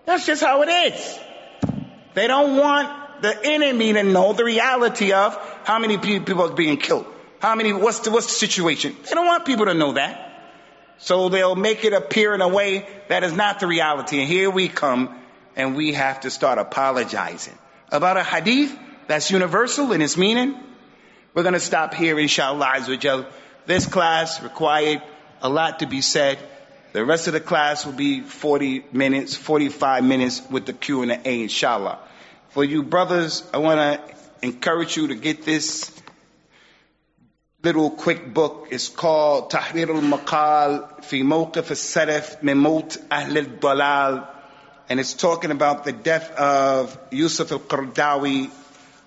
That's 0.06 0.28
just 0.28 0.44
how 0.44 0.62
it 0.62 0.70
is. 0.70 1.20
They 2.14 2.28
don't 2.28 2.56
want 2.56 3.24
the 3.24 3.36
enemy 3.44 3.94
to 3.94 4.04
know 4.04 4.34
the 4.34 4.46
reality 4.46 5.12
of 5.12 5.36
how 5.64 5.80
many 5.80 5.98
people 5.98 6.40
are 6.44 6.54
being 6.54 6.78
killed. 6.78 7.08
How 7.40 7.56
many, 7.56 7.74
what's 7.74 8.02
the, 8.02 8.12
what's 8.12 8.28
the 8.28 8.34
situation? 8.34 8.96
They 9.06 9.16
don't 9.16 9.26
want 9.26 9.44
people 9.44 9.66
to 9.66 9.74
know 9.74 9.94
that. 9.94 10.26
So 11.00 11.30
they'll 11.30 11.56
make 11.56 11.86
it 11.86 11.94
appear 11.94 12.34
in 12.34 12.42
a 12.42 12.48
way 12.48 12.88
that 13.08 13.24
is 13.24 13.34
not 13.34 13.60
the 13.60 13.68
reality. 13.68 14.20
And 14.20 14.28
here 14.28 14.50
we 14.50 14.68
come 14.68 15.16
and 15.56 15.76
we 15.76 15.94
have 15.94 16.22
to 16.22 16.30
start 16.30 16.58
apologizing 16.58 17.58
about 17.92 18.18
a 18.18 18.24
hadith 18.24 18.78
that's 19.08 19.32
universal 19.32 19.92
in 19.92 20.02
its 20.02 20.18
meaning. 20.18 20.56
We're 21.34 21.44
going 21.44 21.54
to 21.54 21.60
stop 21.60 21.94
here, 21.94 22.20
inshallah. 22.20 23.28
This 23.66 23.86
class 23.86 24.42
required 24.42 25.02
a 25.42 25.50
lot 25.50 25.80
to 25.80 25.88
be 25.88 26.02
said. 26.02 26.40
The 26.94 27.06
rest 27.06 27.28
of 27.28 27.34
the 27.34 27.40
class 27.40 27.86
will 27.86 27.94
be 27.94 28.22
40 28.22 28.86
minutes, 28.92 29.36
45 29.36 30.04
minutes 30.04 30.42
with 30.50 30.66
the 30.66 30.74
Q 30.74 31.04
and 31.04 31.12
the 31.12 31.30
A, 31.30 31.44
inshallah. 31.44 32.00
For 32.50 32.64
you 32.64 32.82
brothers, 32.82 33.44
I 33.54 33.58
want 33.58 33.80
to 33.80 34.16
encourage 34.42 34.98
you 34.98 35.10
to 35.10 35.16
get 35.16 35.44
this 35.44 35.92
little 37.68 37.90
quick 37.90 38.34
book. 38.34 38.68
Is 38.72 38.88
called 38.88 39.50
تحرير 39.52 40.00
المقال 40.00 40.86
في 41.02 41.24
موقف 41.24 41.72
السلف 41.72 42.38
من 42.44 42.58
موت 42.58 43.00
أهل 43.12 43.38
الضلال 43.38 44.26
and 44.90 45.02
it's 45.02 45.14
talking 45.14 45.52
about 45.52 45.84
the 45.84 45.92
death 45.92 46.32
of 46.32 46.98
Yusuf 47.12 47.52
al-Qaradawi 47.52 48.50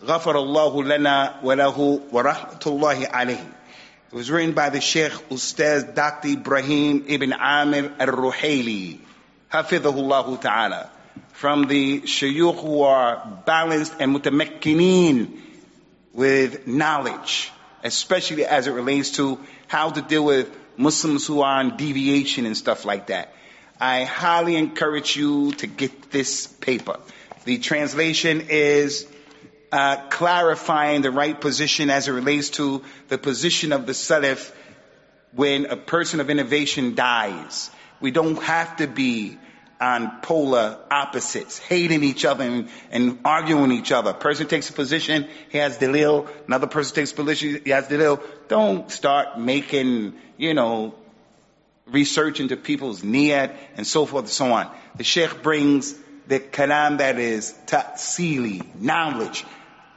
غفر 0.04 0.38
الله 0.38 0.84
لنا 0.84 1.40
وله 1.42 2.00
ورحمة 2.12 2.61
الله 2.66 3.08
عليه 3.08 3.46
It 4.12 4.14
was 4.14 4.30
written 4.30 4.52
by 4.52 4.68
the 4.68 4.80
Sheikh 4.80 5.12
Ustaz 5.30 5.94
Dr. 5.94 6.28
Ibrahim 6.28 7.04
ibn 7.08 7.32
Amir 7.32 7.92
al-Ruhaili 7.98 8.98
الله 9.52 10.40
Ta'ala 10.40 10.90
from 11.32 11.66
the 11.66 12.02
shayukh 12.02 12.61
who 12.61 12.82
are 12.82 13.40
balanced 13.46 13.94
and 14.00 14.14
متمكنين 14.14 15.28
with 16.12 16.66
knowledge 16.66 17.52
especially 17.83 18.45
as 18.45 18.66
it 18.66 18.72
relates 18.72 19.12
to 19.12 19.39
how 19.66 19.91
to 19.91 20.03
deal 20.03 20.24
with 20.24 20.51
Muslims 20.76 21.26
who 21.26 21.43
are 21.43 21.59
on 21.59 21.76
deviation 21.76 22.47
and 22.47 22.57
stuff 22.57 22.85
like 22.85 23.09
that. 23.09 23.35
I 23.81 24.05
highly 24.05 24.57
encourage 24.57 25.16
you 25.16 25.53
to 25.53 25.66
get 25.66 26.11
this 26.11 26.47
paper. 26.47 26.99
The 27.45 27.59
translation 27.59 28.47
is 28.51 29.07
uh, 29.72 29.97
clarifying 30.09 31.03
the 31.03 31.11
right 31.11 31.41
position 31.41 31.91
as 31.91 32.09
it 32.09 32.12
relates 32.12 32.51
to 32.51 32.83
the 33.09 33.18
position 33.18 33.72
of 33.72 33.87
the 33.87 33.93
Salaf 33.93 34.53
when 35.33 35.66
a 35.66 35.76
person 35.76 36.20
of 36.20 36.28
innovation 36.28 36.95
dies. 36.95 37.70
We 38.01 38.11
don't 38.11 38.43
have 38.43 38.76
to 38.78 38.87
be 38.87 39.39
on 39.81 40.20
polar 40.20 40.78
opposites, 40.91 41.59
hating 41.59 42.05
each 42.05 42.24
other 42.24 42.45
and, 42.45 42.68
and 42.91 43.18
arguing 43.24 43.72
each 43.72 43.93
other. 43.93 44.12
Person 44.12 44.47
takes 44.47 44.68
a 44.68 44.72
position, 44.72 45.26
he 45.49 45.59
has 45.59 45.78
delil. 45.78 46.28
Another 46.47 46.66
person 46.66 46.95
takes 46.97 47.12
a 47.12 47.14
position, 47.14 47.61
he 47.64 47.70
has 47.70 47.89
delil. 47.89 48.22
Don't 48.49 48.91
start 48.91 49.39
making, 49.41 50.14
you 50.37 50.55
know, 50.55 50.95
research 51.87 52.41
into 52.41 52.57
people's 52.57 53.03
niyat 53.03 53.57
and 53.76 53.87
so 53.87 54.07
forth 54.07 54.24
and 54.24 54.31
so 54.31 54.53
on. 54.53 54.70
The 54.97 55.05
Sheikh 55.05 55.43
brings 55.43 55.95
the 56.26 56.41
kalam 56.41 56.99
that 56.99 57.18
is 57.18 57.55
ta'sili, 57.66 58.62
knowledge, 58.78 59.45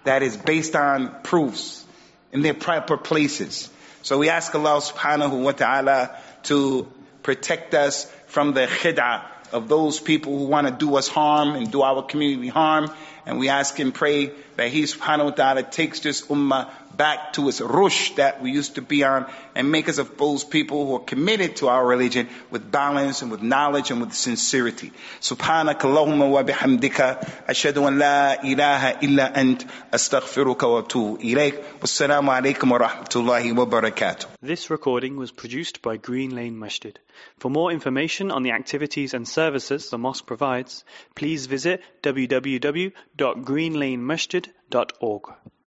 that 0.06 0.24
is 0.24 0.38
based 0.38 0.76
on 0.76 1.22
proofs 1.24 1.86
in 2.32 2.42
their 2.42 2.54
proper 2.54 2.98
places. 2.98 3.70
So 4.02 4.18
we 4.18 4.30
ask 4.30 4.54
Allah 4.56 4.82
subhanahu 4.82 5.44
wa 5.44 5.52
ta'ala 5.52 6.18
to 6.44 6.92
protect 7.22 7.74
us 7.74 8.12
from 8.28 8.54
the 8.54 8.66
khid'ah, 8.66 9.24
of 9.54 9.70
those 9.70 10.00
people 10.00 10.38
who 10.38 10.46
want 10.46 10.68
to 10.68 10.74
do 10.74 10.96
us 10.96 11.08
harm 11.08 11.56
and 11.56 11.72
do 11.72 11.82
our 11.82 12.04
community 12.04 12.50
harm. 12.50 12.92
And 13.26 13.40
we 13.40 13.50
ask 13.50 13.80
and 13.80 13.94
pray 13.94 14.32
that 14.58 14.70
He 14.70 14.84
subhanahu 14.84 15.26
wa 15.26 15.32
ta'ala 15.32 15.64
takes 15.64 16.00
this 16.00 16.22
ummah 16.28 16.70
back 16.96 17.34
to 17.34 17.50
its 17.50 17.60
rush 17.62 18.16
that 18.16 18.42
we 18.42 18.52
used 18.52 18.76
to 18.76 18.82
be 18.82 19.04
on 19.04 19.26
and 19.56 19.72
make 19.72 19.90
us 19.90 19.98
of 19.98 20.18
those 20.18 20.44
people 20.44 20.86
who 20.86 20.96
are 20.96 21.00
committed 21.00 21.56
to 21.58 21.68
our 21.68 21.86
religion 21.86 22.30
with 22.52 22.72
balance 22.72 23.22
and 23.22 23.32
with 23.32 23.42
knowledge 23.42 23.92
and 23.92 24.02
with 24.02 24.14
sincerity. 24.14 24.92
Bihamdika 26.44 27.26
ashhadu 27.48 27.88
an 27.88 27.98
la 28.00 28.36
ilaha 28.44 28.98
illa 29.02 29.32
ant 29.34 29.66
astaghfiruka 29.92 30.70
wa 30.72 30.82
atubu 30.84 31.20
ilayk. 31.22 31.64
Wassalamu 31.80 32.32
alaikum 32.32 32.72
wa 32.72 32.80
rahmatullahi 32.80 33.56
wa 33.56 33.66
barakatuh. 33.66 34.28
This 34.42 34.70
recording 34.70 35.16
was 35.16 35.32
produced 35.32 35.82
by 35.82 35.98
Green 35.98 36.36
Lane 36.36 36.60
Masjid. 36.60 37.00
For 37.38 37.50
more 37.50 37.72
information 37.72 38.32
on 38.32 38.44
the 38.44 38.52
activities 38.52 39.14
and 39.14 39.28
services 39.28 39.90
the 39.90 39.98
mosque 39.98 40.26
provides, 40.26 40.84
please 41.16 41.46
visit 41.46 41.82
www.greenlanemasjid.org. 44.70 45.54